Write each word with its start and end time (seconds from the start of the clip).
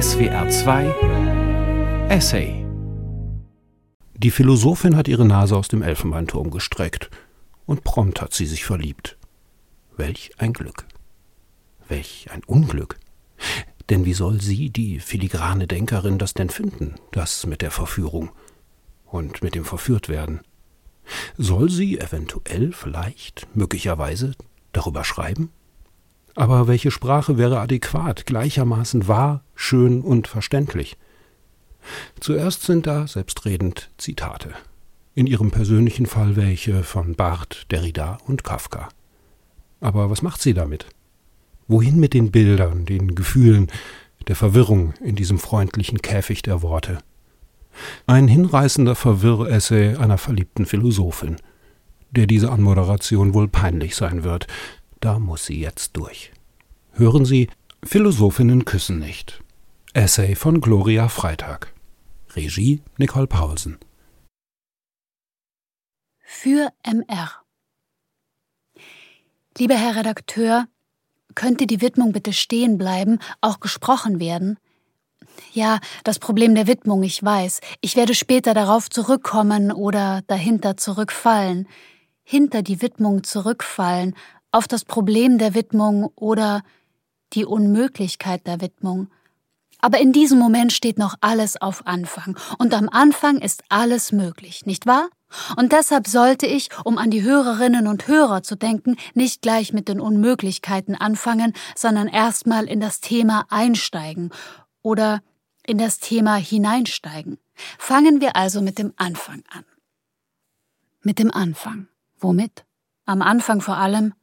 SWR 0.00 0.48
2 0.48 2.06
Essay 2.08 2.64
Die 4.14 4.30
Philosophin 4.30 4.94
hat 4.94 5.08
ihre 5.08 5.24
Nase 5.24 5.56
aus 5.56 5.66
dem 5.66 5.82
Elfenbeinturm 5.82 6.52
gestreckt 6.52 7.10
und 7.66 7.82
prompt 7.82 8.20
hat 8.20 8.32
sie 8.32 8.46
sich 8.46 8.64
verliebt. 8.64 9.18
Welch 9.96 10.30
ein 10.38 10.52
Glück. 10.52 10.86
Welch 11.88 12.28
ein 12.30 12.44
Unglück. 12.44 13.00
Denn 13.90 14.04
wie 14.04 14.14
soll 14.14 14.40
sie, 14.40 14.70
die 14.70 15.00
filigrane 15.00 15.66
Denkerin, 15.66 16.18
das 16.18 16.32
denn 16.32 16.50
finden, 16.50 16.94
das 17.10 17.44
mit 17.46 17.60
der 17.60 17.72
Verführung 17.72 18.30
und 19.04 19.42
mit 19.42 19.56
dem 19.56 19.64
Verführtwerden? 19.64 20.42
Soll 21.36 21.70
sie 21.70 21.98
eventuell, 21.98 22.70
vielleicht, 22.70 23.48
möglicherweise 23.56 24.36
darüber 24.70 25.02
schreiben? 25.02 25.50
Aber 26.38 26.68
welche 26.68 26.92
Sprache 26.92 27.36
wäre 27.36 27.58
adäquat, 27.58 28.24
gleichermaßen 28.24 29.08
wahr, 29.08 29.42
schön 29.56 30.02
und 30.02 30.28
verständlich? 30.28 30.96
Zuerst 32.20 32.62
sind 32.62 32.86
da, 32.86 33.08
selbstredend, 33.08 33.90
Zitate. 33.98 34.50
In 35.16 35.26
ihrem 35.26 35.50
persönlichen 35.50 36.06
Fall 36.06 36.36
welche 36.36 36.84
von 36.84 37.16
Barth, 37.16 37.66
Derrida 37.72 38.18
und 38.24 38.44
Kafka. 38.44 38.88
Aber 39.80 40.10
was 40.10 40.22
macht 40.22 40.40
sie 40.40 40.54
damit? 40.54 40.86
Wohin 41.66 41.98
mit 41.98 42.14
den 42.14 42.30
Bildern, 42.30 42.86
den 42.86 43.16
Gefühlen, 43.16 43.66
der 44.28 44.36
Verwirrung 44.36 44.94
in 45.00 45.16
diesem 45.16 45.40
freundlichen 45.40 46.02
Käfig 46.02 46.42
der 46.42 46.62
Worte? 46.62 46.98
Ein 48.06 48.28
hinreißender 48.28 48.94
Verwirressay 48.94 49.96
einer 49.96 50.18
verliebten 50.18 50.66
Philosophin, 50.66 51.38
der 52.12 52.28
diese 52.28 52.52
Anmoderation 52.52 53.34
wohl 53.34 53.48
peinlich 53.48 53.96
sein 53.96 54.22
wird. 54.22 54.46
Da 55.00 55.18
muss 55.18 55.46
sie 55.46 55.60
jetzt 55.60 55.96
durch. 55.96 56.32
Hören 56.92 57.24
Sie, 57.24 57.48
Philosophinnen 57.84 58.64
küssen 58.64 58.98
nicht. 58.98 59.42
Essay 59.94 60.34
von 60.34 60.60
Gloria 60.60 61.08
Freitag. 61.08 61.72
Regie 62.34 62.82
Nicole 62.98 63.26
Paulsen. 63.26 63.78
Für 66.20 66.70
MR. 66.82 67.30
Lieber 69.56 69.76
Herr 69.76 69.96
Redakteur, 69.96 70.66
könnte 71.34 71.66
die 71.66 71.80
Widmung 71.80 72.12
bitte 72.12 72.32
stehen 72.32 72.78
bleiben, 72.78 73.18
auch 73.40 73.60
gesprochen 73.60 74.20
werden? 74.20 74.58
Ja, 75.52 75.78
das 76.04 76.18
Problem 76.18 76.54
der 76.54 76.66
Widmung, 76.66 77.02
ich 77.02 77.22
weiß. 77.22 77.60
Ich 77.80 77.96
werde 77.96 78.14
später 78.14 78.54
darauf 78.54 78.90
zurückkommen 78.90 79.72
oder 79.72 80.22
dahinter 80.26 80.76
zurückfallen. 80.76 81.68
Hinter 82.24 82.62
die 82.62 82.82
Widmung 82.82 83.24
zurückfallen, 83.24 84.14
auf 84.50 84.68
das 84.68 84.84
Problem 84.84 85.38
der 85.38 85.54
Widmung 85.54 86.10
oder 86.14 86.62
die 87.32 87.44
Unmöglichkeit 87.44 88.46
der 88.46 88.60
Widmung. 88.60 89.08
Aber 89.80 90.00
in 90.00 90.12
diesem 90.12 90.38
Moment 90.38 90.72
steht 90.72 90.98
noch 90.98 91.14
alles 91.20 91.60
auf 91.60 91.86
Anfang. 91.86 92.36
Und 92.58 92.74
am 92.74 92.88
Anfang 92.88 93.38
ist 93.38 93.62
alles 93.68 94.10
möglich, 94.12 94.66
nicht 94.66 94.86
wahr? 94.86 95.08
Und 95.56 95.72
deshalb 95.72 96.08
sollte 96.08 96.46
ich, 96.46 96.70
um 96.84 96.98
an 96.98 97.10
die 97.10 97.22
Hörerinnen 97.22 97.86
und 97.86 98.08
Hörer 98.08 98.42
zu 98.42 98.56
denken, 98.56 98.96
nicht 99.14 99.42
gleich 99.42 99.72
mit 99.72 99.88
den 99.88 100.00
Unmöglichkeiten 100.00 100.94
anfangen, 100.94 101.52
sondern 101.76 102.08
erstmal 102.08 102.64
in 102.64 102.80
das 102.80 103.00
Thema 103.00 103.44
einsteigen 103.50 104.30
oder 104.82 105.20
in 105.66 105.78
das 105.78 105.98
Thema 105.98 106.36
hineinsteigen. 106.36 107.38
Fangen 107.78 108.20
wir 108.20 108.36
also 108.36 108.62
mit 108.62 108.78
dem 108.78 108.94
Anfang 108.96 109.44
an. 109.50 109.64
Mit 111.02 111.18
dem 111.18 111.30
Anfang. 111.30 111.88
Womit? 112.18 112.64
Am 113.04 113.22
Anfang 113.22 113.60
vor 113.60 113.76
allem 113.76 114.14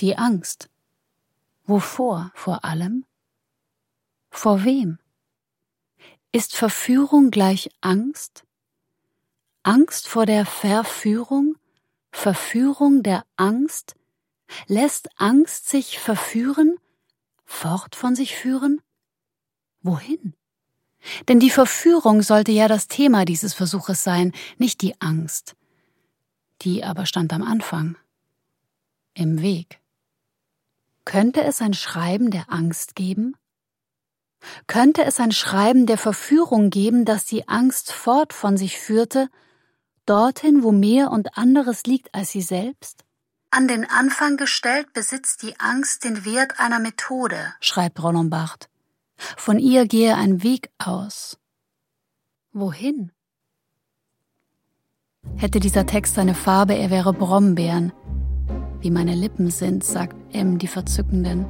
die 0.00 0.16
Angst. 0.16 0.68
Wovor 1.64 2.30
vor 2.34 2.64
allem? 2.64 3.04
Vor 4.30 4.64
wem? 4.64 4.98
Ist 6.32 6.54
Verführung 6.54 7.30
gleich 7.30 7.70
Angst? 7.80 8.44
Angst 9.62 10.06
vor 10.06 10.26
der 10.26 10.46
Verführung? 10.46 11.56
Verführung 12.12 13.02
der 13.02 13.24
Angst? 13.36 13.96
Lässt 14.66 15.08
Angst 15.18 15.68
sich 15.68 15.98
verführen? 15.98 16.76
Fort 17.44 17.96
von 17.96 18.14
sich 18.14 18.36
führen? 18.36 18.80
Wohin? 19.82 20.34
Denn 21.28 21.40
die 21.40 21.50
Verführung 21.50 22.22
sollte 22.22 22.52
ja 22.52 22.68
das 22.68 22.88
Thema 22.88 23.24
dieses 23.24 23.54
Versuches 23.54 24.02
sein, 24.02 24.32
nicht 24.58 24.82
die 24.82 25.00
Angst. 25.00 25.56
Die 26.62 26.84
aber 26.84 27.06
stand 27.06 27.32
am 27.32 27.42
Anfang, 27.42 27.96
im 29.14 29.40
Weg. 29.42 29.80
Könnte 31.06 31.44
es 31.44 31.62
ein 31.62 31.72
Schreiben 31.72 32.30
der 32.30 32.52
Angst 32.52 32.96
geben? 32.96 33.36
Könnte 34.66 35.04
es 35.04 35.18
ein 35.20 35.32
Schreiben 35.32 35.86
der 35.86 35.98
Verführung 35.98 36.68
geben, 36.68 37.04
das 37.04 37.24
die 37.24 37.48
Angst 37.48 37.92
fort 37.92 38.32
von 38.32 38.56
sich 38.56 38.78
führte, 38.78 39.28
dorthin, 40.04 40.62
wo 40.62 40.72
mehr 40.72 41.10
und 41.12 41.38
anderes 41.38 41.84
liegt 41.84 42.14
als 42.14 42.30
sie 42.30 42.42
selbst? 42.42 43.04
An 43.50 43.68
den 43.68 43.88
Anfang 43.88 44.36
gestellt 44.36 44.92
besitzt 44.92 45.42
die 45.42 45.58
Angst 45.60 46.04
den 46.04 46.24
Wert 46.24 46.58
einer 46.58 46.80
Methode, 46.80 47.54
schreibt 47.60 48.02
Roland 48.02 48.28
Barthes. 48.28 48.68
Von 49.16 49.58
ihr 49.60 49.86
gehe 49.86 50.16
ein 50.16 50.42
Weg 50.42 50.70
aus. 50.76 51.38
Wohin? 52.52 53.12
Hätte 55.36 55.60
dieser 55.60 55.86
Text 55.86 56.18
eine 56.18 56.34
Farbe, 56.34 56.74
er 56.74 56.90
wäre 56.90 57.12
Brombeeren. 57.12 57.92
Wie 58.80 58.90
meine 58.90 59.14
Lippen 59.14 59.50
sind, 59.50 59.84
sagt 59.84 60.16
M, 60.32 60.58
die 60.58 60.66
Verzückenden. 60.66 61.46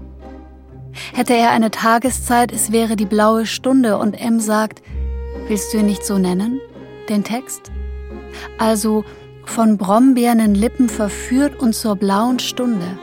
Hätte 1.12 1.34
er 1.34 1.50
eine 1.50 1.70
Tageszeit, 1.70 2.52
es 2.52 2.72
wäre 2.72 2.96
die 2.96 3.04
blaue 3.04 3.46
Stunde 3.46 3.98
und 3.98 4.14
M 4.14 4.40
sagt, 4.40 4.82
willst 5.48 5.72
du 5.72 5.78
ihn 5.78 5.86
nicht 5.86 6.04
so 6.04 6.18
nennen, 6.18 6.60
den 7.08 7.24
Text? 7.24 7.70
Also 8.58 9.04
von 9.44 9.76
Brombeeren 9.76 10.54
Lippen 10.54 10.88
verführt 10.88 11.60
und 11.60 11.74
zur 11.74 11.96
blauen 11.96 12.38
Stunde 12.38 12.98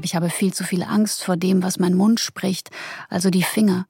aber 0.00 0.06
ich 0.06 0.14
habe 0.14 0.30
viel 0.30 0.54
zu 0.54 0.64
viel 0.64 0.82
Angst 0.82 1.22
vor 1.22 1.36
dem, 1.36 1.62
was 1.62 1.78
mein 1.78 1.94
Mund 1.94 2.20
spricht, 2.20 2.70
also 3.10 3.28
die 3.28 3.42
Finger. 3.42 3.84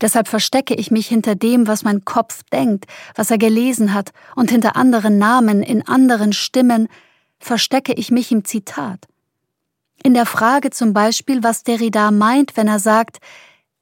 Deshalb 0.00 0.26
verstecke 0.26 0.74
ich 0.74 0.90
mich 0.90 1.06
hinter 1.06 1.34
dem, 1.34 1.66
was 1.66 1.84
mein 1.84 2.06
Kopf 2.06 2.44
denkt, 2.50 2.86
was 3.14 3.30
er 3.30 3.36
gelesen 3.36 3.92
hat, 3.92 4.12
und 4.36 4.50
hinter 4.50 4.74
anderen 4.74 5.18
Namen, 5.18 5.62
in 5.62 5.86
anderen 5.86 6.32
Stimmen, 6.32 6.88
verstecke 7.38 7.92
ich 7.94 8.10
mich 8.10 8.32
im 8.32 8.44
Zitat. 8.44 9.06
In 10.02 10.14
der 10.14 10.26
Frage 10.26 10.70
zum 10.70 10.92
Beispiel, 10.92 11.42
was 11.42 11.64
Derrida 11.64 12.10
meint, 12.10 12.56
wenn 12.56 12.68
er 12.68 12.78
sagt, 12.78 13.18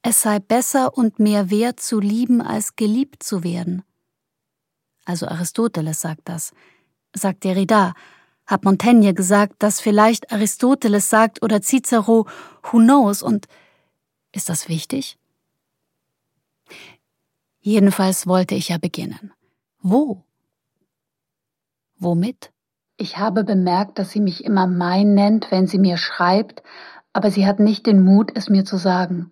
es 0.01 0.21
sei 0.21 0.39
besser 0.39 0.97
und 0.97 1.19
mehr 1.19 1.49
wert 1.49 1.79
zu 1.79 1.99
lieben, 1.99 2.41
als 2.41 2.75
geliebt 2.75 3.23
zu 3.23 3.43
werden. 3.43 3.83
Also 5.05 5.27
Aristoteles 5.27 6.01
sagt 6.01 6.21
das, 6.25 6.53
sagt 7.13 7.43
Derrida, 7.43 7.93
hat 8.45 8.63
Montaigne 8.63 9.13
gesagt, 9.13 9.55
dass 9.59 9.81
vielleicht 9.81 10.31
Aristoteles 10.31 11.09
sagt 11.09 11.43
oder 11.43 11.61
Cicero, 11.61 12.27
who 12.63 12.77
knows, 12.77 13.21
und 13.21 13.47
ist 14.31 14.49
das 14.49 14.69
wichtig? 14.69 15.17
Jedenfalls 17.59 18.27
wollte 18.27 18.55
ich 18.55 18.69
ja 18.69 18.77
beginnen. 18.77 19.33
Wo? 19.81 20.23
Womit? 21.99 22.51
Ich 22.97 23.19
habe 23.19 23.43
bemerkt, 23.43 23.99
dass 23.99 24.09
sie 24.09 24.19
mich 24.19 24.43
immer 24.43 24.65
mein 24.65 25.13
nennt, 25.13 25.51
wenn 25.51 25.67
sie 25.67 25.77
mir 25.77 25.97
schreibt, 25.97 26.63
aber 27.13 27.29
sie 27.29 27.45
hat 27.45 27.59
nicht 27.59 27.85
den 27.85 28.03
Mut, 28.03 28.31
es 28.33 28.49
mir 28.49 28.65
zu 28.65 28.77
sagen. 28.77 29.31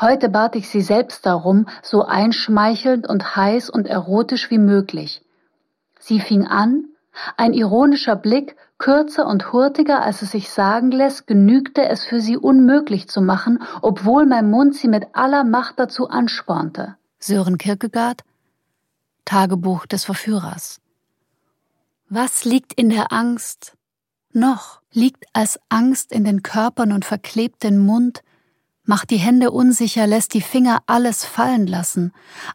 Heute 0.00 0.28
bat 0.28 0.56
ich 0.56 0.68
sie 0.68 0.82
selbst 0.82 1.24
darum, 1.26 1.66
so 1.80 2.04
einschmeichelnd 2.04 3.08
und 3.08 3.36
heiß 3.36 3.70
und 3.70 3.86
erotisch 3.86 4.50
wie 4.50 4.58
möglich. 4.58 5.24
Sie 6.00 6.18
fing 6.18 6.44
an, 6.44 6.86
ein 7.36 7.52
ironischer 7.52 8.16
Blick, 8.16 8.56
kürzer 8.78 9.26
und 9.26 9.52
hurtiger, 9.52 10.02
als 10.02 10.22
es 10.22 10.32
sich 10.32 10.50
sagen 10.50 10.90
lässt, 10.90 11.28
genügte 11.28 11.88
es 11.88 12.04
für 12.04 12.20
sie 12.20 12.36
unmöglich 12.36 13.08
zu 13.08 13.20
machen, 13.20 13.62
obwohl 13.80 14.26
mein 14.26 14.50
Mund 14.50 14.74
sie 14.74 14.88
mit 14.88 15.06
aller 15.12 15.44
Macht 15.44 15.78
dazu 15.78 16.08
anspornte. 16.08 16.96
Sören 17.20 17.58
Kierkegaard 17.58 18.22
Tagebuch 19.24 19.86
des 19.86 20.04
Verführers 20.04 20.80
Was 22.12 22.44
liegt 22.44 22.72
in 22.72 22.88
der 22.88 23.12
Angst? 23.12 23.76
Noch 24.32 24.80
liegt 24.90 25.26
als 25.32 25.60
Angst 25.68 26.10
in 26.10 26.24
den 26.24 26.42
Körpern 26.42 26.90
und 26.90 27.04
verklebt 27.04 27.62
den 27.62 27.78
Mund, 27.78 28.24
macht 28.82 29.10
die 29.10 29.18
Hände 29.18 29.52
unsicher, 29.52 30.08
lässt 30.08 30.34
die 30.34 30.40
Finger 30.40 30.82
alles 30.86 31.24
fallen 31.24 31.68
lassen, 31.68 32.12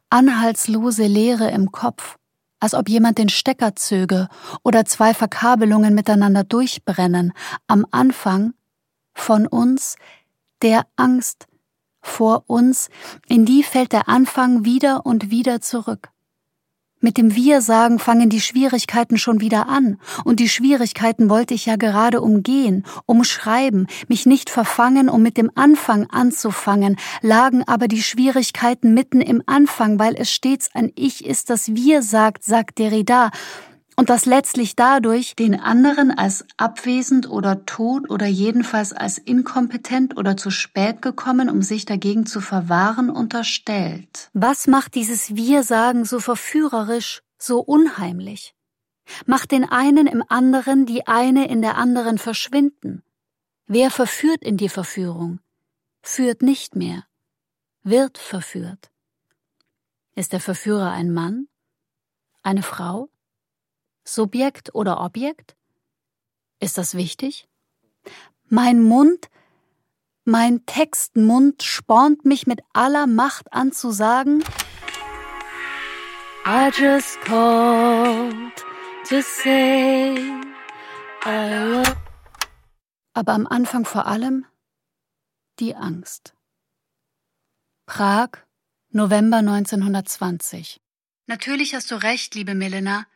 anhaltslose 0.09 1.07
Leere 1.07 1.51
im 1.51 1.71
Kopf, 1.71 2.17
als 2.59 2.73
ob 2.73 2.89
jemand 2.89 3.17
den 3.17 3.29
Stecker 3.29 3.77
zöge 3.77 4.27
oder 4.61 4.83
zwei 4.83 5.13
Verkabelungen 5.13 5.95
miteinander 5.95 6.43
durchbrennen, 6.43 7.31
am 7.65 7.85
Anfang 7.91 8.55
von 9.13 9.47
uns 9.47 9.95
der 10.63 10.85
Angst. 10.97 11.47
Vor 12.01 12.43
uns, 12.47 12.89
in 13.29 13.45
die 13.45 13.63
fällt 13.63 13.93
der 13.93 14.09
Anfang 14.09 14.65
wieder 14.65 15.05
und 15.05 15.31
wieder 15.31 15.61
zurück. 15.61 16.09
Mit 17.01 17.17
dem 17.17 17.35
Wir-Sagen 17.35 17.99
fangen 17.99 18.29
die 18.29 18.39
Schwierigkeiten 18.39 19.17
schon 19.17 19.41
wieder 19.41 19.67
an, 19.67 19.99
und 20.23 20.39
die 20.39 20.47
Schwierigkeiten 20.47 21.29
wollte 21.29 21.53
ich 21.53 21.65
ja 21.65 21.75
gerade 21.75 22.21
umgehen, 22.21 22.85
umschreiben, 23.05 23.87
mich 24.07 24.25
nicht 24.25 24.49
verfangen, 24.49 25.09
um 25.09 25.21
mit 25.21 25.37
dem 25.37 25.51
Anfang 25.55 26.07
anzufangen, 26.09 26.95
lagen 27.21 27.63
aber 27.67 27.87
die 27.87 28.01
Schwierigkeiten 28.01 28.93
mitten 28.93 29.19
im 29.19 29.43
Anfang, 29.45 29.99
weil 29.99 30.15
es 30.15 30.31
stets 30.31 30.69
ein 30.73 30.91
Ich 30.95 31.25
ist, 31.25 31.49
das 31.49 31.75
Wir 31.75 32.01
sagt, 32.01 32.45
sagt 32.45 32.79
Derrida, 32.79 33.31
und 33.95 34.09
das 34.09 34.25
letztlich 34.25 34.75
dadurch 34.75 35.35
den 35.35 35.59
anderen 35.59 36.11
als 36.11 36.45
abwesend 36.57 37.29
oder 37.29 37.65
tot 37.65 38.09
oder 38.09 38.25
jedenfalls 38.25 38.91
als 38.93 39.17
inkompetent 39.17 40.17
oder 40.17 40.35
zu 40.35 40.51
spät 40.51 41.01
gekommen, 41.01 41.49
um 41.49 41.61
sich 41.61 41.85
dagegen 41.85 42.25
zu 42.25 42.41
verwahren, 42.41 43.09
unterstellt. 43.09 44.29
Was 44.33 44.67
macht 44.67 44.95
dieses 44.95 45.35
Wir-Sagen 45.35 46.05
so 46.05 46.19
verführerisch, 46.19 47.21
so 47.37 47.59
unheimlich? 47.59 48.53
Macht 49.25 49.51
den 49.51 49.69
einen 49.69 50.07
im 50.07 50.23
anderen, 50.27 50.85
die 50.85 51.07
eine 51.07 51.47
in 51.47 51.61
der 51.61 51.77
anderen 51.77 52.17
verschwinden. 52.17 53.03
Wer 53.67 53.91
verführt 53.91 54.43
in 54.43 54.57
die 54.57 54.69
Verführung? 54.69 55.39
Führt 56.01 56.41
nicht 56.41 56.75
mehr, 56.75 57.05
wird 57.83 58.17
verführt. 58.17 58.91
Ist 60.15 60.33
der 60.33 60.39
Verführer 60.39 60.91
ein 60.91 61.11
Mann? 61.11 61.47
Eine 62.41 62.63
Frau? 62.63 63.09
Subjekt 64.05 64.73
oder 64.73 65.01
Objekt? 65.01 65.55
Ist 66.59 66.77
das 66.77 66.95
wichtig? 66.95 67.47
Mein 68.47 68.81
Mund, 68.83 69.29
mein 70.23 70.65
Textmund 70.65 71.63
spornt 71.63 72.23
mich 72.23 72.47
mit 72.47 72.61
aller 72.73 73.07
Macht 73.07 73.51
an 73.51 73.71
zu 73.71 73.91
sagen, 73.91 74.43
I 76.47 76.69
just 76.69 77.19
called 77.21 78.63
to 79.09 79.21
say 79.21 80.15
I 81.25 81.49
love. 81.49 81.95
Aber 83.13 83.33
am 83.33 83.47
Anfang 83.47 83.85
vor 83.85 84.05
allem 84.05 84.45
die 85.59 85.75
Angst. 85.75 86.35
Prag, 87.87 88.29
November 88.89 89.37
1920. 89.37 90.81
Natürlich 91.25 91.73
hast 91.73 91.89
du 91.89 91.95
recht, 91.95 92.35
liebe 92.35 92.53
Milena. 92.53 93.07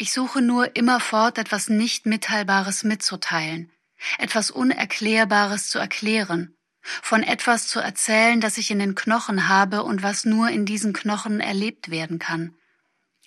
Ich 0.00 0.12
suche 0.12 0.40
nur 0.40 0.76
immerfort 0.76 1.38
etwas 1.38 1.68
nicht 1.68 2.06
Mitteilbares 2.06 2.84
mitzuteilen, 2.84 3.72
etwas 4.18 4.52
Unerklärbares 4.52 5.70
zu 5.70 5.80
erklären, 5.80 6.56
von 6.80 7.24
etwas 7.24 7.66
zu 7.66 7.80
erzählen, 7.80 8.40
das 8.40 8.58
ich 8.58 8.70
in 8.70 8.78
den 8.78 8.94
Knochen 8.94 9.48
habe 9.48 9.82
und 9.82 10.04
was 10.04 10.24
nur 10.24 10.50
in 10.50 10.66
diesen 10.66 10.92
Knochen 10.92 11.40
erlebt 11.40 11.90
werden 11.90 12.20
kann. 12.20 12.54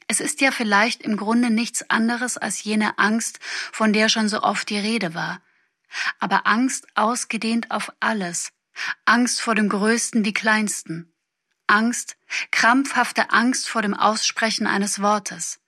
Es 0.08 0.22
ist 0.22 0.40
ja 0.40 0.52
vielleicht 0.52 1.02
im 1.04 1.18
Grunde 1.18 1.50
nichts 1.50 1.90
anderes 1.90 2.38
als 2.38 2.64
jene 2.64 2.98
Angst, 2.98 3.40
von 3.42 3.92
der 3.92 4.08
schon 4.08 4.30
so 4.30 4.42
oft 4.42 4.70
die 4.70 4.80
Rede 4.80 5.14
war. 5.14 5.42
Aber 6.20 6.48
Angst 6.48 6.88
ausgedehnt 6.96 7.70
auf 7.72 7.92
alles, 8.00 8.54
Angst 9.04 9.42
vor 9.42 9.56
dem 9.56 9.68
Größten 9.68 10.24
wie 10.24 10.34
Kleinsten, 10.34 11.14
Angst, 11.68 12.16
krampfhafte 12.52 13.32
Angst 13.32 13.68
vor 13.68 13.82
dem 13.82 13.94
Aussprechen 13.94 14.68
eines 14.68 15.02
Wortes, 15.02 15.61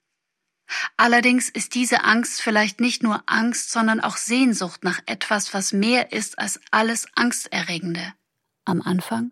Allerdings 0.97 1.49
ist 1.49 1.75
diese 1.75 2.03
Angst 2.03 2.41
vielleicht 2.41 2.79
nicht 2.79 3.03
nur 3.03 3.23
Angst, 3.25 3.71
sondern 3.71 3.99
auch 3.99 4.17
Sehnsucht 4.17 4.83
nach 4.83 5.01
etwas, 5.05 5.53
was 5.53 5.73
mehr 5.73 6.11
ist 6.11 6.39
als 6.39 6.59
alles 6.71 7.07
Angsterregende. 7.15 8.13
Am 8.65 8.81
Anfang? 8.81 9.31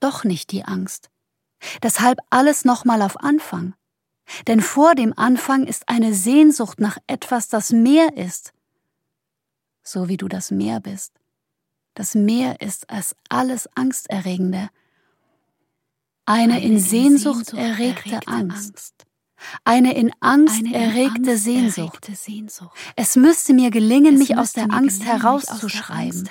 Doch 0.00 0.24
nicht 0.24 0.50
die 0.52 0.64
Angst. 0.64 1.10
Deshalb 1.82 2.18
alles 2.30 2.64
nochmal 2.64 3.02
auf 3.02 3.20
Anfang. 3.20 3.74
Denn 4.46 4.60
vor 4.60 4.94
dem 4.94 5.16
Anfang 5.16 5.64
ist 5.64 5.88
eine 5.88 6.12
Sehnsucht 6.12 6.80
nach 6.80 6.98
etwas, 7.06 7.48
das 7.48 7.70
mehr 7.70 8.16
ist. 8.16 8.52
So 9.82 10.08
wie 10.08 10.16
du 10.16 10.28
das 10.28 10.50
Meer 10.50 10.80
bist. 10.80 11.14
Das 11.94 12.14
Meer 12.14 12.60
ist 12.60 12.90
als 12.90 13.16
alles 13.28 13.68
Angsterregende. 13.74 14.68
Eine, 16.26 16.62
in 16.62 16.78
Sehnsucht, 16.78 17.54
erregte, 17.54 18.20
Angst. 18.26 19.07
Eine 19.64 19.94
in 19.94 20.12
Angst 20.20 20.58
Eine 20.58 20.74
erregte, 20.74 21.30
Angst 21.30 21.44
Sehnsucht. 21.44 21.78
erregte 21.78 22.14
Sehnsucht. 22.14 22.76
Es 22.96 23.16
müsste 23.16 23.54
mir 23.54 23.70
gelingen, 23.70 24.14
es 24.14 24.18
mich 24.20 24.38
aus 24.38 24.52
der 24.52 24.72
Angst 24.72 25.04
herauszuschreiben. 25.04 26.28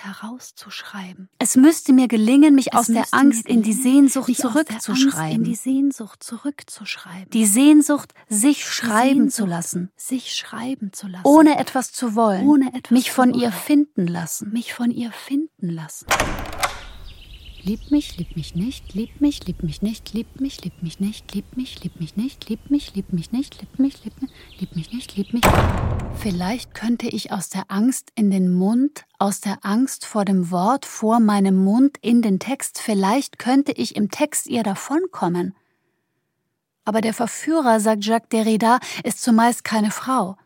Es 1.40 1.56
müsste 1.56 1.94
mir 1.94 2.08
gelingen, 2.08 2.56
mich 2.56 2.74
aus 2.74 2.88
der 2.88 3.06
Angst 3.12 3.48
in 3.48 3.62
die 3.64 3.74
Sehnsucht 3.74 4.36
zurückzuschreiben. 4.36 5.44
die 5.44 5.56
Sehnsucht 5.56 6.24
zurückzuschreiben. 6.24 7.30
Die 7.32 7.46
Sehnsucht, 7.46 8.14
sich 8.30 8.66
schreiben 8.66 9.30
zu 9.30 9.46
lassen. 9.46 9.92
Sich 9.96 10.36
schreiben 10.36 10.94
zu 10.94 11.08
lassen. 11.08 11.26
Ohne 11.26 11.58
etwas 11.58 11.92
zu 11.92 12.16
wollen. 12.16 12.46
Ohne 12.48 12.74
etwas 12.74 12.92
mich 12.92 13.12
von 13.12 13.34
ihr 13.34 13.52
finden 13.52 14.08
lassen. 14.08 14.52
Mich 14.52 14.74
von 14.74 14.92
ihr 14.92 15.12
finden 15.12 15.70
lassen. 15.70 16.06
Lieb 17.64 17.92
mich, 17.92 18.18
lieb 18.18 18.36
mich 18.36 18.56
nicht, 18.56 18.94
lieb 18.94 19.20
mich, 19.20 19.46
lieb 19.46 19.64
mich 19.64 19.82
nicht, 19.82 20.14
lieb 20.14 20.40
mich, 20.40 20.64
lieb 20.64 20.82
mich 20.82 21.00
nicht, 21.00 21.34
lieb 21.34 21.58
mich, 21.58 21.84
lieb 21.84 22.00
mich 22.00 22.16
nicht, 22.16 22.50
lieb 22.50 22.70
mich, 22.70 22.96
lieb 22.96 23.12
mich 23.12 23.32
nicht, 23.32 23.60
lieb 23.60 23.80
mich, 23.80 24.04
lieb 24.04 24.22
mich, 24.22 24.32
lieb 24.60 24.76
mich 24.76 24.94
nicht, 24.94 25.18
lieb 25.18 25.34
mich. 25.34 25.44
Vielleicht 26.16 26.74
könnte 26.74 27.08
ich 27.08 27.32
aus 27.32 27.50
der 27.50 27.66
Angst 27.68 28.12
in 28.16 28.32
den 28.32 28.54
Mund, 28.54 29.06
aus 29.20 29.42
der 29.42 29.60
Angst 29.64 30.06
vor 30.06 30.24
dem 30.24 30.52
Wort 30.52 30.86
vor 30.86 31.20
meinem 31.20 31.64
Mund 31.64 31.98
in 32.02 32.22
den 32.22 32.40
Text, 32.40 32.80
vielleicht 32.80 33.40
könnte 33.40 33.72
ich 33.74 33.96
im 33.96 34.12
Text 34.12 34.48
ihr 34.48 34.64
davonkommen. 34.64 35.54
Aber 36.86 37.02
der 37.02 37.14
Verführer, 37.14 37.82
sagt 37.82 38.06
Jacques 38.06 38.30
Derrida, 38.30 38.80
ist 39.04 39.22
zumeist 39.22 39.66
keine 39.66 39.92
Frau. 39.92 40.38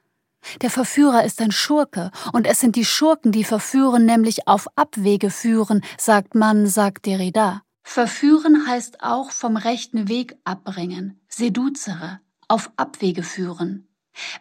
Der 0.62 0.70
Verführer 0.70 1.24
ist 1.24 1.42
ein 1.42 1.52
Schurke, 1.52 2.12
und 2.34 2.48
es 2.48 2.60
sind 2.60 2.76
die 2.76 2.86
Schurken, 2.86 3.32
die 3.32 3.44
verführen, 3.44 4.06
nämlich 4.06 4.48
auf 4.48 4.68
Abwege 4.76 5.30
führen, 5.30 5.84
sagt 5.98 6.36
man, 6.36 6.68
sagt 6.68 7.06
Derrida. 7.06 7.62
Verführen 7.84 8.68
heißt 8.68 9.04
auch 9.04 9.32
vom 9.32 9.58
rechten 9.58 10.08
Weg 10.08 10.38
abbringen, 10.44 11.20
seduzere, 11.28 12.20
auf 12.48 12.72
Abwege 12.76 13.24
führen. 13.24 13.88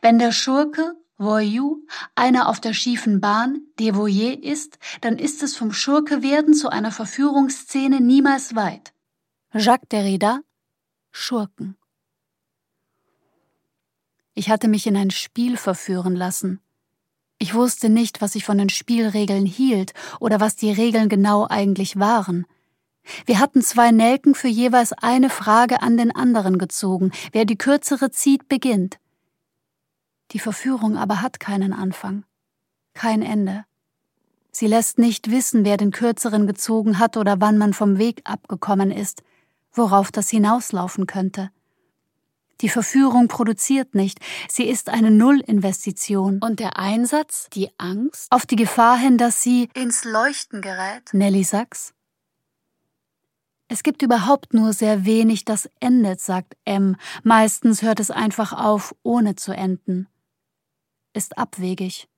Wenn 0.02 0.19
der 0.19 0.32
Schurke, 0.32 0.94
Voyou, 1.17 1.85
einer 2.14 2.49
auf 2.49 2.61
der 2.61 2.73
schiefen 2.73 3.20
Bahn, 3.20 3.61
Devoyer 3.79 4.43
ist, 4.43 4.79
dann 5.03 5.19
ist 5.19 5.43
es 5.43 5.55
vom 5.55 5.73
Schurke 5.73 6.23
werden 6.23 6.55
zu 6.55 6.70
einer 6.70 6.93
Verführungsszene 6.93 8.00
niemals 8.00 8.55
weit. 8.55 8.94
Jacques 9.53 9.88
Derrida 9.91 10.41
Schurken. 11.11 11.76
Ich 14.41 14.49
hatte 14.49 14.69
mich 14.69 14.87
in 14.87 14.97
ein 14.97 15.11
Spiel 15.11 15.59
verführen 15.59 16.17
lassen. 16.17 16.61
Ich 17.37 17.53
wusste 17.53 17.91
nicht, 17.91 18.23
was 18.23 18.35
ich 18.35 18.47
von 18.47 18.57
den 18.57 18.71
Spielregeln 18.71 19.45
hielt 19.45 19.93
oder 20.19 20.41
was 20.41 20.57
die 20.57 20.73
Regeln 20.73 21.11
genau 21.11 21.47
eigentlich 21.47 21.99
waren. 21.99 22.47
Wir 23.27 23.39
hatten 23.39 23.61
zwei 23.61 23.91
Nelken 23.91 24.35
für 24.35 24.49
jeweils 24.49 24.94
eine 24.94 25.29
Frage 25.29 25.82
an 25.82 25.99
den 25.99 26.11
anderen 26.11 26.56
gezogen. 26.56 27.13
Wer 27.32 27.44
die 27.44 27.59
kürzere 27.59 28.13
zieht, 28.13 28.49
beginnt. 28.49 28.99
Die 30.31 30.39
Verführung 30.39 30.97
aber 30.97 31.20
hat 31.20 31.39
keinen 31.39 31.75
Anfang, 31.75 32.25
kein 32.94 33.20
Ende. 33.20 33.67
Sie 34.51 34.69
lässt 34.69 34.99
nicht 34.99 35.31
wissen, 35.31 35.67
wer 35.67 35.77
den 35.77 35.91
kürzeren 35.91 36.47
gezogen 36.47 36.99
hat 36.99 37.19
oder 37.19 37.43
wann 37.43 37.59
man 37.59 37.75
vom 37.75 37.99
Weg 37.99 38.23
abgekommen 38.25 38.91
ist, 38.91 39.23
worauf 39.70 40.11
das 40.11 40.31
hinauslaufen 40.31 41.06
könnte. 41.06 41.51
Die 42.60 42.69
Verführung 42.69 43.29
produziert 43.29 43.94
nicht, 43.94 44.19
sie 44.48 44.64
ist 44.64 44.88
eine 44.88 45.10
Nullinvestition. 45.10 46.40
Und 46.43 46.60
der 46.60 46.79
Einsatz, 46.79 47.48
die 47.52 47.70
Angst, 47.79 48.26
auf 48.31 48.46
die 48.46 48.56
Gefahr 48.56 48.98
hin, 48.98 49.17
dass 49.17 49.43
sie 49.43 49.69
ins 49.74 50.05
Leuchten 50.05 50.60
gerät. 50.60 51.12
Nelly 51.12 51.44
Sachs. 51.44 51.94
Es 53.69 53.84
gibt 53.84 54.02
überhaupt 54.02 54.52
nur 54.52 54.72
sehr 54.72 55.05
wenig, 55.05 55.44
das 55.44 55.70
endet, 55.79 56.20
sagt 56.20 56.56
M. 56.64 56.96
Meistens 57.22 57.82
hört 57.82 58.00
es 58.00 58.10
einfach 58.10 58.52
auf, 58.52 58.96
ohne 59.05 59.36
zu 59.36 59.52
enden. 59.52 60.08
Ist 61.12 61.38
abwegig. 61.38 62.08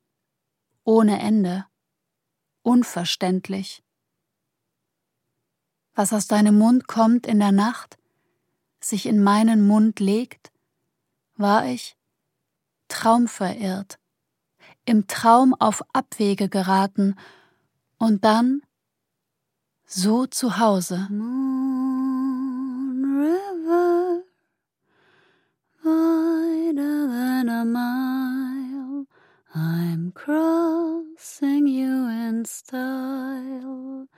Ohne 0.85 1.21
Ende. 1.21 1.67
Unverständlich. 2.63 3.85
Was 5.95 6.15
aus 6.15 6.27
deinem 6.27 6.57
Mund 6.57 6.89
kommt 6.89 7.27
in 7.27 7.39
der 7.39 7.53
Nacht, 7.53 7.99
sich 8.85 9.07
in 9.07 9.23
meinen 9.23 9.67
Mund 9.67 10.01
legt, 10.01 10.53
war 11.37 11.67
ich 11.67 11.97
traumverirrt, 12.89 13.99
im 14.85 15.07
Traum 15.07 15.55
auf 15.55 15.83
Abwege 15.93 16.49
geraten 16.49 17.17
und 17.99 18.25
dann 18.25 18.63
so 19.87 20.27
zu 20.27 20.59
Hause. 20.59 21.07
Moon 21.11 23.05
River, 23.19 24.23
wider 25.83 27.09
than 27.09 27.49
a 27.49 27.65
mile, 27.65 29.07
I'm 29.55 30.13
crossing 30.13 31.67
you 31.67 32.09
in 32.09 32.45
style 32.45 34.09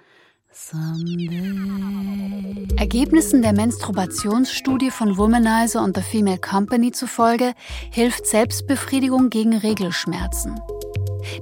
Ergebnissen 2.76 3.42
der 3.42 3.52
Menstruationsstudie 3.52 4.92
von 4.92 5.18
Womanizer 5.18 5.82
und 5.82 5.96
The 5.96 6.02
Female 6.02 6.38
Company 6.38 6.92
zufolge 6.92 7.54
hilft 7.90 8.28
Selbstbefriedigung 8.28 9.30
gegen 9.30 9.56
Regelschmerzen. 9.56 10.60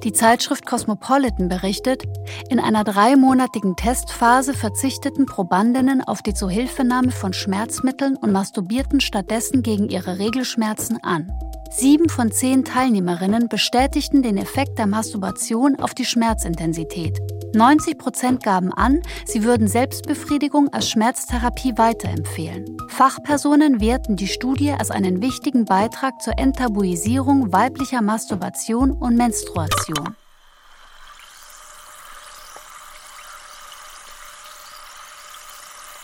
Die 0.03 0.15
Zeitschrift 0.15 0.65
Cosmopolitan 0.65 1.49
berichtet, 1.49 2.05
in 2.49 2.59
einer 2.59 2.85
dreimonatigen 2.85 3.77
Testphase 3.77 4.55
verzichteten 4.55 5.27
Probandinnen 5.27 6.03
auf 6.03 6.23
die 6.23 6.33
Zuhilfenahme 6.33 7.11
von 7.11 7.35
Schmerzmitteln 7.35 8.17
und 8.17 8.33
masturbierten 8.33 9.01
stattdessen 9.01 9.63
gegen 9.63 9.91
ihre 9.91 10.19
Regelschmerzen 10.19 11.05
an. 11.05 11.31
Sieben 11.71 12.09
von 12.09 12.33
zehn 12.33 12.65
Teilnehmerinnen 12.65 13.49
bestätigten 13.49 14.23
den 14.23 14.39
Effekt 14.39 14.79
der 14.79 14.87
Masturbation 14.87 15.77
auf 15.81 15.95
die 15.95 16.07
Schmerzintensität. 16.07 17.21
90 17.55 17.99
Prozent 17.99 18.43
gaben 18.43 18.73
an, 18.73 19.03
sie 19.27 19.45
würden 19.45 19.69
Selbstbefriedigung 19.69 20.73
als 20.73 20.91
Schmerztherapie 20.91 21.77
weiterempfehlen. 21.77 22.77
Fachpersonen 22.89 23.81
werten 23.81 24.17
die 24.17 24.29
Studie 24.29 24.73
als 24.73 24.91
einen 24.91 25.23
wichtigen 25.23 25.65
Beitrag 25.65 26.21
zur 26.23 26.39
Enttabuisierung 26.39 27.53
weiblicher 27.53 28.03
Masturbation 28.03 28.93
und 28.93 29.17
Menstruation. 29.17 30.17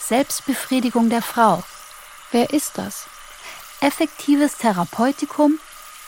Selbstbefriedigung 0.01 1.11
der 1.11 1.23
Frau. 1.23 1.63
Wer 2.33 2.51
ist 2.53 2.79
das? 2.79 3.07
effektives 3.81 4.57
Therapeutikum 4.57 5.59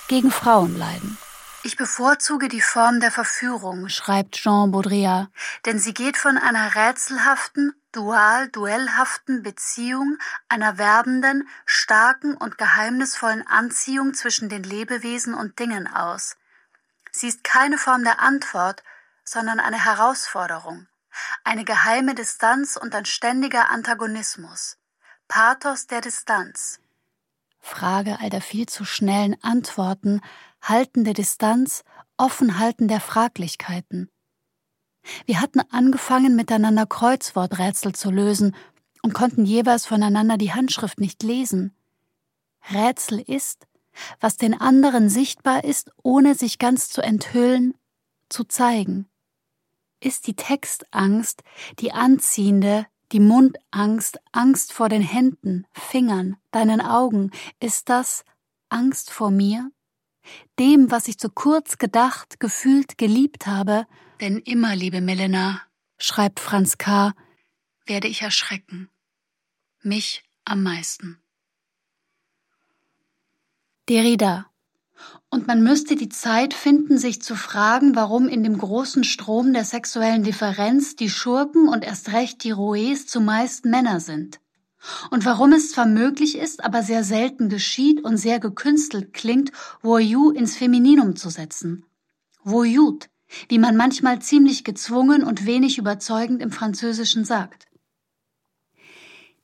gegen 0.09 0.31
Frauenleiden. 0.31 1.19
Ich 1.63 1.77
bevorzuge 1.77 2.49
die 2.49 2.63
Form 2.63 3.01
der 3.01 3.11
Verführung, 3.11 3.91
schreibt 3.91 4.37
Jean 4.37 4.71
Baudrillard, 4.71 5.29
denn 5.67 5.79
sie 5.79 5.93
geht 5.93 6.17
von 6.17 6.39
einer 6.39 6.75
rätselhaften, 6.75 7.75
dual-duellhaften 7.93 9.43
Beziehung, 9.43 10.17
einer 10.49 10.79
werbenden, 10.79 11.47
starken 11.67 12.35
und 12.35 12.57
geheimnisvollen 12.57 13.47
Anziehung 13.47 14.15
zwischen 14.15 14.49
den 14.49 14.63
Lebewesen 14.63 15.35
und 15.35 15.59
Dingen 15.59 15.87
aus. 15.87 16.37
Sie 17.11 17.29
ist 17.29 17.45
keine 17.45 17.77
Form 17.77 18.05
der 18.05 18.21
Antwort, 18.21 18.83
sondern 19.23 19.61
eine 19.61 19.85
Herausforderung, 19.85 20.87
eine 21.45 21.65
geheime 21.65 22.15
Distanz 22.15 22.77
und 22.77 22.95
ein 22.95 23.05
ständiger 23.05 23.69
Antagonismus. 23.69 24.79
Pathos 25.29 25.87
der 25.87 26.01
Distanz. 26.01 26.81
Frage 27.61 28.19
all 28.21 28.31
der 28.31 28.41
viel 28.41 28.67
zu 28.67 28.87
schnellen 28.87 29.37
Antworten, 29.43 30.23
Halten 30.63 31.05
der 31.05 31.15
Distanz, 31.15 31.85
Offenhalten 32.17 32.89
der 32.89 33.01
Fraglichkeiten. 33.01 34.11
Wir 35.25 35.41
hatten 35.41 35.61
angefangen, 35.71 36.37
miteinander 36.37 36.87
Kreuzworträtsel 36.87 37.95
zu 37.95 38.11
lösen 38.11 38.55
und 39.03 39.15
konnten 39.15 39.47
jeweils 39.47 39.87
voneinander 39.87 40.37
die 40.37 40.53
Handschrift 40.53 41.01
nicht 41.01 41.23
lesen. 41.23 41.75
Rätsel 42.71 43.21
ist, 43.21 43.67
was 44.21 44.37
den 44.37 44.59
anderen 44.59 45.09
sichtbar 45.09 45.65
ist, 45.65 45.91
ohne 46.03 46.35
sich 46.35 46.59
ganz 46.59 46.91
zu 46.91 47.03
enthüllen, 47.03 47.75
zu 48.29 48.45
zeigen. 48.45 49.09
Ist 50.01 50.27
die 50.27 50.37
Textangst 50.37 51.43
die 51.79 51.93
anziehende, 51.93 52.87
die 53.13 53.21
Mundangst, 53.21 54.21
Angst 54.33 54.73
vor 54.73 54.89
den 54.89 55.03
Händen, 55.03 55.67
Fingern, 55.73 56.37
deinen 56.53 56.81
Augen, 56.81 57.31
ist 57.59 57.89
das 57.89 58.25
Angst 58.69 59.11
vor 59.11 59.31
mir? 59.31 59.71
Dem, 60.59 60.91
was 60.91 61.09
ich 61.09 61.19
zu 61.19 61.31
kurz 61.31 61.79
gedacht, 61.79 62.41
gefühlt, 62.41 62.99
geliebt 62.99 63.47
habe, 63.47 63.87
denn 64.21 64.39
immer, 64.39 64.77
liebe 64.77 65.01
Melena, 65.01 65.63
schreibt 65.99 66.41
Franz 66.41 66.77
K., 66.77 67.13
werde 67.87 68.09
ich 68.09 68.23
erschrecken. 68.23 68.91
Mich 69.83 70.23
am 70.45 70.63
meisten. 70.63 71.23
Derrida 73.89 74.51
und 75.31 75.47
man 75.47 75.63
müsste 75.63 75.95
die 75.95 76.09
Zeit 76.09 76.55
finden, 76.55 76.99
sich 76.99 77.23
zu 77.23 77.37
fragen, 77.37 77.95
warum 77.95 78.29
in 78.29 78.43
dem 78.43 78.59
großen 78.59 79.05
Strom 79.05 79.53
der 79.53 79.65
sexuellen 79.65 80.25
Differenz 80.25 80.97
die 80.97 81.09
Schurken 81.09 81.69
und 81.69 81.85
erst 81.85 82.13
recht 82.13 82.43
die 82.43 82.53
Roués 82.53 83.07
zumeist 83.07 83.65
Männer 83.65 84.01
sind. 84.01 84.41
Und 85.11 85.25
warum 85.25 85.53
es 85.53 85.73
zwar 85.73 85.87
möglich 85.87 86.37
ist, 86.39 86.65
aber 86.65 86.83
sehr 86.83 87.05
selten 87.05 87.49
geschieht 87.49 88.03
und 88.03 88.17
sehr 88.17 88.41
gekünstelt 88.41 89.13
klingt, 89.13 89.53
Voyou 89.83 90.31
ins 90.31 90.57
Femininum 90.57 91.17
zu 91.17 91.29
setzen. 91.29 91.85
Voyout, 92.43 93.09
wie 93.49 93.59
man 93.59 93.77
manchmal 93.77 94.21
ziemlich 94.21 94.65
gezwungen 94.65 95.23
und 95.23 95.47
wenig 95.47 95.79
überzeugend 95.79 96.41
im 96.43 96.51
Französischen 96.51 97.25
sagt. 97.25 97.67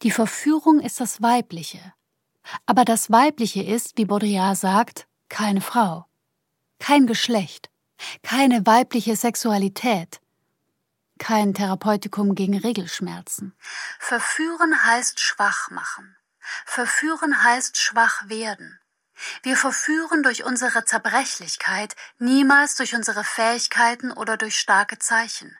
Die 0.02 0.10
Verführung 0.10 0.80
ist 0.80 1.00
das 1.00 1.22
Weibliche. 1.22 1.80
Aber 2.64 2.84
das 2.84 3.10
Weibliche 3.10 3.62
ist, 3.62 3.98
wie 3.98 4.04
Baudrillard 4.04 4.56
sagt, 4.56 5.06
keine 5.28 5.60
Frau, 5.60 6.06
kein 6.78 7.06
Geschlecht, 7.06 7.70
keine 8.22 8.64
weibliche 8.66 9.16
Sexualität, 9.16 10.20
kein 11.18 11.54
Therapeutikum 11.54 12.34
gegen 12.34 12.58
Regelschmerzen. 12.58 13.56
Verführen 13.98 14.84
heißt 14.84 15.20
schwach 15.20 15.70
machen. 15.70 16.16
Verführen 16.64 17.42
heißt 17.42 17.76
schwach 17.78 18.28
werden. 18.28 18.78
Wir 19.42 19.56
verführen 19.56 20.22
durch 20.22 20.44
unsere 20.44 20.84
Zerbrechlichkeit, 20.84 21.96
niemals 22.18 22.76
durch 22.76 22.94
unsere 22.94 23.24
Fähigkeiten 23.24 24.12
oder 24.12 24.36
durch 24.36 24.56
starke 24.56 24.98
Zeichen. 24.98 25.56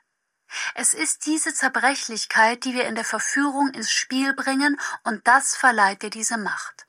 Es 0.75 0.93
ist 0.93 1.25
diese 1.25 1.53
Zerbrechlichkeit, 1.53 2.63
die 2.63 2.73
wir 2.73 2.85
in 2.85 2.95
der 2.95 3.03
Verführung 3.03 3.69
ins 3.73 3.91
Spiel 3.91 4.33
bringen, 4.33 4.79
und 5.03 5.27
das 5.27 5.55
verleiht 5.55 6.03
dir 6.03 6.09
diese 6.09 6.37
Macht. 6.37 6.87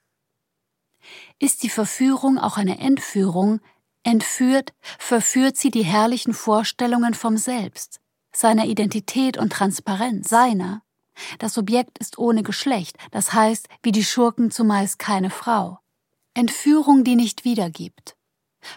Ist 1.39 1.63
die 1.63 1.71
Verführung 1.71 2.39
auch 2.39 2.57
eine 2.57 2.79
Entführung, 2.79 3.61
entführt, 4.05 4.75
verführt 4.99 5.57
sie 5.57 5.71
die 5.71 5.83
herrlichen 5.83 6.35
Vorstellungen 6.35 7.15
vom 7.15 7.37
Selbst, 7.37 8.01
seiner 8.39 8.67
Identität 8.67 9.37
und 9.37 9.53
Transparenz, 9.53 10.29
seiner. 10.29 10.83
Das 11.41 11.59
Objekt 11.59 11.99
ist 11.99 12.19
ohne 12.19 12.45
Geschlecht, 12.45 12.97
das 13.11 13.33
heißt, 13.33 13.69
wie 13.83 13.91
die 13.91 14.05
Schurken 14.05 14.51
zumeist 14.53 14.99
keine 15.01 15.31
Frau. 15.31 15.81
Entführung, 16.35 17.03
die 17.03 17.17
nicht 17.17 17.45
wiedergibt. 17.45 18.17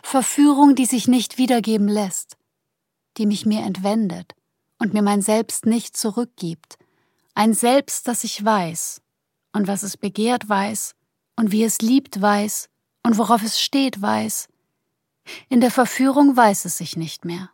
Verführung, 0.01 0.73
die 0.73 0.85
sich 0.85 1.07
nicht 1.07 1.37
wiedergeben 1.37 1.87
lässt, 1.87 2.37
die 3.17 3.27
mich 3.27 3.45
mir 3.45 3.61
entwendet 3.61 4.33
und 4.79 4.93
mir 4.93 5.03
mein 5.03 5.21
Selbst 5.21 5.67
nicht 5.67 5.95
zurückgibt. 5.95 6.79
Ein 7.35 7.53
Selbst, 7.53 8.07
das 8.07 8.23
ich 8.23 8.43
weiß 8.43 9.01
und 9.53 9.67
was 9.67 9.83
es 9.83 9.95
begehrt 9.95 10.49
weiß 10.49 10.95
und 11.35 11.51
wie 11.51 11.63
es 11.63 11.81
liebt 11.81 12.19
weiß 12.19 12.69
und 13.03 13.17
worauf 13.19 13.43
es 13.43 13.61
steht 13.61 14.01
weiß. 14.01 14.47
In 15.49 15.61
der 15.61 15.71
Verführung 15.71 16.35
weiß 16.35 16.65
es 16.65 16.77
sich 16.77 16.97
nicht 16.97 17.25
mehr. 17.25 17.51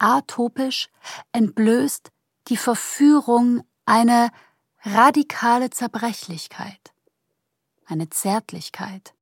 Atopisch 0.00 0.88
entblößt 1.32 2.10
die 2.48 2.56
Verführung 2.56 3.62
eine 3.84 4.30
radikale 4.82 5.68
Zerbrechlichkeit, 5.68 6.92
eine 7.86 8.08
Zärtlichkeit. 8.08 9.14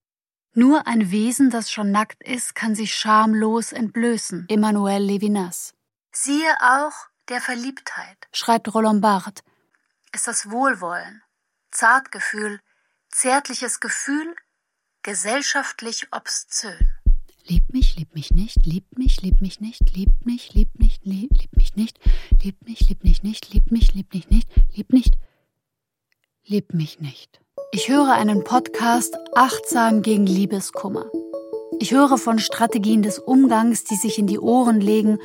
Nur 0.54 0.86
ein 0.86 1.10
Wesen, 1.10 1.50
das 1.50 1.70
schon 1.70 1.90
nackt 1.90 2.22
ist, 2.22 2.54
kann 2.54 2.76
sich 2.76 2.94
schamlos 2.94 3.72
entblößen. 3.72 4.46
Emmanuel 4.48 5.02
Levinas. 5.02 5.74
Siehe 6.12 6.52
auch 6.60 6.94
der 7.28 7.40
Verliebtheit, 7.40 8.28
schreibt 8.32 8.72
Roland 8.72 9.02
Barthes, 9.02 9.42
ist 10.14 10.28
das 10.28 10.48
Wohlwollen, 10.50 11.22
Zartgefühl, 11.72 12.60
Zärtliches 13.10 13.80
Gefühl, 13.80 14.36
gesellschaftlich 15.02 16.08
obszön. 16.12 16.97
Lieb 17.48 17.72
mich, 17.72 17.96
lieb 17.96 18.14
mich 18.14 18.30
nicht, 18.30 18.66
lieb 18.66 18.84
mich, 18.98 19.22
lieb 19.22 19.40
mich 19.40 19.58
nicht, 19.58 19.96
lieb 19.96 20.10
mich, 20.22 20.52
lieb 20.52 20.68
mich, 20.78 21.00
lieb, 21.02 21.30
lieb 21.32 21.56
mich 21.56 21.76
nicht, 21.76 21.98
lieb 22.42 22.56
mich, 22.66 22.88
lieb 22.90 23.02
mich 23.02 23.22
nicht, 23.22 23.54
lieb 23.54 23.70
mich, 23.70 23.94
lieb 23.94 24.12
mich 24.12 24.28
nicht, 24.28 24.48
lieb 24.76 24.92
nicht, 24.92 25.14
lieb 26.44 26.74
mich 26.74 27.00
nicht. 27.00 27.40
Ich 27.72 27.88
höre 27.88 28.12
einen 28.12 28.44
Podcast 28.44 29.16
achtsam 29.34 30.02
gegen 30.02 30.26
Liebeskummer. 30.26 31.06
Ich 31.80 31.92
höre 31.92 32.18
von 32.18 32.38
Strategien 32.38 33.00
des 33.00 33.18
Umgangs, 33.18 33.84
die 33.84 33.96
sich 33.96 34.18
in 34.18 34.26
die 34.26 34.38
Ohren 34.38 34.82
legen, 34.82 35.18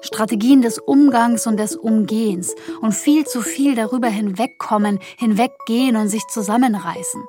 Strategien 0.00 0.62
des 0.62 0.78
Umgangs 0.78 1.46
und 1.46 1.58
des 1.58 1.76
Umgehens 1.76 2.54
und 2.80 2.94
viel 2.94 3.26
zu 3.26 3.42
viel 3.42 3.74
darüber 3.74 4.08
hinwegkommen, 4.08 4.98
hinweggehen 5.18 5.96
und 5.96 6.08
sich 6.08 6.26
zusammenreißen. 6.28 7.22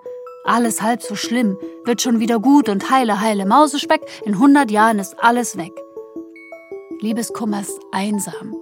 Alles 0.48 0.82
halb 0.82 1.04
so 1.04 1.16
schlimm, 1.16 1.58
wird 1.84 2.02
schon 2.02 2.22
wieder 2.22 2.40
gut 2.40 2.70
und 2.70 2.90
heile, 2.90 3.20
heile 3.20 3.46
Mausespeck, 3.46 4.00
in 4.24 4.40
hundert 4.40 4.72
Jahren 4.72 4.98
ist 4.98 5.20
alles 5.20 5.58
weg. 5.58 5.74
Liebeskummer 7.02 7.60
ist 7.60 7.78
einsam, 7.92 8.56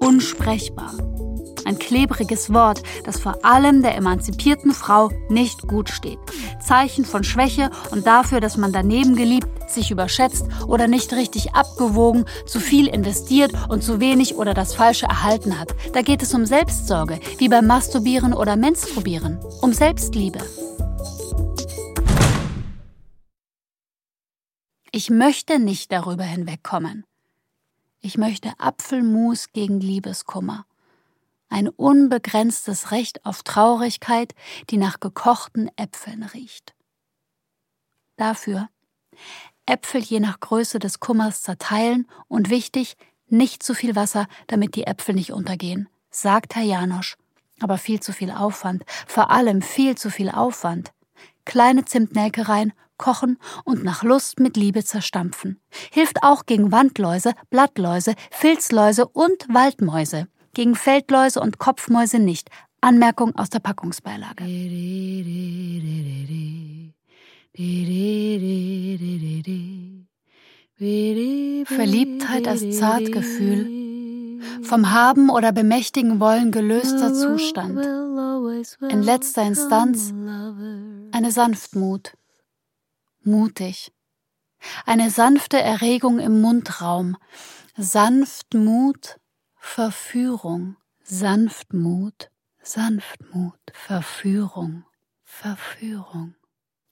unsprechbar, 0.00 0.94
ein 1.66 1.78
klebriges 1.78 2.54
Wort, 2.54 2.82
das 3.04 3.20
vor 3.20 3.44
allem 3.44 3.82
der 3.82 3.96
emanzipierten 3.96 4.72
Frau 4.72 5.10
nicht 5.28 5.68
gut 5.68 5.90
steht. 5.90 6.18
Zeichen 6.66 7.04
von 7.04 7.22
Schwäche 7.22 7.70
und 7.90 8.06
dafür, 8.06 8.40
dass 8.40 8.56
man 8.56 8.72
daneben 8.72 9.14
geliebt, 9.14 9.46
sich 9.68 9.90
überschätzt 9.90 10.46
oder 10.66 10.88
nicht 10.88 11.12
richtig 11.12 11.54
abgewogen, 11.54 12.24
zu 12.46 12.60
viel 12.60 12.86
investiert 12.86 13.52
und 13.68 13.84
zu 13.84 14.00
wenig 14.00 14.36
oder 14.36 14.54
das 14.54 14.74
Falsche 14.74 15.04
erhalten 15.04 15.60
hat. 15.60 15.74
Da 15.92 16.00
geht 16.00 16.22
es 16.22 16.32
um 16.32 16.46
Selbstsorge, 16.46 17.20
wie 17.36 17.50
beim 17.50 17.66
Masturbieren 17.66 18.32
oder 18.32 18.56
Menstruieren, 18.56 19.38
um 19.60 19.74
Selbstliebe. 19.74 20.38
Ich 24.92 25.08
möchte 25.08 25.60
nicht 25.60 25.92
darüber 25.92 26.24
hinwegkommen. 26.24 27.04
Ich 28.00 28.18
möchte 28.18 28.52
Apfelmus 28.58 29.52
gegen 29.52 29.78
Liebeskummer. 29.78 30.66
Ein 31.48 31.68
unbegrenztes 31.68 32.90
Recht 32.90 33.24
auf 33.24 33.44
Traurigkeit, 33.44 34.34
die 34.68 34.78
nach 34.78 34.98
gekochten 34.98 35.70
Äpfeln 35.76 36.24
riecht. 36.24 36.74
Dafür 38.16 38.68
Äpfel 39.64 40.00
je 40.00 40.18
nach 40.18 40.40
Größe 40.40 40.80
des 40.80 40.98
Kummers 40.98 41.42
zerteilen 41.42 42.08
und 42.26 42.50
wichtig, 42.50 42.96
nicht 43.28 43.62
zu 43.62 43.74
viel 43.74 43.94
Wasser, 43.94 44.26
damit 44.48 44.74
die 44.74 44.88
Äpfel 44.88 45.14
nicht 45.14 45.32
untergehen, 45.32 45.88
sagt 46.10 46.56
Herr 46.56 46.64
Janosch. 46.64 47.16
Aber 47.60 47.78
viel 47.78 48.00
zu 48.00 48.12
viel 48.12 48.32
Aufwand, 48.32 48.84
vor 49.06 49.30
allem 49.30 49.62
viel 49.62 49.96
zu 49.96 50.10
viel 50.10 50.30
Aufwand. 50.30 50.92
Kleine 51.44 51.84
Zimtnelke 51.84 52.48
rein, 52.48 52.72
kochen 53.00 53.38
und 53.64 53.82
nach 53.82 54.04
Lust 54.04 54.38
mit 54.38 54.56
Liebe 54.56 54.84
zerstampfen. 54.84 55.58
Hilft 55.90 56.22
auch 56.22 56.44
gegen 56.44 56.70
Wandläuse, 56.70 57.32
Blattläuse, 57.48 58.14
Filzläuse 58.30 59.08
und 59.08 59.46
Waldmäuse. 59.48 60.28
Gegen 60.52 60.74
Feldläuse 60.74 61.40
und 61.40 61.58
Kopfmäuse 61.58 62.18
nicht. 62.18 62.50
Anmerkung 62.82 63.34
aus 63.36 63.48
der 63.48 63.60
Packungsbeilage. 63.60 64.44
Verliebtheit 71.66 72.48
als 72.48 72.78
Zartgefühl, 72.78 74.40
vom 74.62 74.90
Haben 74.90 75.30
oder 75.30 75.52
bemächtigen 75.52 76.20
wollen 76.20 76.52
gelöster 76.52 77.12
Zustand. 77.14 77.80
In 78.88 79.02
letzter 79.02 79.42
Instanz 79.42 80.12
eine 81.12 81.32
Sanftmut 81.32 82.12
mutig. 83.22 83.92
Eine 84.86 85.10
sanfte 85.10 85.60
Erregung 85.60 86.18
im 86.18 86.40
Mundraum, 86.40 87.16
Sanftmut, 87.76 89.18
Verführung, 89.56 90.76
Sanftmut, 91.02 92.30
Sanftmut, 92.62 93.58
Verführung, 93.72 94.84
Verführung. 95.24 96.34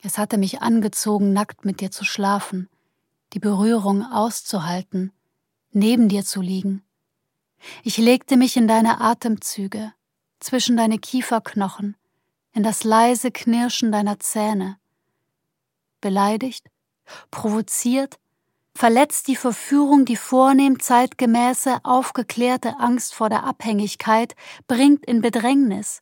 Es 0.01 0.17
hatte 0.17 0.39
mich 0.39 0.63
angezogen, 0.63 1.33
nackt 1.33 1.65
mit 1.65 1.81
dir 1.81 1.91
zu 1.91 2.05
schlafen, 2.05 2.69
die 3.33 3.41
Berührung 3.41 4.05
auszuhalten, 4.05 5.13
neben 5.73 6.09
dir 6.09 6.25
zu 6.25 6.41
liegen. 6.41 6.83
Ich 7.83 7.99
legte 7.99 8.37
mich 8.37 8.57
in 8.57 8.69
deine 8.69 9.01
Atemzüge, 9.01 9.93
zwischen 10.41 10.77
deine 10.77 10.99
Kieferknochen, 10.99 11.97
in 12.53 12.63
das 12.63 12.85
leise 12.85 13.31
Knirschen 13.31 13.93
deiner 13.93 14.21
Zähne, 14.21 14.79
beleidigt, 16.01 16.67
provoziert, 17.31 18.19
verletzt 18.75 19.27
die 19.29 19.37
Verführung 19.37 20.05
die 20.05 20.17
vornehm 20.17 20.79
zeitgemäße, 20.79 21.79
aufgeklärte 21.83 22.79
Angst 22.79 23.15
vor 23.15 23.29
der 23.29 23.45
Abhängigkeit, 23.45 24.35
bringt 24.69 25.05
in 25.05 25.21
Bedrängnis, 25.21 26.01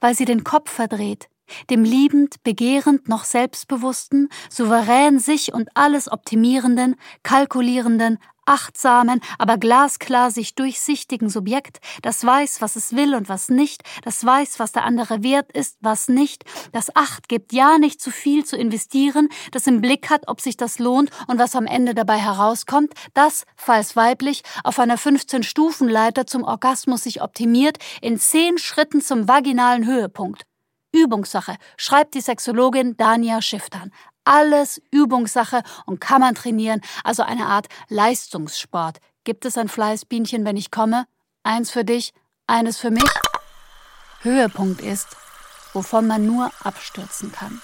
weil 0.00 0.14
sie 0.14 0.24
den 0.24 0.44
Kopf 0.44 0.70
verdreht, 0.70 1.28
dem 1.70 1.84
liebend, 1.84 2.42
begehrend 2.42 3.08
noch 3.08 3.24
selbstbewussten, 3.24 4.28
souverän 4.50 5.18
sich 5.18 5.52
und 5.52 5.68
alles 5.74 6.10
optimierenden, 6.10 6.96
kalkulierenden, 7.22 8.18
achtsamen, 8.46 9.20
aber 9.38 9.58
glasklar 9.58 10.30
sich 10.30 10.54
durchsichtigen 10.54 11.28
Subjekt, 11.28 11.80
das 12.02 12.24
weiß, 12.24 12.60
was 12.60 12.76
es 12.76 12.94
will 12.94 13.14
und 13.14 13.28
was 13.28 13.48
nicht, 13.48 13.82
das 14.02 14.24
weiß, 14.24 14.58
was 14.58 14.72
der 14.72 14.84
andere 14.84 15.22
wert 15.22 15.52
ist, 15.52 15.76
was 15.80 16.08
nicht, 16.08 16.44
das 16.72 16.94
Acht 16.94 17.28
gibt, 17.28 17.52
ja 17.52 17.78
nicht 17.78 18.00
zu 18.00 18.10
viel 18.10 18.44
zu 18.44 18.56
investieren, 18.56 19.28
das 19.52 19.66
im 19.66 19.80
Blick 19.80 20.10
hat, 20.10 20.28
ob 20.28 20.40
sich 20.40 20.56
das 20.56 20.78
lohnt 20.78 21.10
und 21.26 21.38
was 21.38 21.54
am 21.56 21.66
Ende 21.66 21.94
dabei 21.94 22.18
herauskommt, 22.18 22.92
das, 23.14 23.44
falls 23.56 23.96
weiblich, 23.96 24.42
auf 24.64 24.78
einer 24.78 24.98
15-Stufen-Leiter 24.98 26.26
zum 26.26 26.44
Orgasmus 26.44 27.02
sich 27.02 27.22
optimiert, 27.22 27.78
in 28.00 28.18
zehn 28.18 28.58
Schritten 28.58 29.00
zum 29.00 29.28
vaginalen 29.28 29.86
Höhepunkt. 29.86 30.44
Übungssache, 30.94 31.56
schreibt 31.76 32.14
die 32.14 32.20
Sexologin 32.20 32.96
Dania 32.96 33.42
Schifftan 33.42 33.92
alles 34.26 34.82
Übungssache 34.90 35.62
und 35.86 36.00
kann 36.00 36.20
man 36.20 36.34
trainieren, 36.34 36.82
also 37.04 37.22
eine 37.22 37.46
Art 37.46 37.68
Leistungssport. 37.88 38.98
Gibt 39.24 39.44
es 39.44 39.56
ein 39.56 39.68
Fleißbienchen, 39.68 40.44
wenn 40.44 40.56
ich 40.56 40.70
komme? 40.70 41.06
Eins 41.42 41.70
für 41.70 41.84
dich, 41.84 42.12
eines 42.46 42.78
für 42.78 42.90
mich? 42.90 43.10
Höhepunkt 44.20 44.80
ist, 44.80 45.16
wovon 45.72 46.06
man 46.06 46.26
nur 46.26 46.50
abstürzen 46.62 47.32
kann. 47.32 47.62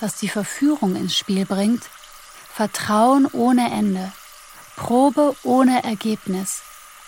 Was 0.00 0.16
die 0.16 0.28
Verführung 0.28 0.94
ins 0.94 1.16
Spiel 1.16 1.44
bringt, 1.44 1.82
Vertrauen 1.82 3.26
ohne 3.26 3.70
Ende, 3.70 4.12
Probe 4.76 5.34
ohne 5.42 5.82
Ergebnis, 5.84 6.62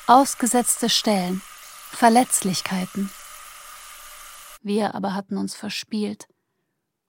ausgesetzte 0.06 0.88
Stellen, 0.88 1.42
Verletzlichkeiten. 1.90 3.10
Wir 4.62 4.94
aber 4.94 5.14
hatten 5.14 5.36
uns 5.36 5.54
verspielt 5.54 6.26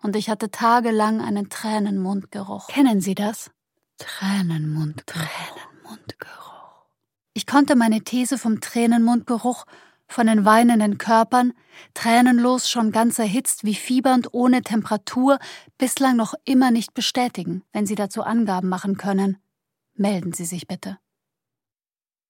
und 0.01 0.15
ich 0.15 0.29
hatte 0.29 0.51
tagelang 0.51 1.21
einen 1.21 1.49
Tränenmundgeruch. 1.49 2.67
Kennen 2.67 3.01
Sie 3.01 3.15
das? 3.15 3.51
Tränenmundgeruch. 3.97 5.21
Tränenmundgeruch. 5.21 6.41
Ich 7.33 7.47
konnte 7.47 7.75
meine 7.75 8.01
These 8.01 8.37
vom 8.37 8.61
Tränenmundgeruch, 8.61 9.65
von 10.07 10.27
den 10.27 10.43
weinenden 10.43 10.97
Körpern, 10.97 11.53
tränenlos 11.93 12.69
schon 12.69 12.91
ganz 12.91 13.17
erhitzt 13.17 13.63
wie 13.63 13.75
fiebernd 13.75 14.33
ohne 14.33 14.61
Temperatur, 14.61 15.39
bislang 15.77 16.17
noch 16.17 16.33
immer 16.43 16.71
nicht 16.71 16.93
bestätigen. 16.93 17.63
Wenn 17.71 17.85
Sie 17.85 17.95
dazu 17.95 18.23
Angaben 18.23 18.67
machen 18.67 18.97
können, 18.97 19.37
melden 19.93 20.33
Sie 20.33 20.45
sich 20.45 20.67
bitte. 20.67 20.97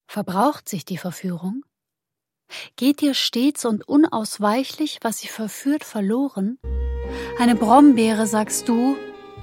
Verbraucht 0.07 0.69
sich 0.69 0.85
die 0.85 0.97
Verführung? 0.97 1.63
Geht 2.75 3.01
dir 3.01 3.13
stets 3.13 3.65
und 3.65 3.87
unausweichlich, 3.87 4.99
was 5.01 5.19
sie 5.19 5.29
verführt, 5.29 5.83
verloren? 5.83 6.59
Eine 7.39 7.55
Brombeere, 7.55 8.27
sagst 8.27 8.67
du, 8.69 8.95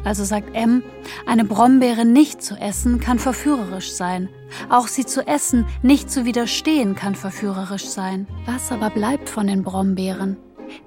also 0.05 0.25
sagt 0.25 0.55
M, 0.55 0.83
eine 1.27 1.45
Brombeere 1.45 2.05
nicht 2.05 2.43
zu 2.43 2.55
essen 2.55 3.01
kann 3.01 3.19
verführerisch 3.19 3.93
sein. 3.93 4.29
Auch 4.71 4.87
sie 4.87 5.05
zu 5.05 5.27
essen, 5.27 5.67
nicht 5.83 6.11
zu 6.11 6.25
widerstehen, 6.25 6.95
kann 6.95 7.15
verführerisch 7.15 7.87
sein. 7.87 8.27
Was 8.47 8.73
aber 8.73 8.91
bleibt 8.91 9.29
von 9.29 9.47
den 9.47 9.63
Brombeeren? 9.63 10.37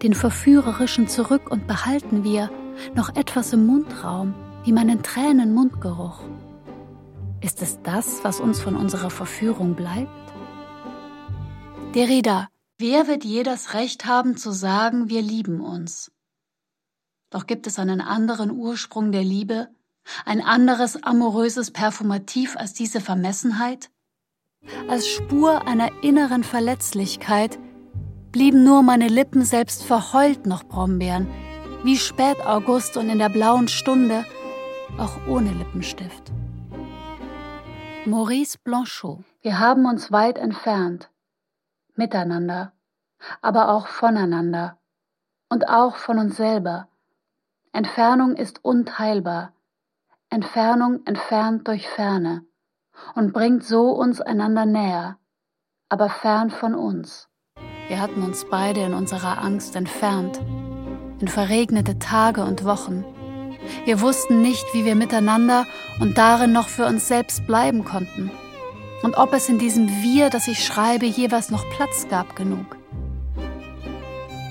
Den 0.02 0.14
verführerischen 0.14 1.08
zurück 1.08 1.52
und 1.52 1.68
behalten 1.68 2.24
wir 2.24 2.50
noch 2.96 3.16
etwas 3.16 3.54
im 3.54 3.66
Mundraum, 3.66 4.34
wie 4.64 4.72
meinen 4.72 5.04
Tränen 5.04 5.54
Mundgeruch. 5.54 6.20
Ist 7.42 7.62
es 7.62 7.80
das, 7.84 8.24
was 8.24 8.40
uns 8.40 8.60
von 8.60 8.76
unserer 8.76 9.10
Verführung 9.10 9.76
bleibt? 9.76 10.10
Derrida, 11.96 12.48
wer 12.78 13.08
wird 13.08 13.26
je 13.26 13.44
das 13.44 13.74
Recht 13.74 14.06
haben 14.06 14.38
zu 14.38 14.52
sagen, 14.52 15.10
wir 15.10 15.22
lieben 15.22 15.60
uns? 15.60 16.12
Doch 17.32 17.48
gibt 17.48 17.66
es 17.66 17.80
einen 17.80 18.02
anderen 18.02 18.52
Ursprung 18.52 19.12
der 19.12 19.24
Liebe, 19.24 19.70
ein 20.26 20.42
anderes 20.42 21.02
amoröses 21.02 21.72
Perfumativ 21.72 22.58
als 22.58 22.74
diese 22.74 23.00
Vermessenheit? 23.00 23.90
Als 24.90 25.08
Spur 25.08 25.66
einer 25.66 25.90
inneren 26.04 26.44
Verletzlichkeit 26.44 27.58
blieben 28.32 28.64
nur 28.64 28.84
meine 28.84 29.08
Lippen 29.08 29.44
selbst 29.44 29.84
verheult 29.84 30.46
noch 30.46 30.66
Brombeeren, 30.66 31.28
wie 31.84 31.98
Spätaugust 31.98 32.98
und 32.98 33.10
in 33.10 33.18
der 33.18 33.30
blauen 33.30 33.70
Stunde, 33.70 34.26
auch 34.98 35.26
ohne 35.26 35.52
Lippenstift. 35.54 36.32
Maurice 38.06 38.58
Blanchot. 38.62 39.24
Wir 39.42 39.58
haben 39.58 39.86
uns 39.86 40.12
weit 40.12 40.38
entfernt, 40.38 41.10
miteinander, 41.96 42.74
aber 43.42 43.70
auch 43.70 43.88
voneinander 43.88 44.80
und 45.50 45.70
auch 45.70 45.96
von 45.96 46.20
uns 46.20 46.36
selber, 46.36 46.88
Entfernung 47.74 48.36
ist 48.36 48.66
unteilbar. 48.66 49.54
Entfernung 50.30 51.06
entfernt 51.06 51.68
durch 51.70 51.88
Ferne 51.88 52.46
und 53.16 53.32
bringt 53.32 53.64
so 53.64 53.92
uns 53.92 54.20
einander 54.20 54.66
näher, 54.66 55.18
aber 55.88 56.10
fern 56.10 56.50
von 56.50 56.76
uns. 56.76 57.30
Wir 57.88 58.02
hatten 58.02 58.24
uns 58.24 58.46
beide 58.50 58.82
in 58.82 58.94
unserer 58.94 59.42
Angst 59.42 59.78
entfernt, 59.78 60.40
in 61.20 61.30
verregnete 61.30 61.98
Tage 61.98 62.44
und 62.44 62.66
Wochen. 62.66 63.06
Wir 63.86 64.02
wussten 64.02 64.42
nicht, 64.42 64.66
wie 64.74 64.84
wir 64.84 64.96
miteinander 64.96 65.66
und 66.02 66.18
darin 66.18 66.52
noch 66.52 66.68
für 66.68 66.86
uns 66.86 67.08
selbst 67.08 67.48
bleiben 67.48 67.86
konnten. 67.86 68.32
und 69.04 69.18
ob 69.18 69.34
es 69.34 69.50
in 69.50 69.58
diesem 69.58 69.88
Wir, 70.04 70.30
das 70.30 70.48
ich 70.48 70.64
schreibe, 70.64 71.06
jeweils 71.06 71.50
noch 71.50 71.68
Platz 71.72 72.08
gab 72.10 72.36
genug. 72.36 72.78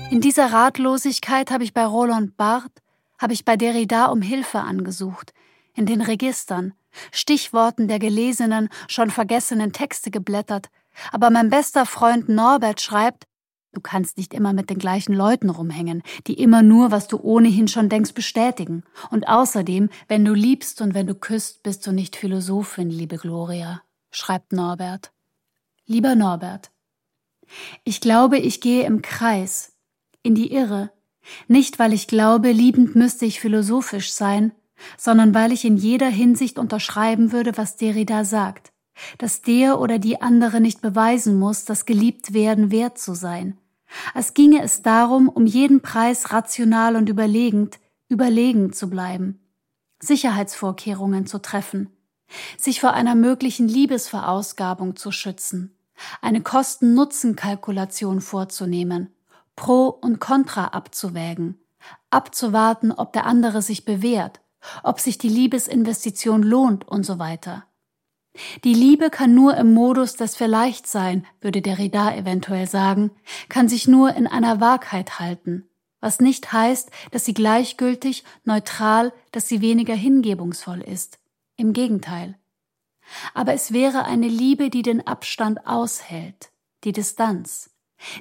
In 0.09 0.19
dieser 0.19 0.51
Ratlosigkeit 0.51 1.51
habe 1.51 1.63
ich 1.63 1.73
bei 1.73 1.85
Roland 1.85 2.35
Barthes, 2.35 2.80
habe 3.21 3.33
ich 3.33 3.45
bei 3.45 3.55
Derrida 3.55 4.07
um 4.07 4.21
Hilfe 4.21 4.59
angesucht, 4.59 5.33
in 5.73 5.85
den 5.85 6.01
Registern, 6.01 6.73
Stichworten 7.11 7.87
der 7.87 7.99
gelesenen, 7.99 8.69
schon 8.87 9.11
vergessenen 9.11 9.71
Texte 9.71 10.11
geblättert, 10.11 10.69
aber 11.11 11.29
mein 11.29 11.49
bester 11.49 11.85
Freund 11.85 12.27
Norbert 12.27 12.81
schreibt, 12.81 13.27
du 13.73 13.79
kannst 13.79 14.17
nicht 14.17 14.33
immer 14.33 14.51
mit 14.51 14.69
den 14.69 14.79
gleichen 14.79 15.13
Leuten 15.13 15.49
rumhängen, 15.49 16.03
die 16.27 16.33
immer 16.33 16.61
nur, 16.61 16.91
was 16.91 17.07
du 17.07 17.17
ohnehin 17.21 17.67
schon 17.67 17.87
denkst, 17.87 18.13
bestätigen. 18.13 18.83
Und 19.09 19.29
außerdem, 19.29 19.89
wenn 20.09 20.25
du 20.25 20.33
liebst 20.33 20.81
und 20.81 20.93
wenn 20.93 21.07
du 21.07 21.15
küsst, 21.15 21.63
bist 21.63 21.87
du 21.87 21.91
nicht 21.91 22.17
Philosophin, 22.17 22.89
liebe 22.89 23.17
Gloria, 23.17 23.81
schreibt 24.09 24.51
Norbert. 24.51 25.13
Lieber 25.85 26.15
Norbert, 26.15 26.71
ich 27.83 28.01
glaube, 28.01 28.37
ich 28.37 28.61
gehe 28.61 28.85
im 28.85 29.01
Kreis, 29.01 29.73
in 30.23 30.35
die 30.35 30.53
Irre, 30.53 30.91
nicht 31.47 31.79
weil 31.79 31.93
ich 31.93 32.07
glaube, 32.07 32.51
liebend 32.51 32.95
müsste 32.95 33.25
ich 33.25 33.39
philosophisch 33.39 34.11
sein, 34.11 34.51
sondern 34.97 35.33
weil 35.33 35.51
ich 35.51 35.65
in 35.65 35.77
jeder 35.77 36.09
Hinsicht 36.09 36.57
unterschreiben 36.57 37.31
würde, 37.31 37.57
was 37.57 37.77
Derrida 37.77 38.23
sagt, 38.23 38.71
dass 39.17 39.41
der 39.41 39.79
oder 39.79 39.99
die 39.99 40.21
andere 40.21 40.59
nicht 40.61 40.81
beweisen 40.81 41.37
muss, 41.37 41.65
das 41.65 41.85
geliebt 41.85 42.33
werden 42.33 42.71
wert 42.71 42.97
zu 42.97 43.13
sein. 43.13 43.57
Als 44.13 44.33
ginge 44.33 44.61
es 44.63 44.81
darum, 44.81 45.27
um 45.27 45.45
jeden 45.45 45.81
Preis 45.81 46.31
rational 46.31 46.95
und 46.95 47.09
überlegend, 47.09 47.79
überlegen 48.07 48.73
zu 48.73 48.89
bleiben, 48.89 49.39
Sicherheitsvorkehrungen 49.99 51.25
zu 51.25 51.39
treffen, 51.39 51.89
sich 52.57 52.79
vor 52.79 52.93
einer 52.93 53.15
möglichen 53.15 53.67
Liebesverausgabung 53.67 54.95
zu 54.95 55.11
schützen, 55.11 55.75
eine 56.21 56.41
Kosten-Nutzen-Kalkulation 56.41 58.21
vorzunehmen, 58.21 59.09
Pro 59.55 59.87
und 59.87 60.19
Contra 60.19 60.67
abzuwägen, 60.67 61.59
abzuwarten, 62.09 62.91
ob 62.91 63.13
der 63.13 63.25
andere 63.25 63.61
sich 63.61 63.85
bewährt, 63.85 64.41
ob 64.83 64.99
sich 64.99 65.17
die 65.17 65.29
Liebesinvestition 65.29 66.43
lohnt 66.43 66.87
und 66.87 67.05
so 67.05 67.19
weiter. 67.19 67.65
Die 68.63 68.73
Liebe 68.73 69.09
kann 69.09 69.35
nur 69.35 69.57
im 69.57 69.73
Modus 69.73 70.15
des 70.15 70.35
Vielleicht 70.35 70.87
sein, 70.87 71.25
würde 71.41 71.61
der 71.61 71.75
Derrida 71.75 72.15
eventuell 72.15 72.67
sagen, 72.67 73.11
kann 73.49 73.67
sich 73.67 73.87
nur 73.87 74.15
in 74.15 74.25
einer 74.25 74.61
Wahrheit 74.61 75.19
halten, 75.19 75.69
was 75.99 76.21
nicht 76.21 76.53
heißt, 76.53 76.91
dass 77.11 77.25
sie 77.25 77.33
gleichgültig, 77.33 78.23
neutral, 78.45 79.11
dass 79.31 79.49
sie 79.49 79.61
weniger 79.61 79.95
hingebungsvoll 79.95 80.81
ist. 80.81 81.19
Im 81.57 81.73
Gegenteil. 81.73 82.39
Aber 83.33 83.53
es 83.53 83.73
wäre 83.73 84.05
eine 84.05 84.27
Liebe, 84.27 84.69
die 84.69 84.81
den 84.81 85.05
Abstand 85.05 85.67
aushält, 85.67 86.51
die 86.85 86.93
Distanz, 86.93 87.70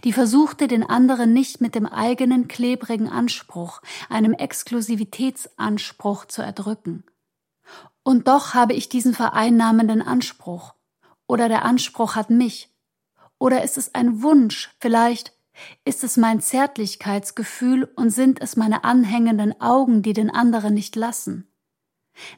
die 0.04 0.12
versuchte 0.12 0.68
den 0.68 0.82
anderen 0.82 1.32
nicht 1.32 1.60
mit 1.60 1.74
dem 1.74 1.86
eigenen 1.86 2.48
klebrigen 2.48 3.08
Anspruch, 3.08 3.82
einem 4.08 4.32
Exklusivitätsanspruch 4.32 6.26
zu 6.26 6.42
erdrücken. 6.42 7.04
Und 8.02 8.28
doch 8.28 8.54
habe 8.54 8.74
ich 8.74 8.88
diesen 8.88 9.14
vereinnahmenden 9.14 10.02
Anspruch. 10.02 10.74
Oder 11.26 11.48
der 11.48 11.64
Anspruch 11.64 12.16
hat 12.16 12.30
mich. 12.30 12.74
Oder 13.38 13.62
ist 13.62 13.78
es 13.78 13.94
ein 13.94 14.22
Wunsch, 14.22 14.74
vielleicht 14.80 15.32
ist 15.84 16.04
es 16.04 16.16
mein 16.16 16.40
Zärtlichkeitsgefühl 16.40 17.84
und 17.96 18.10
sind 18.10 18.40
es 18.40 18.56
meine 18.56 18.84
anhängenden 18.84 19.60
Augen, 19.60 20.02
die 20.02 20.12
den 20.12 20.30
anderen 20.30 20.74
nicht 20.74 20.96
lassen. 20.96 21.46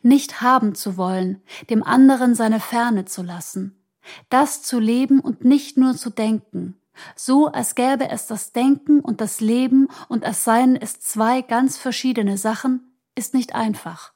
Nicht 0.03 0.41
haben 0.41 0.75
zu 0.75 0.97
wollen, 0.97 1.43
dem 1.71 1.83
anderen 1.83 2.35
seine 2.35 2.61
Ferne 2.61 3.05
zu 3.05 3.23
lassen, 3.23 3.83
das 4.29 4.63
zu 4.63 4.79
leben 4.79 5.21
und 5.21 5.45
nicht 5.45 5.77
nur 5.77 5.97
zu 5.97 6.11
denken, 6.11 6.77
so 7.17 7.49
als 7.49 7.75
gäbe 7.75 8.09
es 8.11 8.27
das 8.27 8.53
Denken 8.53 9.01
und 9.01 9.21
das 9.21 9.41
Leben 9.41 9.89
und 10.09 10.25
als 10.25 10.45
seien 10.45 10.77
es 10.77 11.01
zwei 11.01 11.43
ganz 11.43 11.77
verschiedene 11.79 12.39
Sachen, 12.39 12.97
ist 13.15 13.35
nicht 13.35 13.55
einfach. 13.55 14.13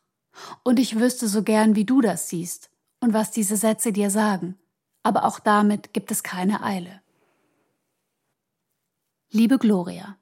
Und 0.62 0.78
ich 0.78 0.98
wüsste 0.98 1.28
so 1.28 1.42
gern, 1.42 1.74
wie 1.74 1.84
du 1.84 2.00
das 2.00 2.28
siehst 2.28 2.70
und 3.00 3.12
was 3.12 3.30
diese 3.30 3.56
Sätze 3.56 3.92
dir 3.92 4.10
sagen, 4.10 4.58
aber 5.02 5.24
auch 5.24 5.38
damit 5.38 5.92
gibt 5.92 6.10
es 6.10 6.22
keine 6.22 6.62
Eile. 6.62 7.00
Liebe 9.30 9.58
Gloria, 9.58 10.16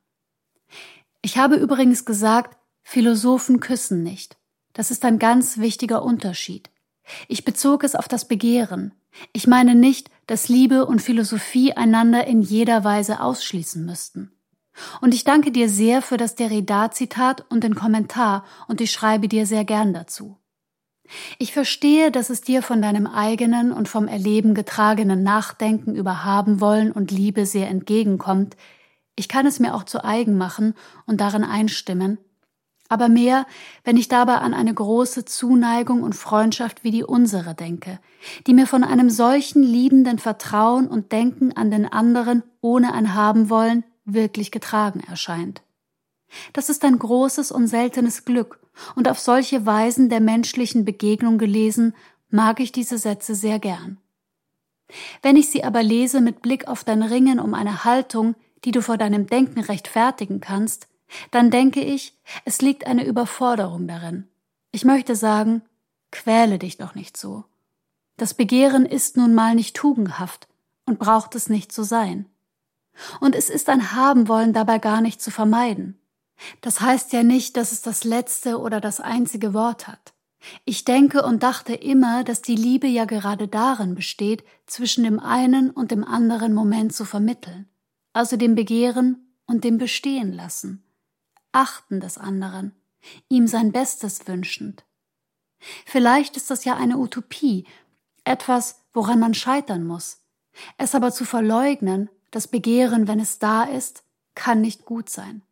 ich 1.22 1.38
habe 1.38 1.56
übrigens 1.56 2.04
gesagt, 2.04 2.56
Philosophen 2.82 3.60
küssen 3.60 4.02
nicht. 4.02 4.36
Das 4.72 4.90
ist 4.90 5.04
ein 5.04 5.18
ganz 5.18 5.58
wichtiger 5.58 6.02
Unterschied. 6.02 6.70
Ich 7.28 7.44
bezog 7.44 7.84
es 7.84 7.94
auf 7.94 8.08
das 8.08 8.28
Begehren. 8.28 8.92
Ich 9.32 9.46
meine 9.46 9.74
nicht, 9.74 10.10
dass 10.26 10.48
Liebe 10.48 10.86
und 10.86 11.02
Philosophie 11.02 11.72
einander 11.72 12.26
in 12.26 12.42
jeder 12.42 12.84
Weise 12.84 13.20
ausschließen 13.20 13.84
müssten. 13.84 14.32
Und 15.00 15.14
ich 15.14 15.24
danke 15.24 15.52
dir 15.52 15.68
sehr 15.68 16.02
für 16.02 16.16
das 16.16 16.34
Derrida-Zitat 16.34 17.44
und 17.48 17.62
den 17.62 17.74
Kommentar 17.74 18.44
und 18.66 18.80
ich 18.80 18.90
schreibe 18.90 19.28
dir 19.28 19.46
sehr 19.46 19.64
gern 19.64 19.92
dazu. 19.92 20.38
Ich 21.38 21.52
verstehe, 21.52 22.10
dass 22.10 22.30
es 22.30 22.40
dir 22.40 22.62
von 22.62 22.80
deinem 22.80 23.06
eigenen 23.06 23.72
und 23.72 23.88
vom 23.88 24.08
Erleben 24.08 24.54
getragenen 24.54 25.22
Nachdenken 25.22 25.94
über 25.94 26.24
Haben 26.24 26.60
wollen 26.60 26.90
und 26.90 27.10
Liebe 27.10 27.46
sehr 27.46 27.68
entgegenkommt. 27.68 28.56
Ich 29.14 29.28
kann 29.28 29.46
es 29.46 29.60
mir 29.60 29.74
auch 29.74 29.84
zu 29.84 30.02
eigen 30.02 30.36
machen 30.36 30.74
und 31.06 31.20
darin 31.20 31.44
einstimmen, 31.44 32.18
aber 32.88 33.08
mehr, 33.08 33.46
wenn 33.82 33.96
ich 33.96 34.08
dabei 34.08 34.36
an 34.36 34.54
eine 34.54 34.74
große 34.74 35.24
Zuneigung 35.24 36.02
und 36.02 36.14
Freundschaft 36.14 36.84
wie 36.84 36.90
die 36.90 37.04
unsere 37.04 37.54
denke, 37.54 37.98
die 38.46 38.54
mir 38.54 38.66
von 38.66 38.84
einem 38.84 39.10
solchen 39.10 39.62
liebenden 39.62 40.18
Vertrauen 40.18 40.86
und 40.86 41.12
Denken 41.12 41.52
an 41.52 41.70
den 41.70 41.90
anderen 41.90 42.42
ohne 42.60 42.92
ein 42.92 43.14
haben 43.14 43.50
wollen 43.50 43.84
wirklich 44.04 44.50
getragen 44.50 45.00
erscheint. 45.00 45.62
Das 46.52 46.68
ist 46.68 46.84
ein 46.84 46.98
großes 46.98 47.52
und 47.52 47.68
seltenes 47.68 48.24
Glück, 48.24 48.60
und 48.96 49.08
auf 49.08 49.20
solche 49.20 49.66
Weisen 49.66 50.08
der 50.08 50.20
menschlichen 50.20 50.84
Begegnung 50.84 51.38
gelesen, 51.38 51.94
mag 52.28 52.58
ich 52.58 52.72
diese 52.72 52.98
Sätze 52.98 53.34
sehr 53.34 53.58
gern. 53.58 53.98
Wenn 55.22 55.36
ich 55.36 55.48
sie 55.48 55.64
aber 55.64 55.82
lese 55.82 56.20
mit 56.20 56.42
Blick 56.42 56.66
auf 56.68 56.84
dein 56.84 57.02
Ringen 57.02 57.38
um 57.38 57.54
eine 57.54 57.84
Haltung, 57.84 58.34
die 58.64 58.72
du 58.72 58.82
vor 58.82 58.98
deinem 58.98 59.26
Denken 59.26 59.60
rechtfertigen 59.60 60.40
kannst, 60.40 60.88
dann 61.30 61.50
denke 61.50 61.80
ich, 61.80 62.18
es 62.44 62.62
liegt 62.62 62.86
eine 62.86 63.04
Überforderung 63.04 63.86
darin. 63.86 64.28
Ich 64.72 64.84
möchte 64.84 65.16
sagen, 65.16 65.62
quäle 66.10 66.58
dich 66.58 66.76
doch 66.76 66.94
nicht 66.94 67.16
so. 67.16 67.44
Das 68.16 68.34
Begehren 68.34 68.86
ist 68.86 69.16
nun 69.16 69.34
mal 69.34 69.54
nicht 69.54 69.76
tugendhaft 69.76 70.48
und 70.86 70.98
braucht 70.98 71.34
es 71.34 71.48
nicht 71.48 71.72
zu 71.72 71.82
sein. 71.82 72.26
Und 73.20 73.34
es 73.34 73.50
ist 73.50 73.68
ein 73.68 73.92
Habenwollen 73.92 74.52
dabei 74.52 74.78
gar 74.78 75.00
nicht 75.00 75.20
zu 75.20 75.30
vermeiden. 75.30 75.98
Das 76.60 76.80
heißt 76.80 77.12
ja 77.12 77.22
nicht, 77.22 77.56
dass 77.56 77.72
es 77.72 77.82
das 77.82 78.04
letzte 78.04 78.60
oder 78.60 78.80
das 78.80 79.00
einzige 79.00 79.54
Wort 79.54 79.88
hat. 79.88 80.14
Ich 80.64 80.84
denke 80.84 81.22
und 81.22 81.42
dachte 81.42 81.74
immer, 81.74 82.22
dass 82.22 82.42
die 82.42 82.56
Liebe 82.56 82.86
ja 82.86 83.06
gerade 83.06 83.48
darin 83.48 83.94
besteht, 83.94 84.44
zwischen 84.66 85.04
dem 85.04 85.18
einen 85.18 85.70
und 85.70 85.90
dem 85.90 86.04
anderen 86.04 86.54
Moment 86.54 86.94
zu 86.94 87.04
vermitteln, 87.04 87.68
also 88.12 88.36
dem 88.36 88.54
Begehren 88.54 89.38
und 89.46 89.64
dem 89.64 89.78
Bestehen 89.78 90.32
lassen. 90.32 90.83
Achten 91.54 92.00
des 92.00 92.18
anderen, 92.18 92.74
ihm 93.28 93.46
sein 93.46 93.72
Bestes 93.72 94.26
wünschend. 94.26 94.84
Vielleicht 95.86 96.36
ist 96.36 96.50
das 96.50 96.64
ja 96.64 96.76
eine 96.76 96.98
Utopie, 96.98 97.66
etwas, 98.24 98.82
woran 98.92 99.18
man 99.20 99.34
scheitern 99.34 99.86
muss. 99.86 100.18
Es 100.78 100.94
aber 100.94 101.12
zu 101.12 101.24
verleugnen, 101.24 102.10
das 102.30 102.48
Begehren, 102.48 103.08
wenn 103.08 103.20
es 103.20 103.38
da 103.38 103.64
ist, 103.64 104.02
kann 104.34 104.60
nicht 104.60 104.84
gut 104.84 105.08
sein. 105.08 105.42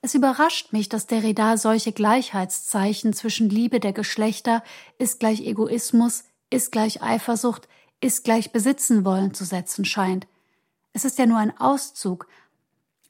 Es 0.00 0.14
überrascht 0.14 0.72
mich, 0.72 0.88
dass 0.88 1.06
Derrida 1.06 1.56
solche 1.56 1.92
Gleichheitszeichen 1.92 3.14
zwischen 3.14 3.48
Liebe 3.48 3.80
der 3.80 3.92
Geschlechter 3.92 4.62
ist 4.98 5.20
gleich 5.20 5.40
Egoismus, 5.40 6.24
ist 6.50 6.72
gleich 6.72 7.02
Eifersucht, 7.02 7.68
ist 8.00 8.24
gleich 8.24 8.52
Besitzen 8.52 9.04
wollen 9.04 9.32
zu 9.32 9.44
setzen 9.44 9.84
scheint. 9.84 10.26
Es 10.92 11.04
ist 11.04 11.18
ja 11.18 11.26
nur 11.26 11.38
ein 11.38 11.58
Auszug 11.58 12.28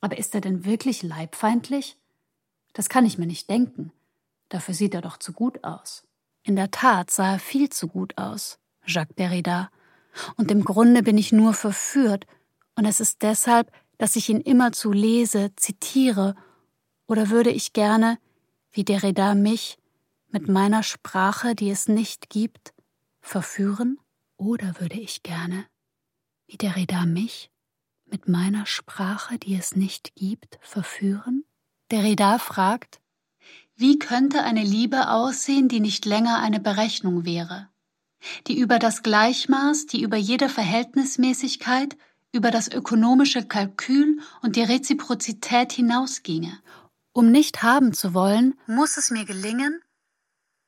aber 0.05 0.19
ist 0.19 0.35
er 0.35 0.43
denn 0.43 0.67
wirklich 0.67 1.03
leibfeindlich? 1.03 1.97
Das 2.75 2.91
kann 2.91 3.07
ich 3.07 3.17
mir 3.17 3.25
nicht 3.25 3.49
denken. 3.49 3.91
Dafür 4.51 4.75
sieht 4.75 4.93
er 4.93 5.01
doch 5.01 5.17
zu 5.17 5.33
gut 5.33 5.65
aus. 5.65 6.05
In 6.43 6.57
der 6.57 6.71
Tat 6.71 7.11
sah 7.11 7.33
er 7.33 7.39
viel 7.39 7.71
zu 7.71 7.89
gut 7.89 8.19
aus, 8.19 8.59
Jacques 8.85 9.17
Derrida. 9.17 9.71
Und 10.37 10.51
im 10.51 10.63
Grunde 10.63 11.03
bin 11.03 11.17
ich 11.17 11.33
nur 11.33 11.55
verführt, 11.55 12.27
und 12.77 12.85
es 12.85 13.01
ist 13.01 13.23
deshalb, 13.23 13.73
dass 13.97 14.15
ich 14.15 14.29
ihn 14.29 14.43
immerzu 14.43 14.93
lese, 14.93 15.53
zitiere, 15.57 16.35
oder 17.07 17.31
würde 17.31 17.51
ich 17.51 17.73
gerne, 17.73 18.19
wie 18.73 18.85
Derrida 18.85 19.35
mich, 19.35 19.79
mit 20.29 20.49
meiner 20.49 20.83
Sprache, 20.83 21.55
die 21.55 21.71
es 21.71 21.89
nicht 21.89 22.29
gibt, 22.29 22.75
verführen? 23.23 23.99
Oder 24.37 24.79
würde 24.81 25.01
ich 25.01 25.23
gerne, 25.23 25.65
wie 26.47 26.59
Derrida 26.59 27.07
mich, 27.07 27.51
mit 28.15 28.29
meiner 28.29 28.65
Sprache, 28.65 29.39
die 29.39 29.57
es 29.57 29.75
nicht 29.75 30.15
gibt, 30.15 30.59
verführen? 30.63 31.45
Derrida 31.91 32.39
fragt, 32.39 33.01
wie 33.75 33.99
könnte 33.99 34.45
eine 34.45 34.63
Liebe 34.63 35.11
aussehen, 35.11 35.69
die 35.69 35.81
nicht 35.81 36.05
länger 36.05 36.39
eine 36.39 36.61
Berechnung 36.61 37.25
wäre? 37.25 37.69
die 38.47 38.59
über 38.59 38.79
das 38.79 39.03
Gleichmaß, 39.03 39.87
die 39.87 40.03
über 40.03 40.17
jede 40.17 40.49
Verhältnismäßigkeit, 40.49 41.97
über 42.33 42.51
das 42.51 42.69
ökonomische 42.69 43.47
Kalkül 43.47 44.19
und 44.43 44.57
die 44.57 44.63
Reziprozität 44.63 45.73
hinausginge. 45.73 46.61
Um 47.13 47.31
nicht 47.31 47.63
haben 47.63 47.93
zu 47.93 48.15
wollen, 48.15 48.55
muss 48.67 48.97
es 48.97 49.11
mir 49.11 49.25
gelingen, 49.25 49.81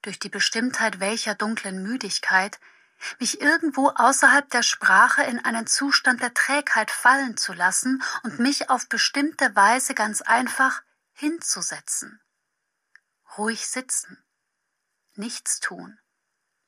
durch 0.02 0.18
die 0.18 0.28
Bestimmtheit 0.28 1.00
welcher 1.00 1.34
dunklen 1.34 1.82
Müdigkeit, 1.82 2.60
mich 3.18 3.40
irgendwo 3.40 3.90
außerhalb 3.90 4.48
der 4.50 4.62
Sprache 4.62 5.22
in 5.22 5.44
einen 5.44 5.66
Zustand 5.66 6.20
der 6.20 6.34
Trägheit 6.34 6.90
fallen 6.90 7.36
zu 7.36 7.52
lassen 7.52 8.02
und 8.22 8.38
mich 8.38 8.70
auf 8.70 8.88
bestimmte 8.88 9.54
Weise 9.54 9.94
ganz 9.94 10.22
einfach 10.22 10.82
hinzusetzen. 11.12 12.20
Ruhig 13.36 13.68
sitzen, 13.68 14.22
nichts 15.14 15.60
tun. 15.60 15.98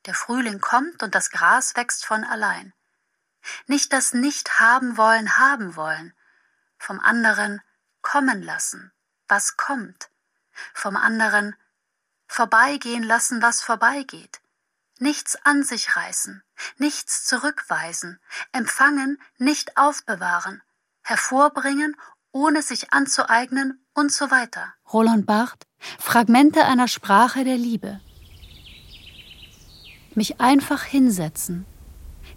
Der 0.05 0.13
Frühling 0.13 0.61
kommt 0.61 1.03
und 1.03 1.15
das 1.15 1.29
Gras 1.29 1.75
wächst 1.75 2.05
von 2.05 2.23
allein. 2.23 2.73
Nicht 3.67 3.93
das 3.93 4.13
Nicht 4.13 4.59
haben 4.59 4.97
wollen, 4.97 5.37
haben 5.37 5.75
wollen, 5.75 6.13
vom 6.77 6.99
anderen 6.99 7.61
kommen 8.01 8.41
lassen, 8.41 8.91
was 9.27 9.57
kommt, 9.57 10.09
vom 10.73 10.95
anderen 10.95 11.55
vorbeigehen 12.27 13.03
lassen, 13.03 13.41
was 13.41 13.61
vorbeigeht, 13.61 14.41
nichts 15.01 15.37
an 15.43 15.63
sich 15.63 15.95
reißen, 15.95 16.43
nichts 16.77 17.25
zurückweisen, 17.25 18.19
empfangen, 18.51 19.19
nicht 19.37 19.77
aufbewahren, 19.77 20.61
hervorbringen, 21.01 21.95
ohne 22.31 22.61
sich 22.61 22.93
anzueignen 22.93 23.83
und 23.93 24.11
so 24.11 24.29
weiter. 24.31 24.73
Roland 24.91 25.25
Barth, 25.25 25.65
Fragmente 25.97 26.65
einer 26.65 26.87
Sprache 26.87 27.43
der 27.43 27.57
Liebe. 27.57 27.99
Mich 30.15 30.39
einfach 30.39 30.83
hinsetzen, 30.83 31.65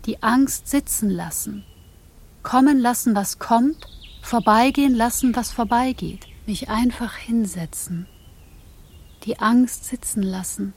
die 0.07 0.23
Angst 0.23 0.69
sitzen 0.69 1.11
lassen, 1.11 1.65
kommen 2.43 2.79
lassen, 2.79 3.15
was 3.15 3.39
kommt, 3.39 3.87
vorbeigehen 4.23 4.95
lassen, 4.95 5.35
was 5.35 5.51
vorbeigeht, 5.51 6.27
mich 6.47 6.69
einfach 6.69 7.15
hinsetzen, 7.15 8.09
die 9.25 9.39
Angst 9.41 9.85
sitzen 9.85 10.23
lassen, 10.23 10.75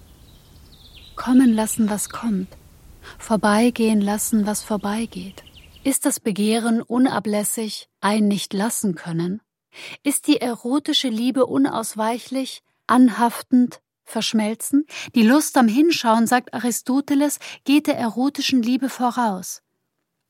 kommen 1.15 1.54
lassen, 1.54 1.89
was 1.89 2.10
kommt, 2.10 2.49
vorbeigehen 3.17 4.01
lassen, 4.01 4.45
was 4.45 4.63
vorbeigeht. 4.63 5.43
Ist 5.84 6.06
das 6.06 6.19
Begehren 6.19 6.82
unablässig, 6.82 7.89
ein 8.01 8.28
nicht 8.28 8.54
lassen 8.54 8.95
können? 8.95 9.41
Ist 10.04 10.28
die 10.28 10.41
erotische 10.41 11.10
Liebe 11.10 11.45
unausweichlich, 11.45 12.63
anhaftend, 12.88 13.82
verschmelzen? 14.04 14.86
Die 15.13 15.23
Lust 15.23 15.58
am 15.58 15.67
Hinschauen, 15.67 16.28
sagt 16.28 16.54
Aristoteles, 16.54 17.39
geht 17.65 17.88
der 17.88 17.97
erotischen 17.97 18.62
Liebe 18.62 18.89
voraus. 18.89 19.62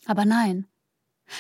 Aber 0.05 0.25
nein, 0.25 0.67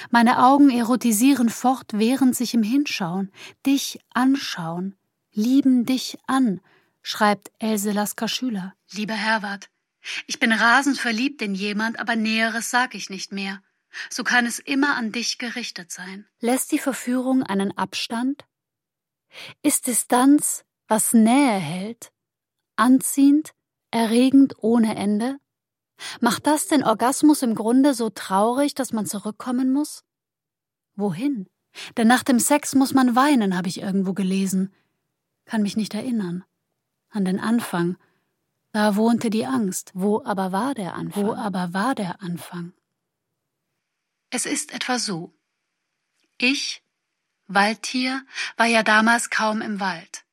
meine 0.09 0.43
Augen 0.43 0.69
erotisieren 0.69 1.49
fortwährend 1.49 2.35
sich 2.35 2.53
im 2.53 2.63
Hinschauen, 2.63 3.31
dich 3.65 3.99
anschauen, 4.13 4.95
lieben 5.33 5.85
dich 5.85 6.17
an, 6.27 6.61
schreibt 7.05 7.51
Else 7.59 7.91
Lasker 7.91 8.27
Schüler. 8.27 8.73
Lieber 8.91 9.13
Herwart, 9.13 9.69
ich 10.25 10.39
bin 10.39 10.51
rasend 10.51 10.97
verliebt 10.97 11.41
in 11.43 11.53
jemand, 11.53 11.99
aber 11.99 12.15
Näheres 12.15 12.71
sag 12.71 12.95
ich 12.95 13.11
nicht 13.11 13.31
mehr. 13.31 13.61
So 14.09 14.23
kann 14.23 14.47
es 14.47 14.57
immer 14.57 14.97
an 14.97 15.11
dich 15.11 15.37
gerichtet 15.37 15.91
sein. 15.91 16.25
Lässt 16.39 16.71
die 16.71 16.79
Verführung 16.79 17.43
einen 17.43 17.77
Abstand? 17.77 18.45
Ist 19.61 19.85
Distanz, 19.85 20.65
was 20.87 21.13
Nähe 21.13 21.59
hält, 21.59 22.11
anziehend, 22.75 23.53
erregend 23.91 24.55
ohne 24.57 24.95
Ende? 24.95 25.37
Macht 26.21 26.47
das 26.47 26.67
den 26.67 26.83
Orgasmus 26.83 27.43
im 27.43 27.53
Grunde 27.53 27.93
so 27.93 28.09
traurig, 28.09 28.73
dass 28.73 28.93
man 28.93 29.05
zurückkommen 29.05 29.71
muss? 29.71 30.03
Wohin? 30.95 31.47
Denn 31.97 32.07
nach 32.07 32.23
dem 32.23 32.39
Sex 32.39 32.73
muss 32.73 32.95
man 32.95 33.15
weinen, 33.15 33.55
habe 33.55 33.69
ich 33.69 33.81
irgendwo 33.81 34.13
gelesen. 34.13 34.73
Kann 35.45 35.61
mich 35.61 35.77
nicht 35.77 35.93
erinnern 35.93 36.43
an 37.15 37.25
den 37.25 37.39
Anfang. 37.39 37.97
Da 38.71 38.95
wohnte 38.95 39.29
die 39.29 39.45
Angst. 39.45 39.91
Wo 39.93 40.23
aber 40.23 40.51
war 40.51 40.73
der 40.75 40.95
Anfang? 40.95 41.25
Wo 41.25 41.33
aber 41.33 41.73
war 41.73 41.95
der 41.95 42.21
Anfang? 42.21 42.73
Es 44.29 44.45
ist 44.45 44.73
etwa 44.73 44.99
so. 44.99 45.33
Ich, 46.37 46.83
Waldtier, 47.47 48.25
war 48.57 48.65
ja 48.65 48.83
damals 48.83 49.29
kaum 49.29 49.61
im 49.61 49.79
Wald. 49.79 50.25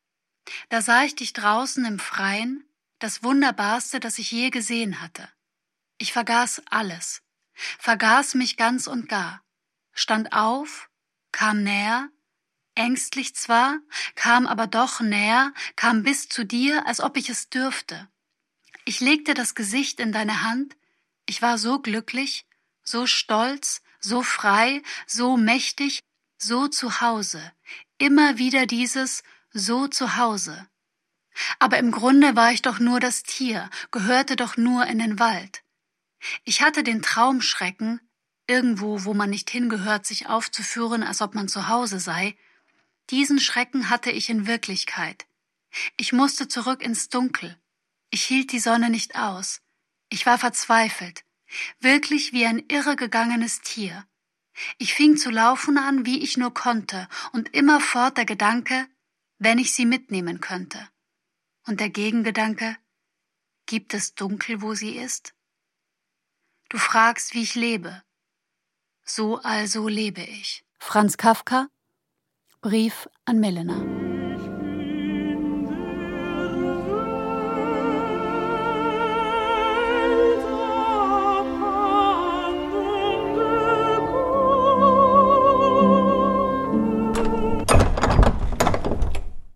Da 0.70 0.82
sah 0.82 1.04
ich 1.04 1.14
dich 1.14 1.32
draußen 1.32 1.84
im 1.84 1.98
Freien, 2.00 2.64
das 2.98 3.22
Wunderbarste, 3.22 4.00
das 4.00 4.18
ich 4.18 4.32
je 4.32 4.50
gesehen 4.50 5.00
hatte. 5.00 5.28
Ich 5.98 6.12
vergaß 6.12 6.62
alles, 6.66 7.22
vergaß 7.78 8.34
mich 8.34 8.56
ganz 8.56 8.88
und 8.88 9.08
gar, 9.08 9.42
stand 9.92 10.32
auf, 10.32 10.90
kam 11.30 11.62
näher, 11.62 12.08
Ängstlich 12.74 13.34
zwar, 13.34 13.78
kam 14.14 14.46
aber 14.46 14.66
doch 14.66 15.00
näher, 15.00 15.52
kam 15.76 16.02
bis 16.02 16.28
zu 16.28 16.44
dir, 16.44 16.86
als 16.86 17.00
ob 17.00 17.16
ich 17.16 17.28
es 17.28 17.50
dürfte. 17.50 18.08
Ich 18.84 19.00
legte 19.00 19.34
das 19.34 19.54
Gesicht 19.54 20.00
in 20.00 20.12
deine 20.12 20.42
Hand, 20.42 20.76
ich 21.26 21.42
war 21.42 21.58
so 21.58 21.80
glücklich, 21.80 22.46
so 22.82 23.06
stolz, 23.06 23.82
so 24.00 24.22
frei, 24.22 24.82
so 25.06 25.36
mächtig, 25.36 26.00
so 26.36 26.66
zu 26.66 27.00
Hause, 27.00 27.52
immer 27.98 28.38
wieder 28.38 28.66
dieses 28.66 29.22
so 29.52 29.86
zu 29.86 30.16
Hause. 30.16 30.66
Aber 31.58 31.78
im 31.78 31.90
Grunde 31.90 32.36
war 32.36 32.52
ich 32.52 32.62
doch 32.62 32.78
nur 32.78 33.00
das 33.00 33.22
Tier, 33.22 33.70
gehörte 33.90 34.34
doch 34.36 34.56
nur 34.56 34.86
in 34.86 34.98
den 34.98 35.18
Wald. 35.18 35.62
Ich 36.44 36.62
hatte 36.62 36.82
den 36.82 37.02
Traumschrecken, 37.02 38.00
irgendwo, 38.46 39.04
wo 39.04 39.14
man 39.14 39.30
nicht 39.30 39.50
hingehört, 39.50 40.06
sich 40.06 40.26
aufzuführen, 40.26 41.02
als 41.02 41.20
ob 41.20 41.34
man 41.34 41.48
zu 41.48 41.68
Hause 41.68 42.00
sei, 42.00 42.36
diesen 43.12 43.38
Schrecken 43.38 43.90
hatte 43.90 44.10
ich 44.10 44.30
in 44.30 44.46
Wirklichkeit. 44.46 45.26
Ich 45.96 46.12
musste 46.12 46.48
zurück 46.48 46.82
ins 46.82 47.10
Dunkel. 47.10 47.60
Ich 48.10 48.24
hielt 48.24 48.52
die 48.52 48.58
Sonne 48.58 48.88
nicht 48.90 49.16
aus. 49.16 49.60
Ich 50.08 50.24
war 50.26 50.38
verzweifelt, 50.38 51.24
wirklich 51.78 52.32
wie 52.32 52.46
ein 52.46 52.58
irregegangenes 52.68 53.60
Tier. 53.60 54.06
Ich 54.78 54.94
fing 54.94 55.16
zu 55.16 55.30
laufen 55.30 55.78
an, 55.78 56.04
wie 56.06 56.22
ich 56.22 56.36
nur 56.36 56.52
konnte, 56.52 57.08
und 57.32 57.54
immerfort 57.54 58.16
der 58.16 58.24
Gedanke, 58.24 58.86
wenn 59.38 59.58
ich 59.58 59.74
sie 59.74 59.86
mitnehmen 59.86 60.40
könnte. 60.40 60.88
Und 61.66 61.80
der 61.80 61.90
Gegengedanke, 61.90 62.76
gibt 63.66 63.94
es 63.94 64.14
Dunkel, 64.14 64.62
wo 64.62 64.74
sie 64.74 64.96
ist? 64.96 65.34
Du 66.70 66.78
fragst, 66.78 67.34
wie 67.34 67.42
ich 67.42 67.54
lebe. 67.54 68.02
So 69.04 69.38
also 69.38 69.88
lebe 69.88 70.22
ich. 70.22 70.64
Franz 70.78 71.16
Kafka 71.16 71.68
Brief 72.62 73.08
an 73.24 73.40
Melena. 73.40 73.74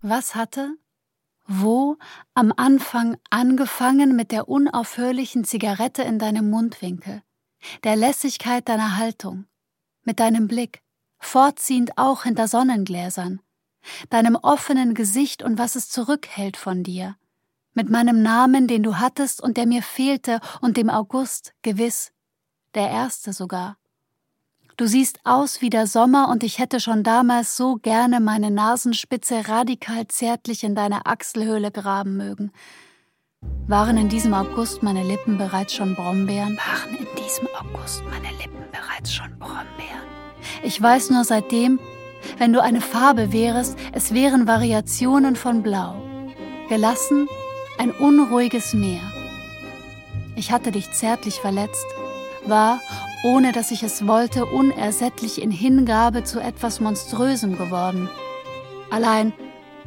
Was 0.01 0.35
hatte, 0.35 0.75
wo 1.47 1.95
am 2.33 2.51
Anfang 2.57 3.15
angefangen 3.29 4.17
mit 4.17 4.33
der 4.33 4.49
unaufhörlichen 4.49 5.45
Zigarette 5.45 6.03
in 6.03 6.19
deinem 6.19 6.49
Mundwinkel, 6.49 7.23
der 7.85 7.95
Lässigkeit 7.95 8.67
deiner 8.67 8.97
Haltung, 8.97 9.45
mit 10.03 10.19
deinem 10.19 10.49
Blick, 10.49 10.81
fortziehend 11.19 11.97
auch 11.97 12.23
hinter 12.23 12.47
Sonnengläsern, 12.47 13.41
deinem 14.09 14.35
offenen 14.35 14.93
Gesicht 14.93 15.43
und 15.43 15.57
was 15.57 15.75
es 15.75 15.89
zurückhält 15.89 16.57
von 16.57 16.83
dir, 16.83 17.15
mit 17.73 17.89
meinem 17.89 18.21
Namen, 18.21 18.67
den 18.67 18.83
du 18.83 18.95
hattest 18.95 19.41
und 19.41 19.57
der 19.57 19.67
mir 19.67 19.83
fehlte, 19.83 20.39
und 20.61 20.77
dem 20.77 20.89
August, 20.89 21.53
gewiss, 21.61 22.11
der 22.73 22.89
erste 22.89 23.33
sogar. 23.33 23.77
Du 24.77 24.85
siehst 24.85 25.19
aus 25.23 25.61
wie 25.61 25.71
der 25.71 25.87
Sommer, 25.87 26.29
und 26.29 26.43
ich 26.43 26.59
hätte 26.59 26.79
schon 26.79 27.03
damals 27.03 27.57
so 27.57 27.75
gerne 27.75 28.19
meine 28.19 28.51
Nasenspitze 28.51 29.47
radikal 29.47 30.07
zärtlich 30.07 30.63
in 30.63 30.75
deine 30.75 31.07
Achselhöhle 31.07 31.71
graben 31.71 32.15
mögen. 32.15 32.51
Waren 33.67 33.97
in 33.97 34.09
diesem 34.09 34.33
August 34.33 34.83
meine 34.83 35.03
Lippen 35.03 35.37
bereits 35.37 35.73
schon 35.73 35.95
Brombeeren? 35.95 36.57
Waren 36.57 36.95
in 36.95 37.07
diesem 37.15 37.47
August 37.59 38.03
meine 38.05 38.29
Lippen 38.37 38.63
bereits 38.71 39.13
schon 39.13 39.37
Brombeeren? 39.39 40.06
Ich 40.63 40.81
weiß 40.81 41.09
nur 41.09 41.23
seitdem, 41.23 41.79
wenn 42.37 42.53
du 42.53 42.61
eine 42.61 42.81
Farbe 42.81 43.31
wärest, 43.31 43.77
es 43.93 44.13
wären 44.13 44.47
Variationen 44.47 45.35
von 45.35 45.63
Blau. 45.63 45.95
Gelassen, 46.69 47.27
ein 47.77 47.91
unruhiges 47.91 48.73
Meer. 48.73 49.01
Ich 50.35 50.51
hatte 50.51 50.71
dich 50.71 50.91
zärtlich 50.91 51.35
verletzt, 51.39 51.85
war, 52.45 52.79
ohne 53.23 53.51
dass 53.51 53.71
ich 53.71 53.83
es 53.83 54.05
wollte, 54.05 54.45
unersättlich 54.45 55.41
in 55.41 55.51
Hingabe 55.51 56.23
zu 56.23 56.39
etwas 56.39 56.79
Monströsem 56.79 57.57
geworden. 57.57 58.09
Allein, 58.89 59.33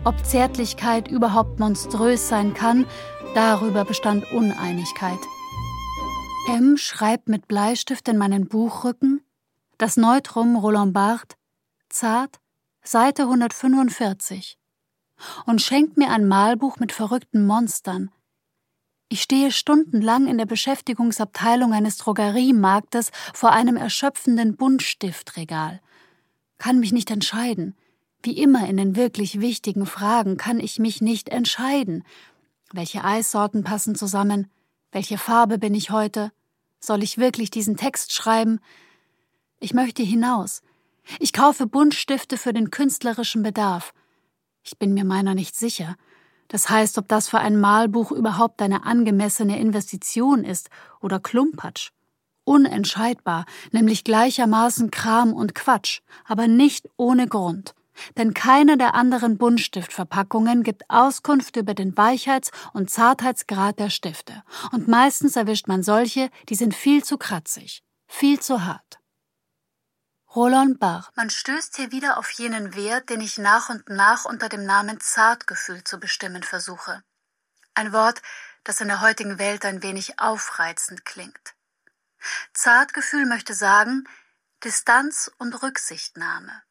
ob 0.05 0.25
Zärtlichkeit 0.25 1.09
überhaupt 1.09 1.61
monströs 1.61 2.29
sein 2.29 2.55
kann, 2.55 2.87
darüber 3.35 3.85
bestand 3.85 4.31
Uneinigkeit. 4.33 5.19
M 6.49 6.77
schreibt 6.77 7.29
mit 7.29 7.47
Bleistift 7.47 8.09
in 8.09 8.17
meinen 8.17 8.49
Buchrücken, 8.49 9.21
das 9.81 9.97
Neutrum 9.97 10.57
Roland 10.57 10.93
Barthes, 10.93 11.39
zart, 11.89 12.39
Seite 12.83 13.23
145, 13.23 14.59
und 15.47 15.63
schenkt 15.63 15.97
mir 15.97 16.11
ein 16.11 16.29
Malbuch 16.29 16.79
mit 16.79 16.93
verrückten 16.93 17.47
Monstern. 17.47 18.11
Ich 19.09 19.23
stehe 19.23 19.51
stundenlang 19.51 20.27
in 20.27 20.37
der 20.37 20.45
Beschäftigungsabteilung 20.45 21.73
eines 21.73 21.97
Drogeriemarktes 21.97 23.11
vor 23.33 23.53
einem 23.53 23.77
erschöpfenden 23.79 24.55
Buntstiftregal. 24.55 25.81
Kann 26.59 26.79
mich 26.79 26.93
nicht 26.93 27.11
entscheiden. 27.11 27.75
Wie 28.23 28.37
immer 28.37 28.69
in 28.69 28.77
den 28.77 28.97
wirklich 28.97 29.41
wichtigen 29.41 29.87
Fragen 29.87 30.37
kann 30.37 30.61
ich 30.61 30.79
mich 30.79 31.01
nicht 31.01 31.31
entscheiden. 31.31 32.05
Welche 32.71 33.03
Eissorten 33.03 33.65
passen 33.65 33.95
zusammen? 33.95 34.51
Welche 34.93 35.17
Farbe 35.17 35.57
bin 35.57 35.75
ich 35.75 35.91
heute? 35.91 36.33
Soll 36.81 37.03
ich 37.03 37.17
wirklich 37.17 37.51
diesen 37.51 37.79
Text 37.79 38.13
schreiben? 38.13 38.61
Ich 39.61 39.75
möchte 39.75 40.03
hinaus. 40.03 40.63
Ich 41.19 41.33
kaufe 41.33 41.67
Buntstifte 41.67 42.37
für 42.37 42.53
den 42.53 42.71
künstlerischen 42.71 43.43
Bedarf. 43.43 43.93
Ich 44.63 44.79
bin 44.79 44.95
mir 44.95 45.05
meiner 45.05 45.35
nicht 45.35 45.57
sicher. 45.57 45.97
Das 46.49 46.69
heißt, 46.69 46.99
ob 46.99 47.07
das 47.09 47.29
für 47.29 47.39
ein 47.39 47.61
Malbuch 47.61 48.11
überhaupt 48.11 48.61
eine 48.63 48.85
angemessene 48.85 49.61
Investition 49.61 50.45
ist 50.45 50.69
oder 51.01 51.21
Klumpatsch. 51.21 51.91
Unentscheidbar, 52.45 53.45
nämlich 53.71 54.03
gleichermaßen 54.03 54.91
Kram 54.91 55.33
und 55.33 55.55
Quatsch, 55.55 56.01
aber 56.27 56.49
nicht 56.49 56.89
ohne 56.97 57.29
Grund 57.29 57.75
denn 58.17 58.35
keine 58.35 58.77
der 58.79 58.95
anderen 58.95 59.39
Buntstiftverpackungen 59.39 60.63
gibt 60.63 60.85
Auskunft 60.89 61.57
über 61.57 61.75
den 61.75 61.97
Weichheits- 61.97 62.51
und 62.73 62.91
Zartheitsgrad 62.91 63.79
der 63.79 63.91
Stifte, 63.91 64.43
und 64.73 64.89
meistens 64.89 65.37
erwischt 65.37 65.69
man 65.69 65.83
solche, 65.83 66.31
die 66.49 66.55
sind 66.55 66.75
viel 66.75 67.05
zu 67.05 67.19
kratzig, 67.19 67.83
viel 68.07 68.41
zu 68.41 68.65
hart. 68.65 69.00
Roland 70.37 70.79
Barth. 70.79 71.11
Man 71.17 71.29
stößt 71.29 71.75
hier 71.75 71.91
wieder 71.91 72.17
auf 72.17 72.31
jenen 72.31 72.77
Wert, 72.77 73.11
den 73.11 73.21
ich 73.21 73.37
nach 73.37 73.69
und 73.69 73.89
nach 73.89 74.27
unter 74.27 74.49
dem 74.49 74.65
Namen 74.65 75.01
Zartgefühl 75.01 75.83
zu 75.83 75.99
bestimmen 75.99 76.45
versuche. 76.45 77.03
Ein 77.75 77.93
Wort, 77.93 78.23
das 78.63 78.81
in 78.81 78.87
der 78.87 79.01
heutigen 79.01 79.41
Welt 79.41 79.65
ein 79.65 79.83
wenig 79.83 80.21
aufreizend 80.21 81.05
klingt. 81.05 81.57
Zartgefühl 82.53 83.27
möchte 83.27 83.55
sagen 83.55 84.05
Distanz 84.63 85.33
und 85.39 85.65
Rücksichtnahme. 85.65 86.63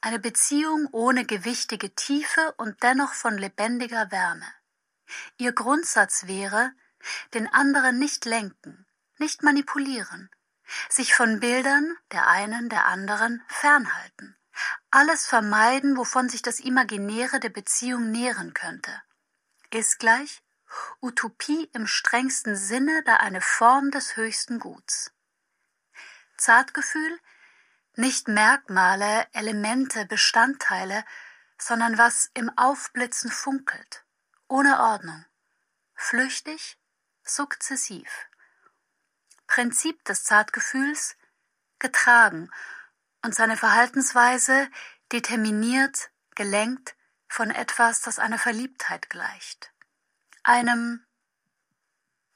Eine 0.00 0.18
Beziehung 0.18 0.88
ohne 0.90 1.24
gewichtige 1.24 1.94
Tiefe 1.94 2.54
und 2.56 2.82
dennoch 2.82 3.12
von 3.12 3.38
lebendiger 3.38 4.10
Wärme. 4.10 4.46
Ihr 5.36 5.52
Grundsatz 5.52 6.26
wäre, 6.26 6.72
den 7.34 7.46
anderen 7.52 8.00
nicht 8.00 8.24
lenken, 8.24 8.84
nicht 9.18 9.44
manipulieren, 9.44 10.28
sich 10.88 11.14
von 11.14 11.40
Bildern, 11.40 11.96
der 12.12 12.26
einen, 12.26 12.68
der 12.68 12.86
anderen, 12.86 13.42
fernhalten, 13.48 14.36
alles 14.90 15.26
vermeiden, 15.26 15.96
wovon 15.96 16.28
sich 16.28 16.42
das 16.42 16.60
Imaginäre 16.60 17.40
der 17.40 17.50
Beziehung 17.50 18.10
nähren 18.10 18.54
könnte. 18.54 19.02
Ist 19.70 19.98
gleich 19.98 20.42
Utopie 21.00 21.70
im 21.72 21.86
strengsten 21.86 22.56
Sinne, 22.56 23.02
da 23.04 23.16
eine 23.16 23.40
Form 23.40 23.90
des 23.90 24.16
höchsten 24.16 24.58
Guts. 24.58 25.12
Zartgefühl 26.36 27.18
nicht 27.98 28.28
Merkmale, 28.28 29.26
Elemente, 29.32 30.04
Bestandteile, 30.04 31.04
sondern 31.58 31.96
was 31.96 32.30
im 32.34 32.50
Aufblitzen 32.56 33.30
funkelt, 33.30 34.04
ohne 34.48 34.78
Ordnung, 34.78 35.24
flüchtig, 35.94 36.78
sukzessiv. 37.24 38.28
Prinzip 39.46 40.04
des 40.04 40.24
Zartgefühls 40.24 41.16
getragen 41.78 42.50
und 43.22 43.34
seine 43.34 43.56
Verhaltensweise 43.56 44.68
determiniert, 45.12 46.10
gelenkt 46.34 46.94
von 47.28 47.50
etwas, 47.50 48.00
das 48.02 48.18
einer 48.18 48.38
Verliebtheit 48.38 49.10
gleicht, 49.10 49.72
einem 50.42 51.06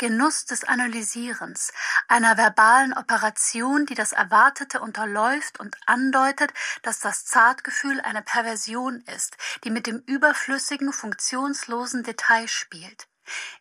Genuss 0.00 0.46
des 0.46 0.64
Analysierens, 0.64 1.72
einer 2.08 2.38
verbalen 2.38 2.94
Operation, 2.94 3.84
die 3.84 3.94
das 3.94 4.12
Erwartete 4.12 4.80
unterläuft 4.80 5.60
und 5.60 5.76
andeutet, 5.84 6.54
dass 6.82 7.00
das 7.00 7.26
Zartgefühl 7.26 8.00
eine 8.00 8.22
Perversion 8.22 9.02
ist, 9.02 9.36
die 9.62 9.70
mit 9.70 9.86
dem 9.86 9.98
überflüssigen, 10.06 10.94
funktionslosen 10.94 12.02
Detail 12.02 12.48
spielt. 12.48 13.08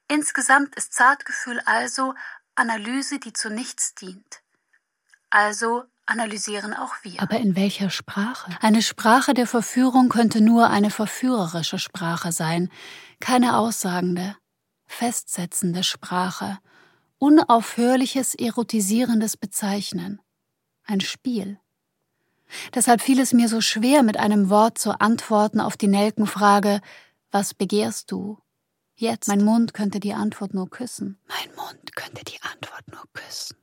Insgesamt 0.08 0.76
ist 0.76 0.94
Zartgefühl 0.94 1.60
also 1.66 2.16
Analyse, 2.60 3.20
die 3.20 3.34
zu 3.34 3.50
nichts 3.50 3.96
dient. 3.96 4.42
Also 5.30 5.84
analysieren 6.06 6.74
auch 6.74 6.94
wir. 7.04 7.22
Aber 7.22 7.38
in 7.38 7.56
welcher 7.56 7.90
Sprache? 7.90 8.52
Eine 8.62 8.82
Sprache 8.82 9.34
der 9.34 9.48
Verführung 9.48 10.10
könnte 10.10 10.42
nur 10.42 10.70
eine 10.70 10.90
verführerische 10.90 11.80
Sprache 11.80 12.32
sein, 12.32 12.70
keine 13.20 13.58
aussagende, 13.58 14.36
festsetzende 14.88 15.84
Sprache, 15.84 16.60
unaufhörliches 17.20 18.36
erotisierendes 18.36 19.38
Bezeichnen, 19.38 20.20
ein 20.84 21.00
Spiel. 21.00 21.60
Deshalb 22.74 23.02
fiel 23.02 23.20
es 23.20 23.32
mir 23.34 23.48
so 23.48 23.62
schwer, 23.62 24.04
mit 24.04 24.18
einem 24.18 24.50
Wort 24.50 24.80
zu 24.80 25.00
antworten 25.00 25.62
auf 25.62 25.78
die 25.78 25.88
Nelkenfrage, 25.88 26.82
was 27.32 27.54
begehrst 27.54 28.12
du? 28.12 28.40
Jetzt. 29.00 29.28
Mein 29.30 29.46
Mund 29.46 29.74
könnte 29.74 30.02
die 30.02 30.14
Antwort 30.14 30.54
nur 30.54 30.70
küssen. 30.70 31.18
Mein 31.30 31.56
Mund 31.56 31.96
könnte 31.96 32.26
die 32.26 32.42
Antwort 32.42 32.86
nur 32.92 33.06
küssen. 33.14 33.56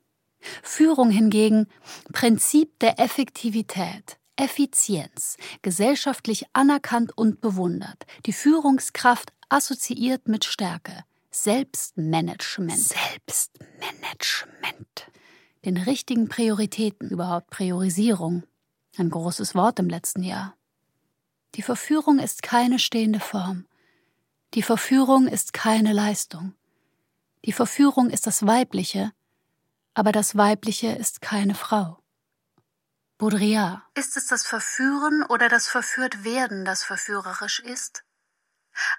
Führung 0.62 1.10
hingegen 1.10 1.66
Prinzip 2.10 2.78
der 2.78 2.98
Effektivität, 2.98 4.18
Effizienz, 4.36 5.36
gesellschaftlich 5.60 6.46
anerkannt 6.54 7.12
und 7.18 7.42
bewundert, 7.42 8.06
die 8.24 8.32
Führungskraft 8.32 9.34
assoziiert 9.50 10.26
mit 10.26 10.46
Stärke, 10.46 11.04
Selbstmanagement. 11.30 12.78
Selbstmanagement. 12.78 15.10
Den 15.66 15.76
richtigen 15.76 16.30
Prioritäten, 16.30 17.10
überhaupt 17.10 17.50
Priorisierung. 17.50 18.44
Ein 18.96 19.10
großes 19.10 19.54
Wort 19.54 19.80
im 19.80 19.90
letzten 19.90 20.22
Jahr. 20.22 20.56
Die 21.56 21.62
Verführung 21.62 22.20
ist 22.20 22.42
keine 22.42 22.78
stehende 22.78 23.20
Form. 23.20 23.66
Die 24.56 24.62
Verführung 24.62 25.28
ist 25.28 25.52
keine 25.52 25.92
Leistung. 25.92 26.54
Die 27.44 27.52
Verführung 27.52 28.08
ist 28.08 28.26
das 28.26 28.46
Weibliche, 28.46 29.12
aber 29.92 30.12
das 30.12 30.34
Weibliche 30.34 30.92
ist 30.92 31.20
keine 31.20 31.54
Frau. 31.54 32.02
Baudrillard. 33.18 33.82
Ist 33.92 34.16
es 34.16 34.28
das 34.28 34.46
Verführen 34.46 35.24
oder 35.24 35.50
das 35.50 35.68
Verführtwerden, 35.68 36.64
das 36.64 36.84
verführerisch 36.84 37.60
ist? 37.60 38.02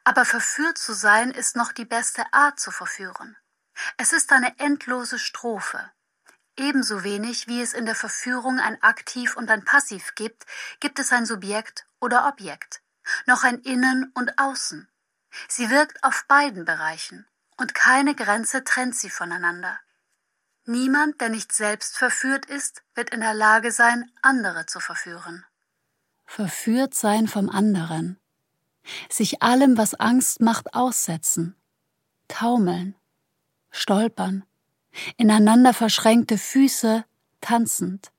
Aber 0.03 0.25
verführt 0.25 0.77
zu 0.77 0.93
sein 0.93 1.31
ist 1.31 1.55
noch 1.55 1.71
die 1.71 1.85
beste 1.85 2.31
Art 2.33 2.59
zu 2.59 2.69
verführen. 2.69 3.35
Es 3.97 4.13
ist 4.13 4.31
eine 4.33 4.59
endlose 4.59 5.17
Strophe. 5.17 5.91
Ebenso 6.55 7.03
wenig 7.03 7.47
wie 7.47 7.63
es 7.63 7.73
in 7.73 7.87
der 7.87 7.95
Verführung 7.95 8.59
ein 8.59 8.79
Aktiv 8.83 9.35
und 9.35 9.49
ein 9.49 9.65
Passiv 9.65 10.13
gibt, 10.13 10.45
gibt 10.81 10.99
es 10.99 11.11
ein 11.11 11.25
Subjekt 11.25 11.87
oder 11.99 12.27
Objekt, 12.27 12.83
noch 13.25 13.43
ein 13.43 13.57
Innen 13.61 14.11
und 14.13 14.37
Außen. 14.37 14.87
Sie 15.47 15.69
wirkt 15.69 16.03
auf 16.03 16.25
beiden 16.27 16.65
Bereichen, 16.65 17.25
und 17.57 17.73
keine 17.73 18.15
Grenze 18.15 18.63
trennt 18.63 18.95
sie 18.95 19.09
voneinander. 19.09 19.79
Niemand, 20.65 21.21
der 21.21 21.29
nicht 21.29 21.53
selbst 21.53 21.97
verführt 21.97 22.45
ist, 22.45 22.83
wird 22.95 23.11
in 23.11 23.21
der 23.21 23.33
Lage 23.33 23.71
sein, 23.71 24.11
andere 24.21 24.65
zu 24.65 24.79
verführen. 24.79 25.45
Verführt 26.25 26.93
sein 26.93 27.27
vom 27.27 27.49
anderen 27.49 28.19
sich 29.09 29.41
allem, 29.41 29.77
was 29.77 29.95
Angst 29.95 30.41
macht, 30.41 30.73
aussetzen, 30.73 31.55
taumeln, 32.27 32.95
stolpern, 33.71 34.43
ineinander 35.17 35.73
verschränkte 35.73 36.37
Füße, 36.37 37.05
tanzend. 37.41 38.11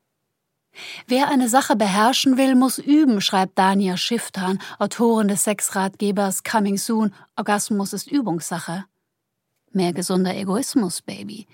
Wer 1.07 1.29
eine 1.29 1.49
Sache 1.49 1.77
beherrschen 1.77 2.37
will, 2.37 2.55
muss 2.55 2.79
üben, 2.79 3.21
schreibt 3.21 3.59
Dania 3.59 3.97
Schifftan, 3.97 4.59
Autorin 4.79 5.29
des 5.29 5.45
Sexratgebers 5.45 6.45
Coming 6.45 6.79
Soon, 6.79 7.15
Orgasmus 7.37 7.93
ist 7.93 8.11
Übungssache. 8.11 8.85
Mehr 9.73 9.93
gesunder 9.93 10.35
Egoismus, 10.35 11.03
Baby. 11.03 11.47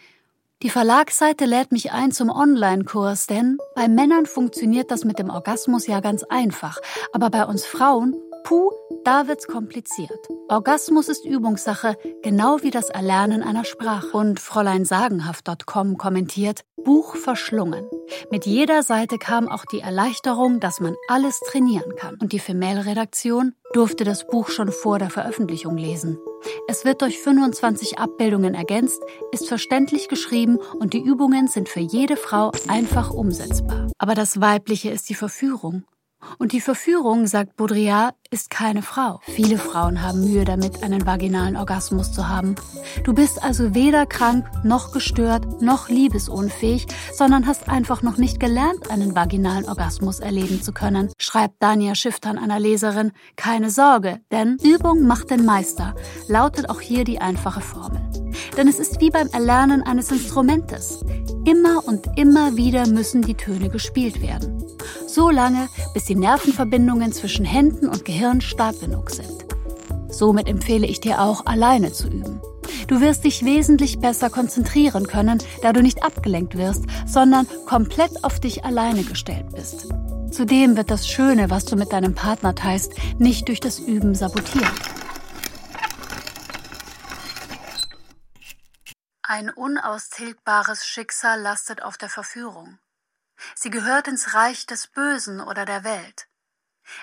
Die 0.62 0.70
Verlagsseite 0.70 1.44
lädt 1.44 1.72
mich 1.72 1.92
ein 1.92 2.12
zum 2.12 2.30
Online-Kurs, 2.30 3.26
denn 3.26 3.58
bei 3.74 3.88
Männern 3.88 4.24
funktioniert 4.24 4.90
das 4.90 5.04
mit 5.04 5.18
dem 5.18 5.28
Orgasmus 5.28 5.86
ja 5.86 6.00
ganz 6.00 6.22
einfach, 6.22 6.78
aber 7.12 7.28
bei 7.28 7.44
uns 7.44 7.66
Frauen 7.66 8.14
Puh, 8.44 8.70
da 9.04 9.26
wird's 9.26 9.46
kompliziert. 9.46 10.28
Orgasmus 10.48 11.08
ist 11.08 11.24
Übungssache, 11.24 11.96
genau 12.22 12.58
wie 12.60 12.70
das 12.70 12.90
Erlernen 12.90 13.42
einer 13.42 13.64
Sprache. 13.64 14.14
Und 14.14 14.38
Fräulein 14.38 14.84
Sagenhaft.com 14.84 15.96
kommentiert, 15.96 16.60
Buch 16.84 17.16
verschlungen. 17.16 17.86
Mit 18.30 18.44
jeder 18.44 18.82
Seite 18.82 19.16
kam 19.16 19.48
auch 19.48 19.64
die 19.64 19.80
Erleichterung, 19.80 20.60
dass 20.60 20.78
man 20.78 20.94
alles 21.08 21.40
trainieren 21.40 21.96
kann. 21.96 22.16
Und 22.20 22.32
die 22.32 22.38
Female-Redaktion 22.38 23.54
durfte 23.72 24.04
das 24.04 24.26
Buch 24.26 24.50
schon 24.50 24.70
vor 24.70 24.98
der 24.98 25.08
Veröffentlichung 25.08 25.78
lesen. 25.78 26.18
Es 26.68 26.84
wird 26.84 27.00
durch 27.00 27.18
25 27.20 27.98
Abbildungen 27.98 28.54
ergänzt, 28.54 29.02
ist 29.32 29.48
verständlich 29.48 30.08
geschrieben 30.08 30.58
und 30.78 30.92
die 30.92 31.02
Übungen 31.02 31.48
sind 31.48 31.70
für 31.70 31.80
jede 31.80 32.18
Frau 32.18 32.52
einfach 32.68 33.10
umsetzbar. 33.10 33.90
Aber 33.96 34.14
das 34.14 34.38
Weibliche 34.42 34.90
ist 34.90 35.08
die 35.08 35.14
Verführung. 35.14 35.84
Und 36.38 36.52
die 36.52 36.60
Verführung, 36.60 37.26
sagt 37.26 37.56
Baudrillard, 37.56 38.14
ist 38.30 38.50
keine 38.50 38.82
Frau. 38.82 39.20
Viele 39.22 39.58
Frauen 39.58 40.02
haben 40.02 40.20
Mühe 40.20 40.44
damit, 40.44 40.82
einen 40.82 41.06
vaginalen 41.06 41.56
Orgasmus 41.56 42.12
zu 42.12 42.28
haben. 42.28 42.56
Du 43.04 43.14
bist 43.14 43.42
also 43.42 43.74
weder 43.74 44.06
krank, 44.06 44.46
noch 44.64 44.92
gestört, 44.92 45.62
noch 45.62 45.88
liebesunfähig, 45.88 46.86
sondern 47.12 47.46
hast 47.46 47.68
einfach 47.68 48.02
noch 48.02 48.16
nicht 48.16 48.40
gelernt, 48.40 48.90
einen 48.90 49.14
vaginalen 49.14 49.68
Orgasmus 49.68 50.20
erleben 50.20 50.62
zu 50.62 50.72
können, 50.72 51.10
schreibt 51.18 51.62
Dania 51.62 51.94
Schifftan 51.94 52.38
einer 52.38 52.58
Leserin. 52.58 53.12
Keine 53.36 53.70
Sorge, 53.70 54.20
denn 54.32 54.58
Übung 54.62 55.06
macht 55.06 55.30
den 55.30 55.44
Meister, 55.44 55.94
lautet 56.28 56.68
auch 56.68 56.80
hier 56.80 57.04
die 57.04 57.20
einfache 57.20 57.60
Formel. 57.60 58.23
Denn 58.56 58.68
es 58.68 58.78
ist 58.78 59.00
wie 59.00 59.10
beim 59.10 59.28
Erlernen 59.28 59.82
eines 59.82 60.10
Instrumentes. 60.10 61.04
Immer 61.44 61.86
und 61.86 62.06
immer 62.16 62.56
wieder 62.56 62.86
müssen 62.86 63.22
die 63.22 63.34
Töne 63.34 63.68
gespielt 63.68 64.22
werden. 64.22 64.62
So 65.06 65.30
lange, 65.30 65.68
bis 65.92 66.04
die 66.04 66.16
Nervenverbindungen 66.16 67.12
zwischen 67.12 67.44
Händen 67.44 67.88
und 67.88 68.04
Gehirn 68.04 68.40
stark 68.40 68.80
genug 68.80 69.10
sind. 69.10 69.44
Somit 70.08 70.48
empfehle 70.48 70.86
ich 70.86 71.00
dir 71.00 71.20
auch, 71.20 71.46
alleine 71.46 71.92
zu 71.92 72.08
üben. 72.08 72.40
Du 72.86 73.00
wirst 73.00 73.24
dich 73.24 73.44
wesentlich 73.44 73.98
besser 73.98 74.30
konzentrieren 74.30 75.06
können, 75.06 75.38
da 75.62 75.72
du 75.72 75.82
nicht 75.82 76.02
abgelenkt 76.02 76.56
wirst, 76.56 76.84
sondern 77.06 77.46
komplett 77.66 78.24
auf 78.24 78.40
dich 78.40 78.64
alleine 78.64 79.04
gestellt 79.04 79.46
bist. 79.54 79.88
Zudem 80.30 80.76
wird 80.76 80.90
das 80.90 81.06
Schöne, 81.06 81.50
was 81.50 81.64
du 81.64 81.76
mit 81.76 81.92
deinem 81.92 82.14
Partner 82.14 82.54
teilst, 82.54 82.92
nicht 83.18 83.48
durch 83.48 83.60
das 83.60 83.78
Üben 83.78 84.14
sabotiert. 84.14 84.93
Ein 89.34 89.50
unaustilgbares 89.50 90.86
Schicksal 90.86 91.40
lastet 91.40 91.82
auf 91.82 91.98
der 91.98 92.08
Verführung. 92.08 92.78
Sie 93.56 93.70
gehört 93.70 94.06
ins 94.06 94.32
Reich 94.34 94.64
des 94.64 94.86
Bösen 94.86 95.40
oder 95.40 95.64
der 95.64 95.82
Welt. 95.82 96.28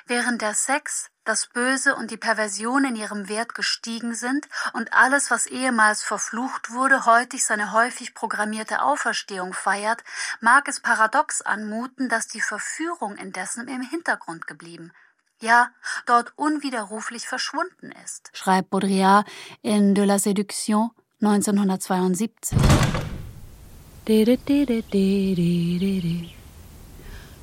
Während 0.06 0.42
der 0.42 0.54
Sex, 0.54 1.10
das 1.26 1.48
Böse 1.48 1.94
und 1.94 2.10
die 2.10 2.16
Perversion 2.16 2.86
in 2.86 2.96
ihrem 2.96 3.28
Wert 3.28 3.54
gestiegen 3.54 4.16
sind 4.16 4.48
und 4.72 4.94
alles, 4.94 5.30
was 5.30 5.46
ehemals 5.46 6.04
verflucht 6.04 6.72
wurde, 6.72 7.06
heutig 7.06 7.44
seine 7.44 7.74
häufig 7.74 8.14
programmierte 8.14 8.82
Auferstehung 8.82 9.52
feiert, 9.52 10.02
mag 10.40 10.70
es 10.70 10.80
paradox 10.80 11.42
anmuten, 11.42 12.08
dass 12.08 12.30
die 12.30 12.40
Verführung 12.40 13.18
indessen 13.18 13.68
im 13.68 13.82
Hintergrund 13.82 14.48
geblieben, 14.48 14.94
ja, 15.42 15.70
dort 16.06 16.32
unwiderruflich 16.38 17.28
verschwunden 17.28 17.92
ist. 18.06 18.32
Schreibt 18.32 18.70
Baudrillard 18.70 19.28
in 19.62 19.96
De 19.96 20.06
la 20.06 20.16
Séduction 20.16 20.92
1972. 21.22 22.58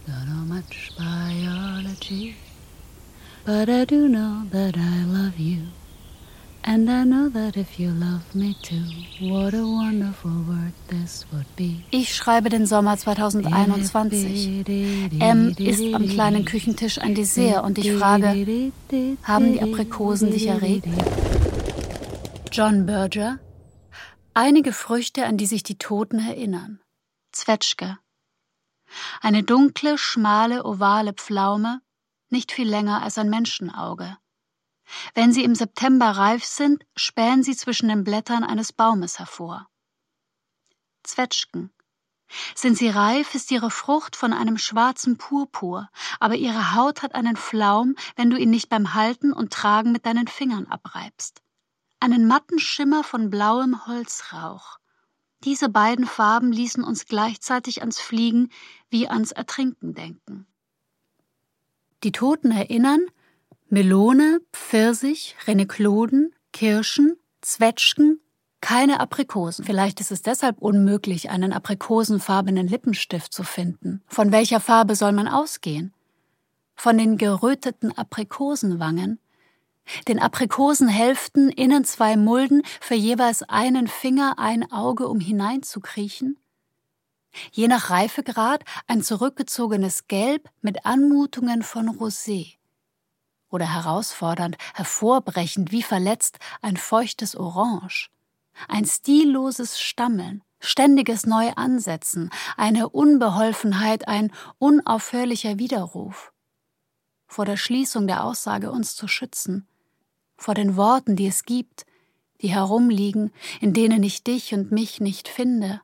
Not 0.07 0.27
much 0.49 0.91
biology, 0.99 2.35
but 3.45 3.69
I 3.69 3.85
do 3.85 4.09
know 4.09 4.43
that 4.51 4.77
I 4.77 5.05
love 5.05 5.39
you. 5.39 5.69
And 6.65 6.91
I 6.91 7.05
know 7.05 7.29
that 7.29 7.57
if 7.57 7.79
you 7.79 7.91
love 7.93 8.35
me 8.35 8.57
too, 8.63 8.83
what 9.21 9.55
a 9.55 9.65
wonderful 9.65 10.33
word 10.49 10.73
this 10.89 11.25
would 11.31 11.47
be. 11.57 11.85
Ich 11.93 12.17
schreibe 12.17 12.49
den 12.49 12.67
Sommer 12.67 12.97
2021. 12.97 14.65
M 15.21 15.55
isst 15.57 15.95
am 15.95 16.09
kleinen 16.09 16.45
Küchentisch 16.45 16.99
ein 16.99 17.15
Dessert 17.15 17.63
und 17.63 17.79
ich 17.79 17.93
frage, 17.93 18.73
haben 19.23 19.53
die 19.53 19.63
Aprikosen 19.63 20.33
dich 20.33 20.49
erregt? 20.49 20.89
John 22.51 22.85
Berger 22.85 23.39
Einige 24.35 24.73
Früchte, 24.73 25.27
an 25.27 25.37
die 25.37 25.47
sich 25.47 25.63
die 25.63 25.79
Toten 25.79 26.19
erinnern. 26.19 26.81
Zwetschge. 27.33 27.99
Eine 29.21 29.43
dunkle, 29.43 29.99
schmale, 29.99 30.65
ovale 30.65 31.13
Pflaume, 31.13 31.81
nicht 32.31 32.53
viel 32.53 32.69
länger 32.69 33.03
als 33.03 33.19
ein 33.19 33.31
Menschenauge. 33.31 34.17
Wenn 35.15 35.33
sie 35.33 35.45
im 35.45 35.55
September 35.55 36.07
reif 36.13 36.45
sind, 36.45 36.85
spähen 36.97 37.43
sie 37.43 37.57
zwischen 37.57 37.89
den 37.89 38.05
Blättern 38.05 38.45
eines 38.45 38.73
Baumes 38.73 39.19
hervor. 39.19 39.69
Zwetschgen. 41.03 41.73
Sind 42.55 42.77
sie 42.77 42.89
reif, 42.89 43.35
ist 43.35 43.51
ihre 43.51 43.71
Frucht 43.71 44.15
von 44.15 44.33
einem 44.33 44.59
schwarzen 44.59 45.17
Purpur, 45.17 45.89
aber 46.21 46.37
ihre 46.37 46.75
Haut 46.75 47.03
hat 47.03 47.15
einen 47.15 47.37
Flaum, 47.37 47.97
wenn 48.17 48.31
du 48.31 48.37
ihn 48.39 48.51
nicht 48.51 48.69
beim 48.69 48.95
Halten 48.95 49.33
und 49.33 49.53
Tragen 49.53 49.93
mit 49.93 50.05
deinen 50.07 50.29
Fingern 50.29 50.67
abreibst 50.67 51.43
einen 52.01 52.27
matten 52.27 52.59
Schimmer 52.59 53.05
von 53.05 53.31
blauem 53.31 53.87
Holzrauch. 53.87 54.79
Diese 55.45 55.69
beiden 55.69 56.07
Farben 56.07 56.53
ließen 56.53 56.83
uns 56.83 57.07
gleichzeitig 57.07 57.81
ans 57.81 58.01
Fliegen 58.01 58.51
wie 58.91 59.09
ans 59.09 59.33
Ertrinken 59.33 59.95
denken. 59.95 60.47
Die 62.03 62.13
Toten 62.13 62.51
erinnern 62.51 63.01
Melone, 63.69 64.41
Pfirsich, 64.53 65.37
Renekloden, 65.47 66.35
Kirschen, 66.53 67.17
Zwetschgen, 67.41 68.21
keine 68.61 68.99
Aprikosen. 69.01 69.65
Vielleicht 69.65 70.01
ist 70.01 70.11
es 70.11 70.23
deshalb 70.23 70.59
unmöglich, 70.59 71.31
einen 71.31 71.53
aprikosenfarbenen 71.53 72.67
Lippenstift 72.67 73.33
zu 73.33 73.45
finden. 73.45 74.03
Von 74.09 74.33
welcher 74.33 74.61
Farbe 74.61 74.97
soll 74.97 75.13
man 75.13 75.29
ausgehen? 75.29 75.93
Von 76.75 76.99
den 76.99 77.19
geröteten 77.19 77.97
Aprikosenwangen, 77.97 79.21
den 80.07 80.19
Aprikosenhälften 80.19 81.51
innen 81.51 81.85
zwei 81.85 82.17
Mulden 82.17 82.63
für 82.81 82.95
jeweils 82.95 83.43
einen 83.43 83.89
Finger, 83.89 84.39
ein 84.39 84.71
Auge, 84.71 85.09
um 85.09 85.21
hineinzukriechen? 85.21 86.39
Je 87.53 87.69
nach 87.69 87.91
Reifegrad 87.91 88.65
ein 88.87 89.03
zurückgezogenes 89.03 90.09
Gelb 90.09 90.49
mit 90.61 90.87
Anmutungen 90.87 91.63
von 91.63 91.89
Rosé. 91.89 92.55
Oder 93.51 93.73
herausfordernd, 93.73 94.57
hervorbrechend, 94.75 95.73
wie 95.73 95.83
verletzt, 95.83 96.39
ein 96.61 96.77
feuchtes 96.77 97.37
Orange. 97.37 98.11
Ein 98.67 98.85
stilloses 98.85 99.81
Stammeln, 99.81 100.43
ständiges 100.59 101.27
Neuansetzen, 101.27 102.31
eine 102.57 102.89
Unbeholfenheit, 102.89 104.09
ein 104.09 104.33
unaufhörlicher 104.59 105.59
Widerruf. 105.59 106.33
Vor 107.27 107.45
der 107.45 107.57
Schließung 107.57 108.07
der 108.07 108.25
Aussage 108.25 108.71
uns 108.71 108.97
zu 108.97 109.07
schützen, 109.07 109.69
vor 110.39 110.55
den 110.55 110.77
Worten, 110.77 111.17
die 111.17 111.27
es 111.27 111.45
gibt, 111.45 111.85
die 112.41 112.49
herumliegen, 112.49 113.33
in 113.61 113.75
denen 113.75 114.03
ich 114.03 114.23
dich 114.23 114.55
und 114.55 114.73
mich 114.73 115.01
nicht 115.01 115.29
finde. 115.29 115.83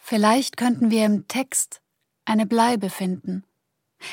Vielleicht 0.00 0.56
könnten 0.56 0.90
wir 0.90 1.04
im 1.04 1.28
Text 1.28 1.82
eine 2.24 2.46
Bleibe 2.46 2.88
finden. 2.88 3.44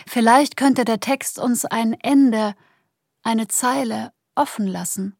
Vielleicht 0.07 0.57
könnte 0.57 0.83
der 0.83 0.99
Text 0.99 1.39
uns 1.39 1.63
ein 1.63 1.93
Ende, 1.93 2.55
eine 3.21 3.47
Zeile 3.47 4.11
offen 4.33 4.67
lassen. 4.67 5.15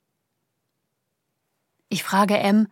Ich 1.88 2.04
frage 2.04 2.38
M, 2.38 2.68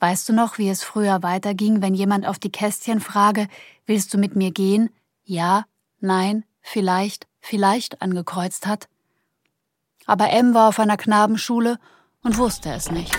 weißt 0.00 0.28
du 0.28 0.32
noch, 0.32 0.58
wie 0.58 0.68
es 0.68 0.82
früher 0.82 1.22
weiterging, 1.22 1.82
wenn 1.82 1.94
jemand 1.94 2.26
auf 2.26 2.38
die 2.38 2.50
Kästchen 2.50 3.00
frage, 3.00 3.46
willst 3.86 4.12
du 4.14 4.18
mit 4.18 4.34
mir 4.34 4.50
gehen? 4.50 4.90
Ja, 5.22 5.66
nein, 6.00 6.44
vielleicht, 6.60 7.28
vielleicht 7.40 8.02
angekreuzt 8.02 8.66
hat? 8.66 8.88
Aber 10.06 10.30
M 10.30 10.54
war 10.54 10.68
auf 10.68 10.78
einer 10.78 10.96
Knabenschule 10.96 11.78
und 12.22 12.38
wusste 12.38 12.70
es 12.70 12.90
nicht. 12.90 13.14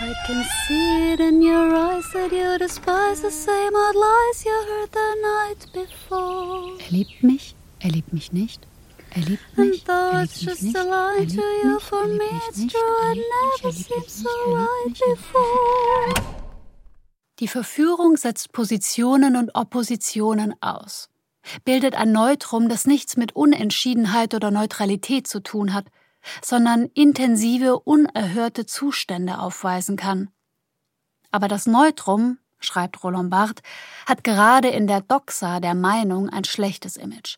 I 0.00 0.14
can 0.26 0.44
see 0.68 1.12
it 1.14 1.20
in 1.20 1.42
your 1.42 1.74
eyes 1.74 2.04
that 2.12 2.30
you 2.30 2.56
despise 2.58 3.20
the 3.20 3.30
same 3.30 3.74
old 3.74 3.96
lies 3.96 4.44
you 4.44 4.52
heard 4.68 4.90
the 4.92 5.14
night 5.20 5.72
before. 5.72 6.78
Er 6.78 6.90
liebt 6.90 7.22
mich, 7.24 7.56
er 7.80 7.90
liebt 7.90 8.12
mich 8.12 8.32
nicht. 8.32 8.64
Er 9.10 9.22
liebt 9.22 9.58
mich, 9.58 9.84
er 9.88 10.22
liebt 10.22 10.44
mich 10.44 10.62
nicht. 10.62 10.76
Er 10.76 11.24
liebt 11.24 11.34
mich, 11.34 11.90
er 11.90 12.06
liebt 12.06 12.18
mich 12.18 12.56
nicht. 12.56 12.76
Er 13.02 13.14
liebt 13.14 13.64
mich, 13.64 13.98
Die 17.40 17.48
Verführung 17.48 18.16
setzt 18.16 18.52
Positionen 18.52 19.36
und 19.36 19.54
Oppositionen 19.54 20.54
aus 20.60 21.08
bildet 21.64 21.94
ein 21.94 22.12
Neutrum, 22.12 22.68
das 22.68 22.86
nichts 22.86 23.16
mit 23.16 23.34
Unentschiedenheit 23.34 24.34
oder 24.34 24.50
Neutralität 24.50 25.26
zu 25.26 25.40
tun 25.40 25.74
hat, 25.74 25.86
sondern 26.42 26.86
intensive, 26.94 27.78
unerhörte 27.78 28.66
Zustände 28.66 29.38
aufweisen 29.38 29.96
kann. 29.96 30.30
Aber 31.30 31.48
das 31.48 31.66
Neutrum, 31.66 32.38
schreibt 32.58 33.02
Roland 33.04 33.30
Barthes, 33.30 33.62
hat 34.06 34.24
gerade 34.24 34.68
in 34.68 34.86
der 34.86 35.00
Doxa 35.00 35.60
der 35.60 35.74
Meinung 35.74 36.28
ein 36.28 36.44
schlechtes 36.44 36.96
Image. 36.96 37.36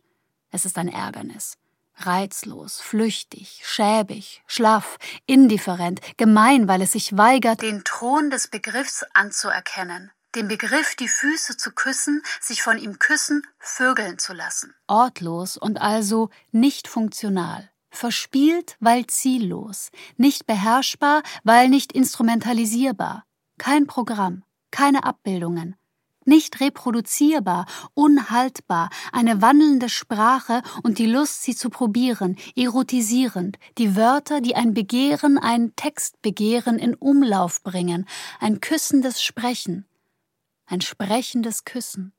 Es 0.50 0.64
ist 0.64 0.78
ein 0.78 0.88
Ärgernis. 0.88 1.56
Reizlos, 1.96 2.80
flüchtig, 2.80 3.60
schäbig, 3.62 4.42
schlaff, 4.46 4.96
indifferent, 5.26 6.00
gemein, 6.16 6.66
weil 6.66 6.80
es 6.80 6.92
sich 6.92 7.16
weigert, 7.18 7.60
den 7.60 7.84
Thron 7.84 8.30
des 8.30 8.48
Begriffs 8.48 9.04
anzuerkennen 9.12 10.10
den 10.34 10.48
Begriff, 10.48 10.94
die 10.94 11.08
Füße 11.08 11.56
zu 11.56 11.72
küssen, 11.72 12.22
sich 12.40 12.62
von 12.62 12.78
ihm 12.78 12.98
küssen, 12.98 13.42
vögeln 13.58 14.18
zu 14.18 14.32
lassen. 14.32 14.74
Ortlos 14.86 15.56
und 15.56 15.80
also 15.80 16.30
nicht 16.52 16.88
funktional. 16.88 17.70
Verspielt, 17.90 18.76
weil 18.78 19.06
ziellos, 19.06 19.90
nicht 20.16 20.46
beherrschbar, 20.46 21.22
weil 21.42 21.68
nicht 21.68 21.92
instrumentalisierbar, 21.92 23.24
kein 23.58 23.88
Programm, 23.88 24.44
keine 24.70 25.02
Abbildungen, 25.02 25.74
nicht 26.24 26.60
reproduzierbar, 26.60 27.66
unhaltbar, 27.94 28.90
eine 29.10 29.42
wandelnde 29.42 29.88
Sprache 29.88 30.62
und 30.84 30.98
die 30.98 31.06
Lust, 31.06 31.42
sie 31.42 31.56
zu 31.56 31.68
probieren, 31.68 32.36
erotisierend, 32.54 33.58
die 33.78 33.96
Wörter, 33.96 34.40
die 34.40 34.54
ein 34.54 34.72
Begehren, 34.72 35.38
ein 35.38 35.74
Textbegehren 35.74 36.78
in 36.78 36.94
Umlauf 36.94 37.62
bringen, 37.64 38.06
ein 38.38 38.60
küssendes 38.60 39.20
Sprechen, 39.20 39.86
ein 40.70 40.80
sprechendes 40.80 41.64
Küssen. 41.64 42.12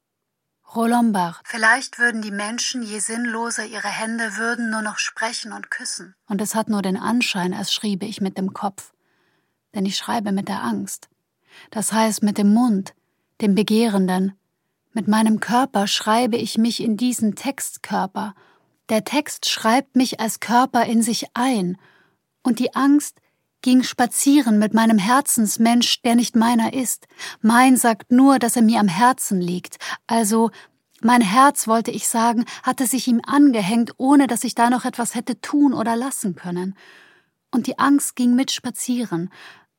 Barthes. 0.74 1.42
Vielleicht 1.44 2.00
würden 2.00 2.22
die 2.22 2.32
Menschen, 2.32 2.82
je 2.82 3.00
sinnloser 3.00 3.66
ihre 3.66 3.90
Hände 3.90 4.38
würden, 4.38 4.70
nur 4.70 4.82
noch 4.82 5.00
sprechen 5.00 5.52
und 5.52 5.70
küssen. 5.70 6.16
Und 6.28 6.40
es 6.40 6.56
hat 6.56 6.70
nur 6.70 6.82
den 6.82 6.96
Anschein, 6.96 7.54
als 7.54 7.74
schriebe 7.74 8.06
ich 8.06 8.22
mit 8.22 8.38
dem 8.38 8.54
Kopf. 8.54 8.94
Denn 9.76 9.86
ich 9.86 9.98
schreibe 9.98 10.32
mit 10.32 10.48
der 10.48 10.64
Angst. 10.64 11.10
Das 11.72 11.92
heißt 11.92 12.24
mit 12.24 12.38
dem 12.38 12.54
Mund, 12.54 12.94
dem 13.42 13.54
Begehrenden. 13.54 14.34
Mit 14.94 15.10
meinem 15.10 15.42
Körper 15.42 15.88
schreibe 15.88 16.38
ich 16.38 16.58
mich 16.58 16.82
in 16.82 16.96
diesen 16.96 17.36
Textkörper. 17.36 18.34
Der 18.88 19.04
Text 19.04 19.50
schreibt 19.50 19.98
mich 19.98 20.22
als 20.22 20.40
Körper 20.40 20.86
in 20.86 21.02
sich 21.02 21.28
ein. 21.34 21.78
Und 22.44 22.60
die 22.60 22.76
Angst 22.76 23.20
ging 23.62 23.84
spazieren 23.84 24.60
mit 24.60 24.74
meinem 24.74 24.98
Herzensmensch, 24.98 26.02
der 26.02 26.16
nicht 26.16 26.36
meiner 26.36 26.74
ist. 26.74 27.08
Mein 27.42 27.78
sagt 27.78 28.12
nur, 28.12 28.40
dass 28.40 28.56
er 28.56 28.62
mir 28.62 28.80
am 28.80 28.88
Herzen 28.88 29.42
liegt. 29.42 29.78
Also, 30.08 30.52
mein 31.02 31.22
Herz, 31.22 31.68
wollte 31.68 31.92
ich 31.92 32.08
sagen, 32.08 32.46
hatte 32.64 32.86
sich 32.86 33.08
ihm 33.08 33.22
angehängt, 33.26 33.94
ohne 33.98 34.28
dass 34.28 34.44
ich 34.44 34.56
da 34.56 34.70
noch 34.70 34.86
etwas 34.86 35.16
hätte 35.16 35.42
tun 35.42 35.74
oder 35.74 35.96
lassen 35.96 36.36
können. 36.36 36.76
Und 37.52 37.68
die 37.68 37.80
Angst 37.80 38.16
ging 38.16 38.36
mit 38.36 38.52
spazieren, 38.52 39.30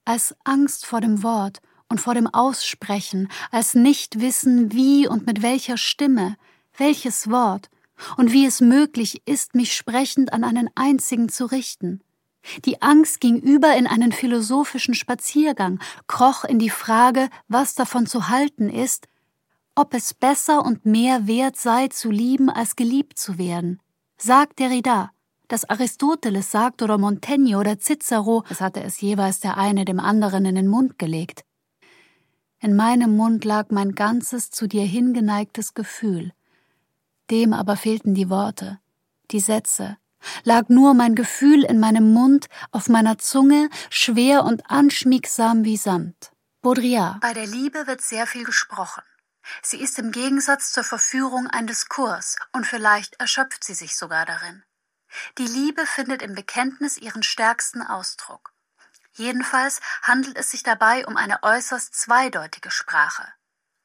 als 0.04 0.34
Angst 0.44 0.84
vor 0.84 1.00
dem 1.00 1.22
Wort, 1.22 1.60
und 1.92 2.00
vor 2.00 2.14
dem 2.14 2.26
Aussprechen, 2.26 3.28
als 3.50 3.74
Nichtwissen, 3.74 4.72
wie 4.72 5.06
und 5.06 5.26
mit 5.26 5.42
welcher 5.42 5.76
Stimme, 5.76 6.36
welches 6.78 7.30
Wort 7.30 7.68
und 8.16 8.32
wie 8.32 8.46
es 8.46 8.62
möglich 8.62 9.20
ist, 9.26 9.54
mich 9.54 9.76
sprechend 9.76 10.32
an 10.32 10.42
einen 10.42 10.70
einzigen 10.74 11.28
zu 11.28 11.44
richten. 11.44 12.00
Die 12.64 12.82
Angst 12.82 13.20
ging 13.20 13.38
über 13.38 13.76
in 13.76 13.86
einen 13.86 14.12
philosophischen 14.12 14.94
Spaziergang, 14.94 15.78
kroch 16.06 16.44
in 16.44 16.58
die 16.58 16.70
Frage, 16.70 17.28
was 17.48 17.74
davon 17.74 18.06
zu 18.06 18.28
halten 18.28 18.68
ist, 18.68 19.08
ob 19.74 19.94
es 19.94 20.12
besser 20.12 20.64
und 20.64 20.84
mehr 20.84 21.26
wert 21.26 21.56
sei, 21.56 21.88
zu 21.88 22.10
lieben, 22.10 22.50
als 22.50 22.76
geliebt 22.76 23.18
zu 23.18 23.38
werden. 23.38 23.80
Sagt 24.18 24.58
Derrida, 24.58 25.10
dass 25.48 25.68
Aristoteles 25.68 26.50
sagt 26.50 26.82
oder 26.82 26.98
Montaigne 26.98 27.58
oder 27.58 27.78
Cicero, 27.78 28.44
es 28.48 28.60
hatte 28.60 28.82
es 28.82 29.00
jeweils 29.00 29.40
der 29.40 29.56
eine 29.56 29.84
dem 29.84 30.00
anderen 30.00 30.44
in 30.44 30.54
den 30.54 30.68
Mund 30.68 30.98
gelegt. 30.98 31.44
In 32.60 32.76
meinem 32.76 33.16
Mund 33.16 33.44
lag 33.44 33.70
mein 33.70 33.94
ganzes 33.94 34.50
zu 34.50 34.66
dir 34.66 34.84
hingeneigtes 34.84 35.74
Gefühl. 35.74 36.32
Dem 37.30 37.52
aber 37.52 37.76
fehlten 37.76 38.14
die 38.14 38.30
Worte, 38.30 38.78
die 39.30 39.40
Sätze, 39.40 39.96
lag 40.44 40.68
nur 40.68 40.94
mein 40.94 41.14
Gefühl 41.14 41.64
in 41.64 41.80
meinem 41.80 42.12
Mund, 42.12 42.48
auf 42.70 42.88
meiner 42.88 43.18
Zunge, 43.18 43.68
schwer 43.90 44.44
und 44.44 44.70
anschmiegsam 44.70 45.64
wie 45.64 45.76
Samt. 45.76 46.32
Baudrillard. 46.60 47.20
Bei 47.20 47.32
der 47.32 47.46
Liebe 47.46 47.86
wird 47.86 48.00
sehr 48.00 48.26
viel 48.26 48.44
gesprochen. 48.44 49.02
Sie 49.62 49.80
ist 49.80 49.98
im 49.98 50.12
Gegensatz 50.12 50.72
zur 50.72 50.84
Verführung 50.84 51.48
ein 51.48 51.66
Diskurs 51.66 52.36
und 52.52 52.66
vielleicht 52.66 53.18
erschöpft 53.20 53.64
sie 53.64 53.74
sich 53.74 53.96
sogar 53.96 54.24
darin. 54.26 54.62
Die 55.38 55.46
Liebe 55.46 55.86
findet 55.86 56.22
im 56.22 56.34
Bekenntnis 56.34 56.96
ihren 56.96 57.22
stärksten 57.22 57.82
Ausdruck. 57.82 58.52
Jedenfalls 59.14 59.80
handelt 60.02 60.38
es 60.38 60.50
sich 60.50 60.62
dabei 60.62 61.06
um 61.06 61.16
eine 61.16 61.42
äußerst 61.42 61.94
zweideutige 61.94 62.70
Sprache, 62.70 63.26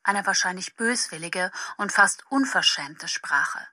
eine 0.04 0.26
wahrscheinlich 0.26 0.76
böswillige 0.76 1.52
und 1.78 1.92
fast 1.92 2.24
unverschämte 2.30 3.08
Sprache. 3.08 3.68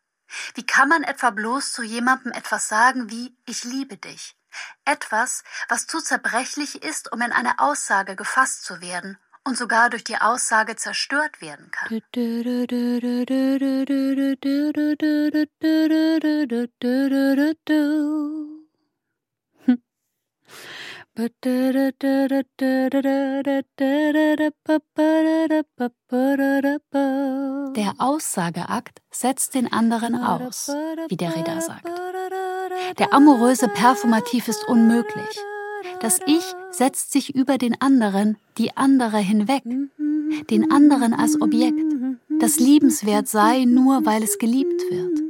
Wie 0.54 0.66
kann 0.66 0.88
man 0.88 1.02
etwa 1.02 1.30
bloß 1.30 1.72
zu 1.72 1.82
jemandem 1.82 2.32
etwas 2.32 2.68
sagen 2.68 3.10
wie 3.10 3.36
Ich 3.46 3.64
liebe 3.64 3.96
dich? 3.96 4.36
Etwas, 4.84 5.42
was 5.68 5.86
zu 5.86 6.00
zerbrechlich 6.00 6.82
ist, 6.82 7.12
um 7.12 7.20
in 7.20 7.32
eine 7.32 7.58
Aussage 7.58 8.14
gefasst 8.16 8.64
zu 8.64 8.80
werden 8.80 9.18
und 9.44 9.58
sogar 9.58 9.90
durch 9.90 10.04
die 10.04 10.16
Aussage 10.16 10.76
zerstört 10.76 11.40
werden 11.40 11.70
kann. 11.70 12.00
Der 27.76 27.94
Aussageakt 27.98 29.00
setzt 29.12 29.54
den 29.54 29.72
anderen 29.72 30.16
aus, 30.16 30.70
wie 31.08 31.16
der 31.16 31.36
Redner 31.36 31.60
sagt. 31.60 31.88
Der 32.98 33.14
amoröse 33.14 33.68
Performativ 33.68 34.48
ist 34.48 34.66
unmöglich. 34.66 35.38
Das 36.00 36.18
Ich 36.26 36.42
setzt 36.72 37.12
sich 37.12 37.32
über 37.32 37.58
den 37.58 37.80
anderen, 37.80 38.36
die 38.58 38.76
andere 38.76 39.18
hinweg, 39.18 39.62
den 40.50 40.72
anderen 40.72 41.14
als 41.14 41.40
Objekt, 41.40 41.94
das 42.40 42.58
liebenswert 42.58 43.28
sei, 43.28 43.66
nur 43.66 44.04
weil 44.04 44.24
es 44.24 44.38
geliebt 44.38 44.82
wird, 44.90 45.20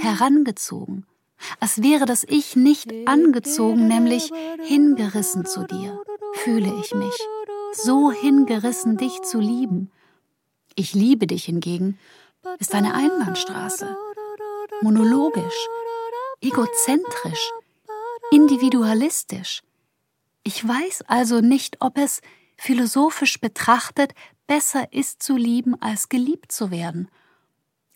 herangezogen, 0.00 1.06
als 1.60 1.82
wäre 1.82 2.04
das 2.04 2.24
Ich 2.24 2.56
nicht 2.56 2.92
angezogen, 3.06 3.88
nämlich 3.88 4.30
hingerissen 4.64 5.46
zu 5.46 5.64
dir, 5.64 6.00
fühle 6.34 6.72
ich 6.80 6.94
mich, 6.94 7.14
so 7.72 8.10
hingerissen, 8.10 8.96
dich 8.96 9.22
zu 9.22 9.40
lieben. 9.40 9.90
Ich 10.74 10.94
liebe 10.94 11.26
dich 11.26 11.44
hingegen, 11.44 11.98
ist 12.58 12.74
eine 12.74 12.94
Einbahnstraße, 12.94 13.96
monologisch, 14.80 15.68
egozentrisch, 16.40 17.50
individualistisch. 18.30 19.62
Ich 20.44 20.66
weiß 20.66 21.02
also 21.08 21.40
nicht, 21.40 21.78
ob 21.80 21.98
es, 21.98 22.20
philosophisch 22.56 23.40
betrachtet, 23.40 24.14
besser 24.46 24.92
ist 24.92 25.22
zu 25.22 25.36
lieben, 25.36 25.80
als 25.80 26.08
geliebt 26.08 26.50
zu 26.50 26.70
werden, 26.70 27.08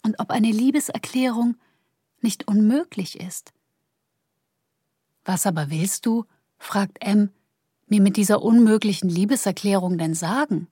und 0.04 0.18
ob 0.18 0.30
eine 0.30 0.50
Liebeserklärung 0.50 1.56
nicht 2.22 2.48
unmöglich 2.48 3.20
ist. 3.20 3.52
Was 5.24 5.46
aber 5.46 5.70
willst 5.70 6.06
du, 6.06 6.24
fragt 6.58 6.98
M, 7.00 7.30
mir 7.86 8.00
mit 8.00 8.16
dieser 8.16 8.42
unmöglichen 8.42 9.08
Liebeserklärung 9.08 9.98
denn 9.98 10.14
sagen? 10.14 10.68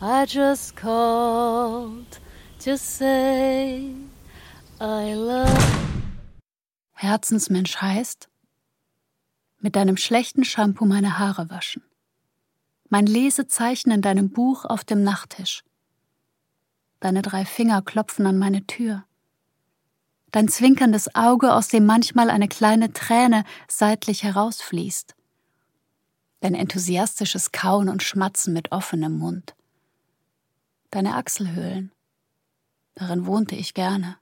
I 0.00 0.24
just 0.24 0.74
called 0.74 2.07
to 2.58 2.76
say 2.76 3.94
I 4.80 5.14
love. 5.14 5.58
Herzensmensch 6.92 7.76
heißt, 7.76 8.28
mit 9.60 9.76
deinem 9.76 9.96
schlechten 9.96 10.44
Shampoo 10.44 10.84
meine 10.84 11.18
Haare 11.18 11.50
waschen, 11.50 11.82
mein 12.88 13.06
Lesezeichen 13.06 13.90
in 13.92 14.02
deinem 14.02 14.30
Buch 14.30 14.64
auf 14.64 14.84
dem 14.84 15.04
Nachttisch, 15.04 15.62
deine 17.00 17.22
drei 17.22 17.44
Finger 17.44 17.82
klopfen 17.82 18.26
an 18.26 18.38
meine 18.38 18.66
Tür, 18.66 19.04
dein 20.32 20.48
zwinkerndes 20.48 21.14
Auge, 21.14 21.54
aus 21.54 21.68
dem 21.68 21.86
manchmal 21.86 22.30
eine 22.30 22.48
kleine 22.48 22.92
Träne 22.92 23.44
seitlich 23.68 24.24
herausfließt, 24.24 25.14
dein 26.40 26.54
enthusiastisches 26.54 27.52
Kauen 27.52 27.88
und 27.88 28.02
Schmatzen 28.02 28.52
mit 28.52 28.72
offenem 28.72 29.16
Mund, 29.16 29.54
deine 30.90 31.14
Achselhöhlen, 31.14 31.92
darin 32.98 33.26
wohnte 33.26 33.54
ich 33.54 33.74
gerne. 33.74 34.16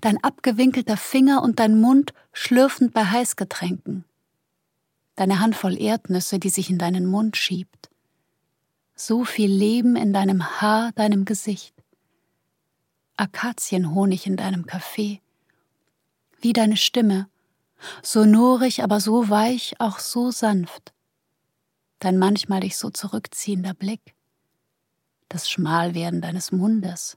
Dein 0.00 0.22
abgewinkelter 0.22 0.96
Finger 0.96 1.42
und 1.42 1.58
dein 1.58 1.80
Mund 1.80 2.14
schlürfend 2.32 2.92
bei 2.92 3.04
Heißgetränken. 3.04 4.04
Deine 5.16 5.40
Handvoll 5.40 5.80
Erdnüsse, 5.80 6.38
die 6.38 6.50
sich 6.50 6.70
in 6.70 6.78
deinen 6.78 7.06
Mund 7.06 7.36
schiebt. 7.36 7.90
So 8.94 9.24
viel 9.24 9.50
Leben 9.50 9.96
in 9.96 10.12
deinem 10.12 10.60
Haar, 10.60 10.92
deinem 10.92 11.24
Gesicht. 11.24 11.74
Akazienhonig 13.16 14.26
in 14.26 14.36
deinem 14.36 14.66
Kaffee. 14.66 15.20
Wie 16.40 16.52
deine 16.52 16.76
Stimme, 16.76 17.28
sonorig, 18.02 18.82
aber 18.82 19.00
so 19.00 19.28
weich, 19.30 19.74
auch 19.78 19.98
so 19.98 20.30
sanft. 20.30 20.92
Dein 21.98 22.18
manchmal 22.18 22.60
dich 22.60 22.76
so 22.76 22.90
zurückziehender 22.90 23.72
Blick. 23.72 24.14
Das 25.28 25.50
Schmalwerden 25.50 26.20
deines 26.20 26.52
Mundes 26.52 27.16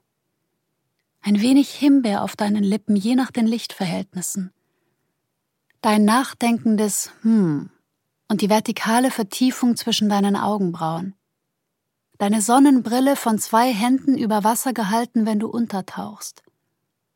ein 1.21 1.41
wenig 1.41 1.69
Himbeer 1.71 2.23
auf 2.23 2.35
deinen 2.35 2.63
Lippen, 2.63 2.95
je 2.95 3.15
nach 3.15 3.31
den 3.31 3.47
Lichtverhältnissen. 3.47 4.51
Dein 5.81 6.05
nachdenkendes 6.05 7.11
Hm 7.21 7.69
und 8.29 8.41
die 8.41 8.49
vertikale 8.49 9.11
Vertiefung 9.11 9.75
zwischen 9.75 10.07
deinen 10.07 10.35
Augenbrauen. 10.35 11.15
Deine 12.17 12.41
Sonnenbrille 12.41 13.15
von 13.15 13.39
zwei 13.39 13.73
Händen 13.73 14.17
über 14.17 14.43
Wasser 14.43 14.73
gehalten, 14.73 15.25
wenn 15.25 15.39
du 15.39 15.47
untertauchst. 15.47 16.43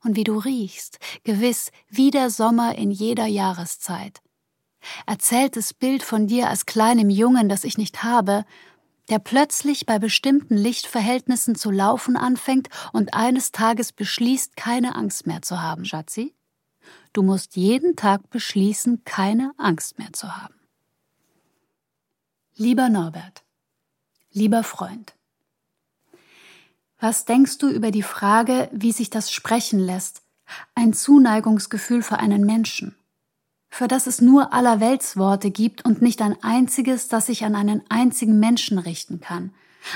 Und 0.03 0.15
wie 0.15 0.23
du 0.23 0.37
riechst, 0.37 0.99
gewiss 1.23 1.71
wie 1.87 2.09
der 2.09 2.29
Sommer 2.29 2.75
in 2.77 2.91
jeder 2.91 3.25
Jahreszeit. 3.25 4.21
Erzähltes 5.05 5.73
Bild 5.73 6.03
von 6.03 6.27
dir 6.27 6.49
als 6.49 6.65
kleinem 6.65 7.09
Jungen, 7.09 7.47
das 7.47 7.63
ich 7.63 7.77
nicht 7.77 8.03
habe, 8.03 8.43
der 9.09 9.19
plötzlich 9.19 9.85
bei 9.85 9.99
bestimmten 9.99 10.55
Lichtverhältnissen 10.55 11.55
zu 11.55 11.71
laufen 11.71 12.15
anfängt 12.15 12.69
und 12.93 13.13
eines 13.13 13.51
Tages 13.51 13.91
beschließt, 13.91 14.55
keine 14.55 14.95
Angst 14.95 15.27
mehr 15.27 15.41
zu 15.41 15.61
haben, 15.61 15.85
Schatzi. 15.85 16.33
Du 17.11 17.21
musst 17.21 17.55
jeden 17.55 17.95
Tag 17.95 18.29
beschließen, 18.29 19.03
keine 19.05 19.53
Angst 19.57 19.99
mehr 19.99 20.13
zu 20.13 20.35
haben. 20.35 20.55
Lieber 22.55 22.89
Norbert, 22.89 23.43
lieber 24.31 24.63
Freund, 24.63 25.15
was 26.99 27.25
denkst 27.25 27.57
du 27.57 27.67
über 27.67 27.91
die 27.91 28.03
Frage, 28.03 28.69
wie 28.71 28.93
sich 28.93 29.09
das 29.09 29.31
sprechen 29.31 29.79
lässt, 29.79 30.21
ein 30.73 30.93
Zuneigungsgefühl 30.93 32.01
für 32.01 32.19
einen 32.19 32.45
Menschen? 32.45 32.95
Für 33.73 33.87
das 33.87 34.05
es 34.05 34.21
nur 34.21 34.53
Allerweltsworte 34.53 35.49
gibt 35.49 35.83
und 35.83 35.99
nicht 35.99 36.21
ein 36.21 36.37
einziges, 36.43 37.07
das 37.07 37.25
sich 37.25 37.43
an 37.43 37.55
einen 37.55 37.81
einzigen 37.89 38.39
Menschen 38.39 38.77
richten 38.77 39.19
kann, 39.19 39.51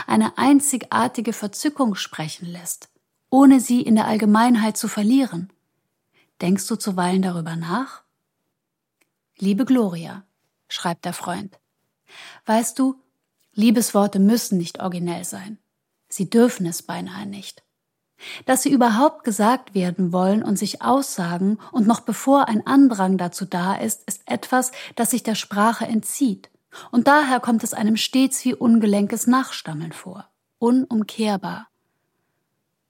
eine 0.07 0.36
einzigartige 0.39 1.32
Verzückung 1.32 1.93
sprechen 1.93 2.47
lässt, 2.47 2.89
ohne 3.30 3.59
sie 3.59 3.84
in 3.84 3.93
der 3.93 4.07
Allgemeinheit 4.07 4.78
zu 4.78 4.88
verlieren. 4.88 5.53
Denkst 6.41 6.65
du 6.65 6.75
zuweilen 6.75 7.21
darüber 7.21 7.55
nach? 7.55 8.01
Liebe 9.38 9.63
Gloria, 9.63 10.23
schreibt 10.67 11.05
der 11.05 11.13
Freund, 11.13 11.59
weißt 12.47 12.80
du, 12.80 12.95
Liebesworte 13.53 14.17
müssen 14.17 14.57
nicht 14.57 14.80
originell 14.80 15.23
sein. 15.23 15.59
Sie 16.09 16.28
dürfen 16.32 16.65
es 16.65 16.82
beinahe 16.82 17.28
nicht. 17.28 17.63
Dass 18.45 18.63
sie 18.63 18.72
überhaupt 18.72 19.24
gesagt 19.24 19.74
werden 19.76 20.11
wollen 20.11 20.43
und 20.43 20.57
sich 20.57 20.82
aussagen 20.82 21.59
und 21.72 21.88
noch 21.88 21.99
bevor 21.99 22.47
ein 22.47 22.65
Andrang 22.65 23.18
dazu 23.18 23.45
da 23.45 23.76
ist, 23.76 24.03
ist 24.07 24.22
etwas, 24.26 24.72
das 24.95 25.11
sich 25.11 25.24
der 25.24 25.36
Sprache 25.36 25.86
entzieht. 25.86 26.49
Und 26.91 27.07
daher 27.07 27.39
kommt 27.39 27.63
es 27.63 27.74
einem 27.74 27.97
stets 27.97 28.43
wie 28.45 28.53
ungelenkes 28.53 29.28
Nachstammeln 29.28 29.93
vor. 29.93 30.30
Unumkehrbar. 30.59 31.68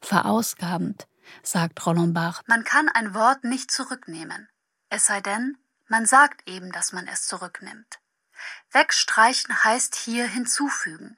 Verausgabend, 0.02 1.08
sagt 1.44 1.86
Roland 1.86 2.14
Barth. 2.14 2.44
Man 2.48 2.64
kann 2.64 2.90
ein 2.90 3.14
Wort 3.14 3.44
nicht 3.44 3.72
zurücknehmen. 3.72 4.48
Es 4.90 5.06
sei 5.06 5.22
denn, 5.22 5.58
man 5.88 6.06
sagt 6.06 6.48
eben, 6.50 6.72
dass 6.72 6.94
man 6.94 7.08
es 7.08 7.28
zurücknimmt. 7.28 8.00
Wegstreichen 8.72 9.64
heißt 9.64 9.96
hier 9.96 10.28
hinzufügen. 10.28 11.18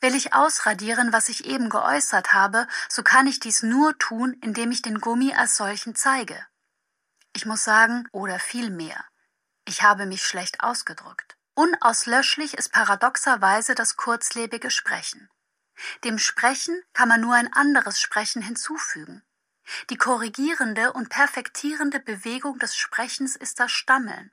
Will 0.00 0.14
ich 0.14 0.34
ausradieren, 0.34 1.12
was 1.12 1.28
ich 1.28 1.46
eben 1.46 1.68
geäußert 1.68 2.32
habe, 2.32 2.66
so 2.88 3.02
kann 3.02 3.26
ich 3.26 3.40
dies 3.40 3.62
nur 3.62 3.96
tun, 3.98 4.36
indem 4.42 4.70
ich 4.70 4.82
den 4.82 5.00
Gummi 5.00 5.34
als 5.34 5.56
solchen 5.56 5.94
zeige. 5.94 6.46
Ich 7.32 7.46
muss 7.46 7.64
sagen, 7.64 8.06
oder 8.12 8.38
vielmehr, 8.38 9.04
ich 9.64 9.82
habe 9.82 10.06
mich 10.06 10.24
schlecht 10.24 10.62
ausgedrückt. 10.62 11.36
Unauslöschlich 11.54 12.54
ist 12.54 12.72
paradoxerweise 12.72 13.74
das 13.74 13.96
kurzlebige 13.96 14.70
Sprechen. 14.70 15.30
Dem 16.04 16.18
Sprechen 16.18 16.82
kann 16.92 17.08
man 17.08 17.20
nur 17.20 17.34
ein 17.34 17.52
anderes 17.52 18.00
Sprechen 18.00 18.42
hinzufügen. 18.42 19.22
Die 19.90 19.96
korrigierende 19.96 20.92
und 20.92 21.08
perfektierende 21.08 22.00
Bewegung 22.00 22.58
des 22.58 22.76
Sprechens 22.76 23.36
ist 23.36 23.60
das 23.60 23.70
Stammeln. 23.70 24.32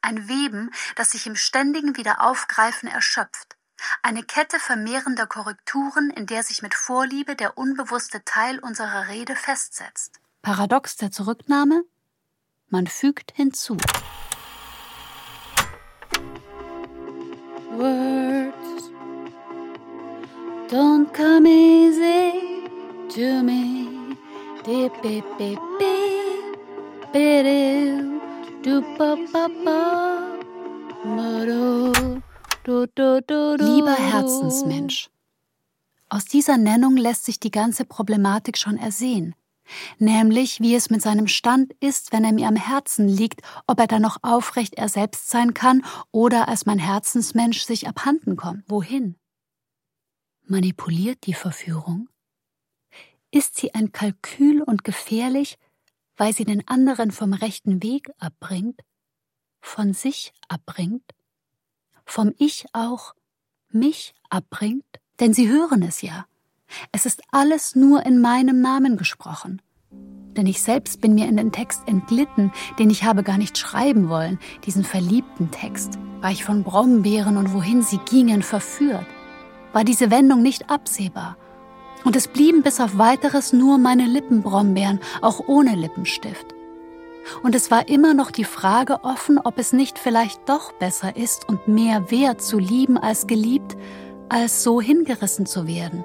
Ein 0.00 0.28
Weben, 0.28 0.70
das 0.96 1.12
sich 1.12 1.26
im 1.26 1.36
ständigen 1.36 1.96
Wiederaufgreifen 1.96 2.88
erschöpft, 2.88 3.56
eine 4.02 4.22
Kette 4.22 4.58
vermehrender 4.58 5.26
Korrekturen, 5.26 6.10
in 6.10 6.26
der 6.26 6.42
sich 6.42 6.62
mit 6.62 6.74
Vorliebe 6.74 7.36
der 7.36 7.58
unbewusste 7.58 8.24
Teil 8.24 8.58
unserer 8.58 9.08
Rede 9.08 9.36
festsetzt. 9.36 10.20
Paradox 10.42 10.96
der 10.96 11.10
Zurücknahme? 11.10 11.84
Man 12.68 12.86
fügt 12.86 13.32
hinzu. 13.34 13.76
Words 17.72 18.92
don't 20.68 21.12
come 21.12 21.46
easy 21.48 22.68
to 23.08 23.42
me. 23.42 24.16
Dip, 24.64 24.92
dip, 25.02 25.24
dip, 25.38 25.58
dip, 25.78 26.20
dip, 27.12 27.44
dip, 27.44 28.20
dip, 28.62 29.10
Lieber 32.66 33.94
Herzensmensch. 33.94 35.08
Aus 36.10 36.26
dieser 36.26 36.58
Nennung 36.58 36.96
lässt 36.96 37.24
sich 37.24 37.40
die 37.40 37.50
ganze 37.50 37.86
Problematik 37.86 38.58
schon 38.58 38.76
ersehen. 38.76 39.34
Nämlich, 39.98 40.60
wie 40.60 40.74
es 40.74 40.90
mit 40.90 41.00
seinem 41.00 41.26
Stand 41.26 41.72
ist, 41.80 42.12
wenn 42.12 42.24
er 42.24 42.32
mir 42.32 42.48
am 42.48 42.56
Herzen 42.56 43.08
liegt, 43.08 43.40
ob 43.66 43.80
er 43.80 43.86
dann 43.86 44.02
noch 44.02 44.18
aufrecht 44.22 44.74
er 44.74 44.88
selbst 44.88 45.30
sein 45.30 45.54
kann 45.54 45.84
oder 46.10 46.48
als 46.48 46.66
mein 46.66 46.78
Herzensmensch 46.78 47.62
sich 47.62 47.88
abhanden 47.88 48.36
kommt. 48.36 48.64
Wohin? 48.68 49.16
Manipuliert 50.42 51.26
die 51.26 51.34
Verführung? 51.34 52.08
Ist 53.30 53.56
sie 53.56 53.72
ein 53.72 53.92
Kalkül 53.92 54.60
und 54.60 54.84
gefährlich, 54.84 55.56
weil 56.16 56.34
sie 56.34 56.44
den 56.44 56.66
anderen 56.68 57.12
vom 57.12 57.32
rechten 57.32 57.82
Weg 57.82 58.10
abbringt, 58.18 58.82
von 59.60 59.94
sich 59.94 60.34
abbringt? 60.48 61.14
Vom 62.10 62.32
Ich 62.38 62.66
auch 62.72 63.14
mich 63.70 64.14
abbringt? 64.28 64.84
Denn 65.20 65.32
Sie 65.32 65.48
hören 65.48 65.82
es 65.82 66.02
ja. 66.02 66.26
Es 66.92 67.06
ist 67.06 67.22
alles 67.30 67.76
nur 67.76 68.04
in 68.06 68.20
meinem 68.20 68.60
Namen 68.60 68.96
gesprochen. 68.96 69.60
Denn 70.36 70.46
ich 70.46 70.62
selbst 70.62 71.00
bin 71.00 71.14
mir 71.14 71.26
in 71.26 71.36
den 71.36 71.52
Text 71.52 71.82
entglitten, 71.86 72.52
den 72.78 72.90
ich 72.90 73.04
habe 73.04 73.22
gar 73.22 73.36
nicht 73.36 73.58
schreiben 73.58 74.08
wollen, 74.08 74.38
diesen 74.64 74.84
verliebten 74.84 75.50
Text. 75.50 75.98
War 76.20 76.30
ich 76.30 76.44
von 76.44 76.62
Brombeeren 76.62 77.36
und 77.36 77.52
wohin 77.52 77.82
sie 77.82 77.98
gingen 77.98 78.42
verführt? 78.42 79.06
War 79.72 79.84
diese 79.84 80.10
Wendung 80.10 80.42
nicht 80.42 80.70
absehbar? 80.70 81.36
Und 82.04 82.16
es 82.16 82.28
blieben 82.28 82.62
bis 82.62 82.80
auf 82.80 82.96
weiteres 82.96 83.52
nur 83.52 83.76
meine 83.78 84.06
Lippenbrombeeren, 84.06 85.00
auch 85.20 85.40
ohne 85.48 85.74
Lippenstift 85.74 86.54
und 87.42 87.54
es 87.54 87.70
war 87.70 87.88
immer 87.88 88.14
noch 88.14 88.30
die 88.30 88.44
Frage 88.44 89.04
offen, 89.04 89.38
ob 89.38 89.58
es 89.58 89.72
nicht 89.72 89.98
vielleicht 89.98 90.48
doch 90.48 90.72
besser 90.72 91.16
ist 91.16 91.48
und 91.48 91.68
mehr 91.68 92.10
wert 92.10 92.42
zu 92.42 92.58
lieben 92.58 92.98
als 92.98 93.26
geliebt, 93.26 93.76
als 94.28 94.62
so 94.62 94.80
hingerissen 94.80 95.46
zu 95.46 95.66
werden. 95.66 96.04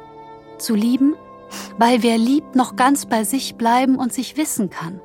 Zu 0.57 0.75
lieben, 0.75 1.15
weil 1.77 2.03
wer 2.03 2.17
liebt, 2.17 2.55
noch 2.55 2.75
ganz 2.75 3.05
bei 3.05 3.23
sich 3.23 3.55
bleiben 3.55 3.97
und 3.97 4.13
sich 4.13 4.37
wissen 4.37 4.69
kann, 4.69 5.01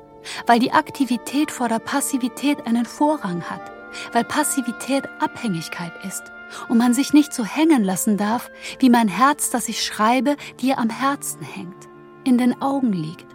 weil 0.47 0.59
die 0.59 0.71
Aktivität 0.71 1.51
vor 1.51 1.67
der 1.67 1.79
Passivität 1.79 2.65
einen 2.65 2.85
Vorrang 2.85 3.43
hat, 3.43 3.71
weil 4.13 4.23
Passivität 4.23 5.07
Abhängigkeit 5.19 5.93
ist. 6.07 6.23
Und 6.67 6.77
man 6.77 6.93
sich 6.93 7.13
nicht 7.13 7.33
so 7.33 7.45
hängen 7.45 7.81
lassen 7.81 8.17
darf, 8.17 8.51
wie 8.79 8.89
mein 8.89 9.07
Herz, 9.07 9.51
das 9.51 9.69
ich 9.69 9.85
schreibe, 9.85 10.35
dir 10.59 10.79
am 10.79 10.89
Herzen 10.89 11.41
hängt, 11.41 11.87
in 12.25 12.37
den 12.37 12.61
Augen 12.61 12.91
liegt 12.91 13.30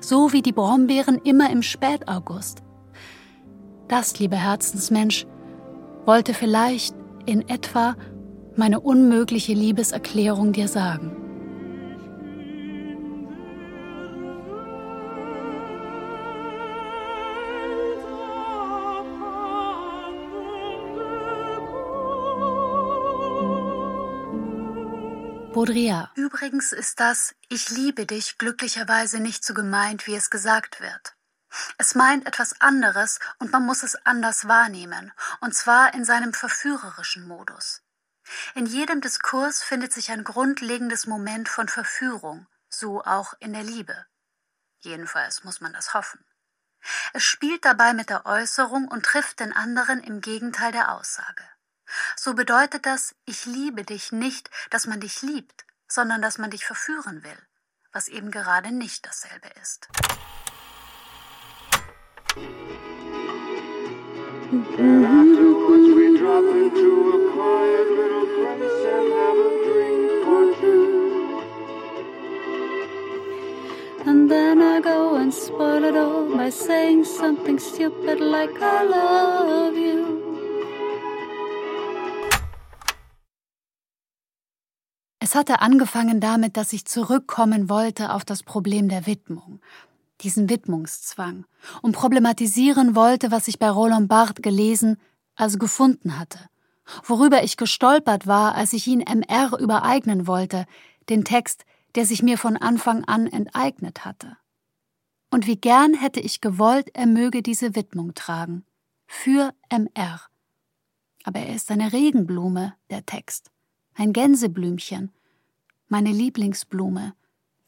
so 0.00 0.32
wie 0.32 0.42
die 0.42 0.52
Brombeeren 0.52 1.18
immer 1.24 1.50
im 1.50 1.62
Spätaugust. 1.62 2.62
Das, 3.88 4.18
lieber 4.18 4.36
Herzensmensch, 4.36 5.26
wollte 6.06 6.34
vielleicht 6.34 6.94
in 7.26 7.48
etwa 7.48 7.96
meine 8.56 8.80
unmögliche 8.80 9.54
Liebeserklärung 9.54 10.52
dir 10.52 10.68
sagen. 10.68 11.21
Baudrillard. 25.62 26.10
Übrigens 26.16 26.72
ist 26.72 26.98
das 26.98 27.36
Ich 27.48 27.70
liebe 27.70 28.04
dich 28.04 28.36
glücklicherweise 28.36 29.20
nicht 29.20 29.44
so 29.44 29.54
gemeint, 29.54 30.08
wie 30.08 30.16
es 30.16 30.28
gesagt 30.28 30.80
wird. 30.80 31.14
Es 31.78 31.94
meint 31.94 32.26
etwas 32.26 32.60
anderes 32.60 33.20
und 33.38 33.52
man 33.52 33.64
muss 33.64 33.84
es 33.84 33.94
anders 34.04 34.48
wahrnehmen, 34.48 35.12
und 35.40 35.54
zwar 35.54 35.94
in 35.94 36.04
seinem 36.04 36.34
verführerischen 36.34 37.28
Modus. 37.28 37.84
In 38.56 38.66
jedem 38.66 39.00
Diskurs 39.00 39.62
findet 39.62 39.92
sich 39.92 40.10
ein 40.10 40.24
grundlegendes 40.24 41.06
Moment 41.06 41.48
von 41.48 41.68
Verführung, 41.68 42.48
so 42.68 43.04
auch 43.04 43.34
in 43.38 43.52
der 43.52 43.62
Liebe. 43.62 44.06
Jedenfalls 44.80 45.44
muss 45.44 45.60
man 45.60 45.72
das 45.72 45.94
hoffen. 45.94 46.24
Es 47.12 47.22
spielt 47.22 47.64
dabei 47.64 47.94
mit 47.94 48.10
der 48.10 48.26
Äußerung 48.26 48.88
und 48.88 49.04
trifft 49.04 49.38
den 49.38 49.52
anderen 49.52 50.00
im 50.00 50.22
Gegenteil 50.22 50.72
der 50.72 50.90
Aussage 50.90 51.44
so 52.16 52.34
bedeutet 52.34 52.86
das 52.86 53.14
Ich 53.24 53.46
liebe 53.46 53.84
dich 53.84 54.12
nicht, 54.12 54.50
dass 54.70 54.86
man 54.86 55.00
dich 55.00 55.22
liebt, 55.22 55.64
sondern 55.88 56.22
dass 56.22 56.38
man 56.38 56.50
dich 56.50 56.64
verführen 56.64 57.22
will, 57.24 57.38
was 57.92 58.08
eben 58.08 58.30
gerade 58.30 58.72
nicht 58.72 59.06
dasselbe 59.06 59.48
ist. 59.60 59.88
And 74.04 74.28
then 74.28 74.60
I 74.60 74.80
go 74.80 75.14
and 75.14 75.32
spoil 75.32 75.84
it 75.84 75.96
all 75.96 76.24
by 76.36 76.50
saying 76.50 77.04
something 77.04 77.58
stupid 77.58 78.20
like 78.20 78.50
I 78.60 78.82
love 78.82 79.76
you. 79.76 80.31
Es 85.24 85.36
hatte 85.36 85.60
angefangen 85.60 86.18
damit, 86.18 86.56
dass 86.56 86.72
ich 86.72 86.84
zurückkommen 86.84 87.68
wollte 87.68 88.12
auf 88.12 88.24
das 88.24 88.42
Problem 88.42 88.88
der 88.88 89.06
Widmung, 89.06 89.60
diesen 90.20 90.50
Widmungszwang, 90.50 91.44
und 91.80 91.92
problematisieren 91.92 92.96
wollte, 92.96 93.30
was 93.30 93.46
ich 93.46 93.60
bei 93.60 93.70
Roland 93.70 94.08
Barthes 94.08 94.42
gelesen, 94.42 94.98
also 95.36 95.58
gefunden 95.58 96.18
hatte, 96.18 96.40
worüber 97.04 97.44
ich 97.44 97.56
gestolpert 97.56 98.26
war, 98.26 98.56
als 98.56 98.72
ich 98.72 98.88
ihn 98.88 99.00
MR 99.00 99.60
übereignen 99.60 100.26
wollte, 100.26 100.66
den 101.08 101.24
Text, 101.24 101.66
der 101.94 102.04
sich 102.04 102.24
mir 102.24 102.36
von 102.36 102.56
Anfang 102.56 103.04
an 103.04 103.28
enteignet 103.28 104.04
hatte. 104.04 104.36
Und 105.30 105.46
wie 105.46 105.56
gern 105.56 105.94
hätte 105.94 106.18
ich 106.18 106.40
gewollt, 106.40 106.90
er 106.94 107.06
möge 107.06 107.44
diese 107.44 107.76
Widmung 107.76 108.14
tragen. 108.16 108.64
Für 109.06 109.54
MR. 109.68 110.20
Aber 111.22 111.38
er 111.38 111.54
ist 111.54 111.70
eine 111.70 111.92
Regenblume, 111.92 112.74
der 112.90 113.06
Text. 113.06 113.52
Ein 113.94 114.12
Gänseblümchen. 114.12 115.12
Meine 115.88 116.10
Lieblingsblume. 116.10 117.14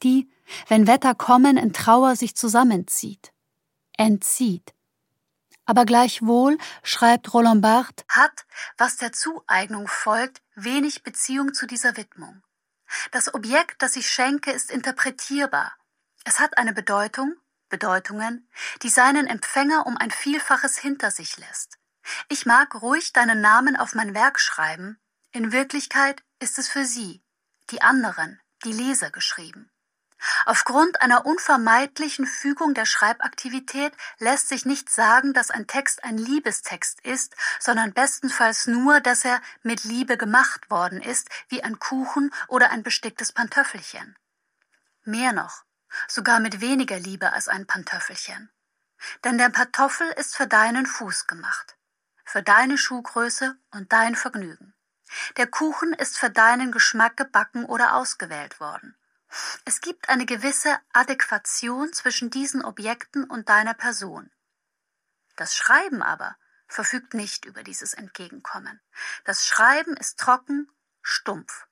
Die, 0.01 0.29
wenn 0.67 0.87
Wetter 0.87 1.13
kommen, 1.13 1.57
in 1.57 1.71
Trauer 1.71 2.15
sich 2.15 2.35
zusammenzieht. 2.35 3.31
Entzieht. 3.97 4.73
Aber 5.65 5.85
gleichwohl, 5.85 6.57
schreibt 6.83 7.33
Roland 7.33 7.61
Barthes, 7.61 8.05
hat, 8.09 8.45
was 8.77 8.97
der 8.97 9.11
Zueignung 9.11 9.87
folgt, 9.87 10.41
wenig 10.55 11.03
Beziehung 11.03 11.53
zu 11.53 11.65
dieser 11.67 11.95
Widmung. 11.97 12.41
Das 13.11 13.33
Objekt, 13.33 13.81
das 13.81 13.95
ich 13.95 14.09
schenke, 14.09 14.51
ist 14.51 14.71
interpretierbar. 14.71 15.73
Es 16.23 16.39
hat 16.39 16.57
eine 16.57 16.73
Bedeutung, 16.73 17.35
Bedeutungen, 17.69 18.47
die 18.83 18.89
seinen 18.89 19.27
Empfänger 19.27 19.85
um 19.85 19.97
ein 19.97 20.11
Vielfaches 20.11 20.77
hinter 20.77 21.11
sich 21.11 21.37
lässt. 21.37 21.77
Ich 22.29 22.45
mag 22.45 22.81
ruhig 22.81 23.13
deinen 23.13 23.41
Namen 23.41 23.75
auf 23.75 23.95
mein 23.95 24.13
Werk 24.13 24.39
schreiben, 24.39 24.99
in 25.35 25.51
Wirklichkeit 25.51 26.23
ist 26.39 26.57
es 26.57 26.69
für 26.69 26.85
sie, 26.85 27.21
die 27.69 27.81
anderen, 27.81 28.39
die 28.63 28.71
Leser 28.71 29.11
geschrieben. 29.11 29.69
Aufgrund 30.45 31.01
einer 31.01 31.25
unvermeidlichen 31.25 32.25
Fügung 32.25 32.73
der 32.73 32.85
Schreibaktivität 32.85 33.91
lässt 34.17 34.47
sich 34.47 34.65
nicht 34.65 34.89
sagen, 34.89 35.33
dass 35.33 35.51
ein 35.51 35.67
Text 35.67 36.05
ein 36.05 36.17
Liebestext 36.17 37.01
ist, 37.01 37.35
sondern 37.59 37.91
bestenfalls 37.91 38.65
nur, 38.65 39.01
dass 39.01 39.25
er 39.25 39.41
mit 39.61 39.83
Liebe 39.83 40.15
gemacht 40.17 40.71
worden 40.71 41.01
ist, 41.01 41.27
wie 41.49 41.61
ein 41.61 41.79
Kuchen 41.79 42.33
oder 42.47 42.71
ein 42.71 42.81
besticktes 42.81 43.33
Pantöffelchen. 43.33 44.15
Mehr 45.03 45.33
noch, 45.33 45.65
sogar 46.07 46.39
mit 46.39 46.61
weniger 46.61 46.97
Liebe 46.97 47.33
als 47.33 47.49
ein 47.49 47.67
Pantöffelchen. 47.67 48.49
Denn 49.25 49.37
der 49.37 49.49
Pantoffel 49.49 50.07
ist 50.11 50.37
für 50.37 50.47
deinen 50.47 50.85
Fuß 50.85 51.27
gemacht, 51.27 51.75
für 52.23 52.41
deine 52.41 52.77
Schuhgröße 52.77 53.57
und 53.71 53.91
dein 53.91 54.15
Vergnügen. 54.15 54.74
Der 55.37 55.47
Kuchen 55.47 55.93
ist 55.93 56.17
für 56.17 56.29
deinen 56.29 56.71
Geschmack 56.71 57.17
gebacken 57.17 57.65
oder 57.65 57.95
ausgewählt 57.95 58.59
worden. 58.59 58.95
Es 59.65 59.81
gibt 59.81 60.09
eine 60.09 60.25
gewisse 60.25 60.79
Adäquation 60.93 61.91
zwischen 61.93 62.29
diesen 62.29 62.63
Objekten 62.63 63.25
und 63.25 63.49
deiner 63.49 63.73
Person. 63.73 64.31
Das 65.35 65.55
Schreiben 65.55 66.01
aber 66.01 66.37
verfügt 66.67 67.13
nicht 67.13 67.45
über 67.45 67.63
dieses 67.63 67.93
Entgegenkommen. 67.93 68.81
Das 69.23 69.45
Schreiben 69.45 69.95
ist 69.97 70.19
trocken, 70.19 70.71
stumpf. 71.01 71.67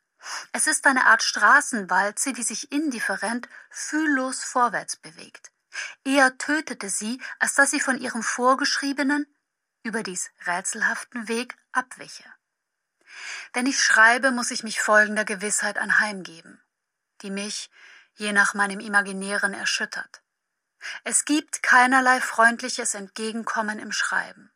Es 0.52 0.68
ist 0.68 0.86
eine 0.88 1.06
Art 1.06 1.24
Straßenwalze, 1.24 2.34
die 2.34 2.44
sich 2.44 2.72
indifferent, 2.72 3.50
fühllos 3.70 4.44
vorwärts 4.44 4.96
bewegt. 4.96 5.52
Eher 6.04 6.38
tötete 6.38 6.89
sie, 6.89 7.22
als 7.39 7.56
dass 7.56 7.72
sie 7.72 7.80
von 7.80 7.98
ihrem 7.98 8.24
vorgeschriebenen, 8.24 9.26
überdies 9.84 10.32
rätselhaften 10.46 11.28
Weg 11.28 11.58
abwiche. 11.72 12.24
Wenn 13.53 13.66
ich 13.66 13.82
schreibe, 13.82 14.32
muss 14.32 14.51
ich 14.51 14.64
mich 14.64 14.82
folgender 14.82 15.26
Gewissheit 15.26 15.78
anheimgeben 15.78 16.64
die 17.24 17.32
mich, 17.32 17.72
je 18.16 18.34
nach 18.34 18.53
meinem 18.53 18.80
Imaginären, 18.80 19.53
erschüttert. 19.53 20.22
Es 21.03 21.26
gibt 21.26 21.64
keinerlei 21.64 22.20
freundliches 22.20 22.93
Entgegenkommen 22.93 23.80
im 23.80 23.91
Schreiben, 23.91 24.51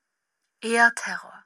eher 0.61 0.93
Terror. 0.93 1.43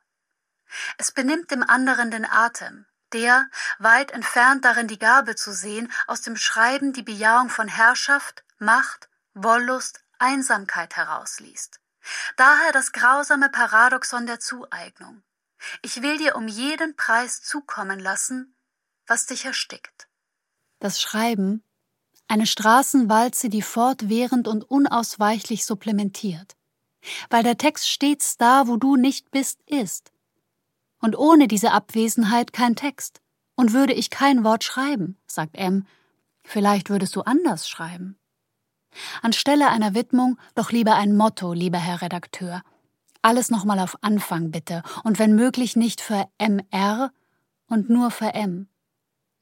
Es 0.97 1.11
benimmt 1.11 1.51
dem 1.51 1.63
anderen 1.63 2.11
den 2.11 2.25
Atem, 2.25 2.87
der, 3.13 3.47
weit 3.77 4.11
entfernt 4.11 4.65
darin 4.65 4.87
die 4.87 4.99
Gabe 4.99 5.35
zu 5.35 5.53
sehen, 5.53 5.91
aus 6.07 6.21
dem 6.21 6.35
Schreiben 6.35 6.93
die 6.93 7.03
Bejahung 7.03 7.49
von 7.49 7.67
Herrschaft, 7.67 8.43
Macht, 8.57 9.09
Wollust, 9.33 10.03
Einsamkeit 10.17 10.95
herausliest. 10.95 11.79
Daher 12.35 12.71
das 12.71 12.91
grausame 12.91 13.49
Paradoxon 13.49 14.25
der 14.25 14.39
Zueignung. 14.39 15.23
Ich 15.81 16.01
will 16.01 16.17
dir 16.17 16.35
um 16.35 16.47
jeden 16.47 16.95
Preis 16.95 17.41
zukommen 17.41 17.99
lassen, 17.99 18.55
was 19.07 19.25
dich 19.25 19.45
erstickt 19.45 20.07
das 20.81 20.99
Schreiben, 20.99 21.63
eine 22.27 22.45
Straßenwalze, 22.45 23.49
die 23.49 23.61
fortwährend 23.61 24.47
und 24.47 24.63
unausweichlich 24.63 25.65
supplementiert, 25.65 26.55
weil 27.29 27.43
der 27.43 27.57
Text 27.57 27.87
stets 27.87 28.37
da, 28.37 28.67
wo 28.67 28.75
du 28.75 28.95
nicht 28.95 29.31
bist, 29.31 29.61
ist. 29.67 30.11
Und 30.99 31.17
ohne 31.17 31.47
diese 31.47 31.71
Abwesenheit 31.71 32.51
kein 32.53 32.75
Text. 32.75 33.21
Und 33.55 33.73
würde 33.73 33.93
ich 33.93 34.09
kein 34.09 34.43
Wort 34.43 34.63
schreiben, 34.63 35.17
sagt 35.27 35.55
M, 35.55 35.85
vielleicht 36.43 36.89
würdest 36.89 37.15
du 37.15 37.21
anders 37.21 37.69
schreiben. 37.69 38.17
Anstelle 39.21 39.69
einer 39.69 39.93
Widmung 39.93 40.39
doch 40.55 40.71
lieber 40.71 40.95
ein 40.95 41.15
Motto, 41.15 41.53
lieber 41.53 41.77
Herr 41.77 42.01
Redakteur. 42.01 42.63
Alles 43.21 43.51
nochmal 43.51 43.79
auf 43.79 43.97
Anfang 44.01 44.51
bitte 44.51 44.83
und 45.03 45.19
wenn 45.19 45.35
möglich 45.35 45.75
nicht 45.75 46.01
für 46.01 46.27
MR 46.37 47.11
und 47.67 47.89
nur 47.89 48.11
für 48.11 48.33
M. 48.33 48.67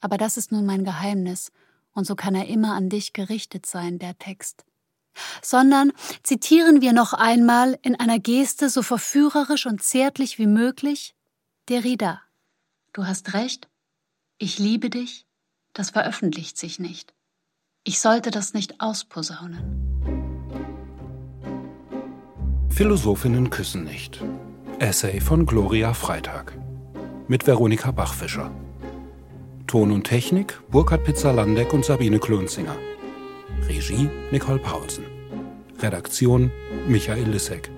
Aber 0.01 0.17
das 0.17 0.37
ist 0.37 0.51
nun 0.51 0.65
mein 0.65 0.83
Geheimnis, 0.83 1.51
und 1.93 2.05
so 2.05 2.15
kann 2.15 2.35
er 2.35 2.47
immer 2.47 2.75
an 2.75 2.89
dich 2.89 3.13
gerichtet 3.13 3.65
sein, 3.65 3.99
der 3.99 4.17
Text. 4.17 4.63
Sondern 5.41 5.91
zitieren 6.23 6.81
wir 6.81 6.93
noch 6.93 7.13
einmal 7.13 7.77
in 7.81 7.95
einer 7.99 8.19
Geste 8.19 8.69
so 8.69 8.81
verführerisch 8.83 9.65
und 9.65 9.83
zärtlich 9.83 10.37
wie 10.37 10.47
möglich 10.47 11.15
Derrida. 11.67 12.21
Du 12.93 13.05
hast 13.05 13.33
recht, 13.33 13.67
ich 14.37 14.59
liebe 14.59 14.89
dich, 14.89 15.25
das 15.73 15.89
veröffentlicht 15.89 16.57
sich 16.57 16.79
nicht. 16.79 17.13
Ich 17.83 17.99
sollte 17.99 18.31
das 18.31 18.53
nicht 18.53 18.81
ausposaunen. 18.81 19.88
Philosophinnen 22.79 23.49
küssen 23.49 23.83
nicht. 23.83 24.23
Essay 24.79 25.19
von 25.19 25.45
Gloria 25.45 25.93
Freitag. 25.93 26.57
Mit 27.27 27.45
Veronika 27.45 27.91
Bachfischer. 27.91 28.51
Ton 29.67 29.91
und 29.91 30.05
Technik 30.05 30.57
Burkhard 30.71 31.03
Pizzalandeck 31.03 31.73
und 31.73 31.83
Sabine 31.83 32.19
Klunzinger. 32.19 32.77
Regie 33.67 34.09
Nicole 34.31 34.59
Paulsen. 34.59 35.03
Redaktion 35.81 36.51
Michael 36.87 37.29
Lissek. 37.29 37.69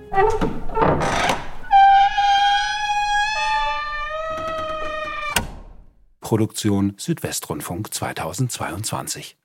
Produktion 6.20 6.94
Südwestrundfunk 6.96 7.92
2022 7.92 9.36